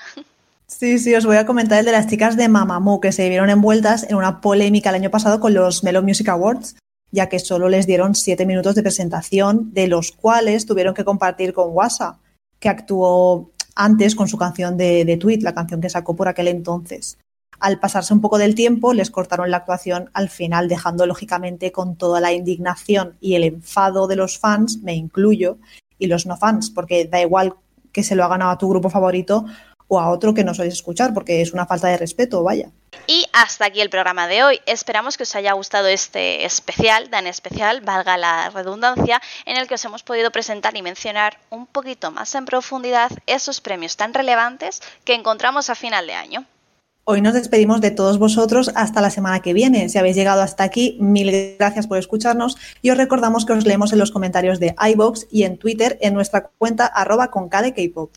Sí, 0.68 0.99
sí, 0.99 1.14
os 1.14 1.26
voy 1.26 1.36
a 1.36 1.45
comentar 1.45 1.80
el 1.80 1.86
de 1.86 1.91
las 1.91 2.08
chicas 2.08 2.38
de 2.38 2.48
Mamamoo 2.48 3.02
que 3.02 3.12
se 3.12 3.28
vieron 3.28 3.49
envueltas 3.49 4.03
en 4.10 4.16
una 4.16 4.40
polémica 4.40 4.90
el 4.90 4.95
año 4.95 5.12
pasado 5.12 5.40
con 5.40 5.53
los 5.53 5.84
Melon 5.84 6.06
Music 6.06 6.30
Awards, 6.30 6.76
ya 7.12 7.28
que 7.28 7.40
solo 7.40 7.68
les 7.68 7.88
dieron 7.88 8.16
siete 8.16 8.45
minutos 8.45 8.76
de 8.76 8.82
presentación, 8.82 9.74
de 9.74 9.88
los 9.88 10.14
cuales 10.14 10.66
tuvieron 10.66 10.94
que 10.94 11.03
compartir 11.03 11.52
con 11.52 11.72
Wasa, 11.72 12.20
que 12.60 12.70
actuó 12.70 13.52
antes 13.76 14.16
con 14.16 14.30
su 14.30 14.38
canción 14.38 14.78
de, 14.78 15.03
de 15.03 15.18
Tweet, 15.18 15.40
la 15.41 15.53
canción 15.53 15.82
que 15.82 15.90
sacó 15.90 16.16
por 16.16 16.30
aquel 16.30 16.48
entonces 16.48 17.18
al 17.62 17.80
pasarse 17.80 18.14
un 18.14 18.22
poco 18.22 18.38
del 18.38 18.56
tiempo, 18.56 18.94
les 18.94 19.12
cortaron 19.12 19.52
la 19.52 19.58
actuación 19.58 20.10
al 20.14 20.30
final, 20.30 20.68
dejando 20.68 21.06
lógicamente 21.06 21.72
con 21.72 21.96
toda 21.96 22.20
la 22.20 22.34
indignación 22.34 23.16
y 23.22 23.36
el 23.36 23.44
enfado 23.44 24.08
de 24.08 24.16
los 24.16 24.40
fans, 24.40 24.80
me 24.82 24.96
incluyo, 24.96 25.58
y 26.00 26.08
los 26.08 26.26
no 26.26 26.36
fans, 26.36 26.72
porque 26.72 27.06
da 27.06 27.22
igual 27.22 27.54
que 27.94 28.04
se 28.04 28.16
lo 28.16 28.24
ha 28.24 28.28
ganado 28.28 28.52
a 28.52 28.58
tu 28.58 28.68
grupo 28.68 28.90
favorito 28.90 29.46
o 29.88 30.00
a 30.00 30.10
otro 30.10 30.34
que 30.34 30.44
no 30.44 30.54
sois 30.54 30.74
escuchar, 30.74 31.14
porque 31.14 31.42
es 31.42 31.54
una 31.54 31.66
falta 31.66 31.88
de 31.90 31.98
respeto, 31.98 32.44
vaya. 32.44 32.70
Y 33.08 33.26
hasta 33.34 33.66
aquí 33.66 33.82
el 33.82 33.90
programa 33.90 34.28
de 34.28 34.42
hoy. 34.42 34.62
Esperamos 34.66 35.18
que 35.18 35.24
os 35.24 35.36
haya 35.36 35.52
gustado 35.54 35.88
este 35.88 36.46
especial, 36.46 37.10
tan 37.10 37.28
especial, 37.28 37.82
valga 37.82 38.18
la 38.18 38.50
redundancia, 38.50 39.22
en 39.46 39.58
el 39.58 39.68
que 39.68 39.76
os 39.76 39.86
hemos 39.86 40.02
podido 40.02 40.32
presentar 40.32 40.76
y 40.78 40.82
mencionar 40.82 41.38
un 41.50 41.68
poquito 41.68 42.10
más 42.10 42.34
en 42.36 42.46
profundidad 42.46 43.12
esos 43.28 43.62
premios 43.62 43.98
tan 43.98 44.14
relevantes 44.14 44.82
que 45.04 45.14
encontramos 45.14 45.70
a 45.70 45.76
final 45.76 46.08
de 46.08 46.14
año. 46.14 46.46
Hoy 47.03 47.22
nos 47.22 47.34
despedimos 47.34 47.82
de 47.82 47.90
todos 47.90 48.19
vosotros 48.19 48.72
hasta 48.76 49.02
la 49.02 49.10
semana 49.10 49.41
que 49.41 49.53
viene. 49.53 49.90
Si 49.90 49.98
habéis 49.98 50.15
llegado 50.15 50.41
hasta 50.41 50.64
aquí, 50.64 50.98
mil 50.99 51.56
gracias 51.57 51.88
por 51.88 51.98
escucharnos 51.98 52.57
y 52.84 52.91
os 52.91 52.98
recordamos 52.98 53.45
que 53.45 53.53
os 53.53 53.65
leemos 53.65 53.91
en 53.91 53.99
los 53.99 54.11
comentarios 54.11 54.60
de 54.60 54.76
iBox 54.94 55.26
y 55.32 55.44
en 55.44 55.57
Twitter 55.57 55.98
en 56.02 56.14
nuestra 56.14 56.52
cuenta 56.57 56.86
arroba 56.86 57.32
con 57.32 57.49
K-pop. 57.49 58.11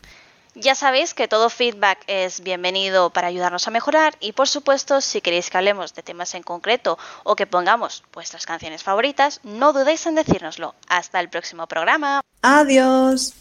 Ya 0.53 0.75
sabéis 0.75 1.13
que 1.13 1.27
todo 1.27 1.49
feedback 1.49 1.99
es 2.07 2.41
bienvenido 2.41 3.09
para 3.09 3.27
ayudarnos 3.27 3.67
a 3.67 3.71
mejorar 3.71 4.15
y 4.21 4.31
por 4.31 4.47
supuesto 4.47 5.01
si 5.01 5.19
queréis 5.19 5.49
que 5.49 5.57
hablemos 5.57 5.93
de 5.95 6.03
temas 6.03 6.33
en 6.35 6.43
concreto 6.43 6.97
o 7.23 7.35
que 7.35 7.47
pongamos 7.47 8.03
vuestras 8.13 8.45
canciones 8.45 8.83
favoritas, 8.83 9.41
no 9.43 9.73
dudéis 9.73 10.05
en 10.05 10.15
decírnoslo. 10.15 10.75
Hasta 10.87 11.19
el 11.19 11.29
próximo 11.29 11.67
programa. 11.67 12.21
Adiós. 12.41 13.33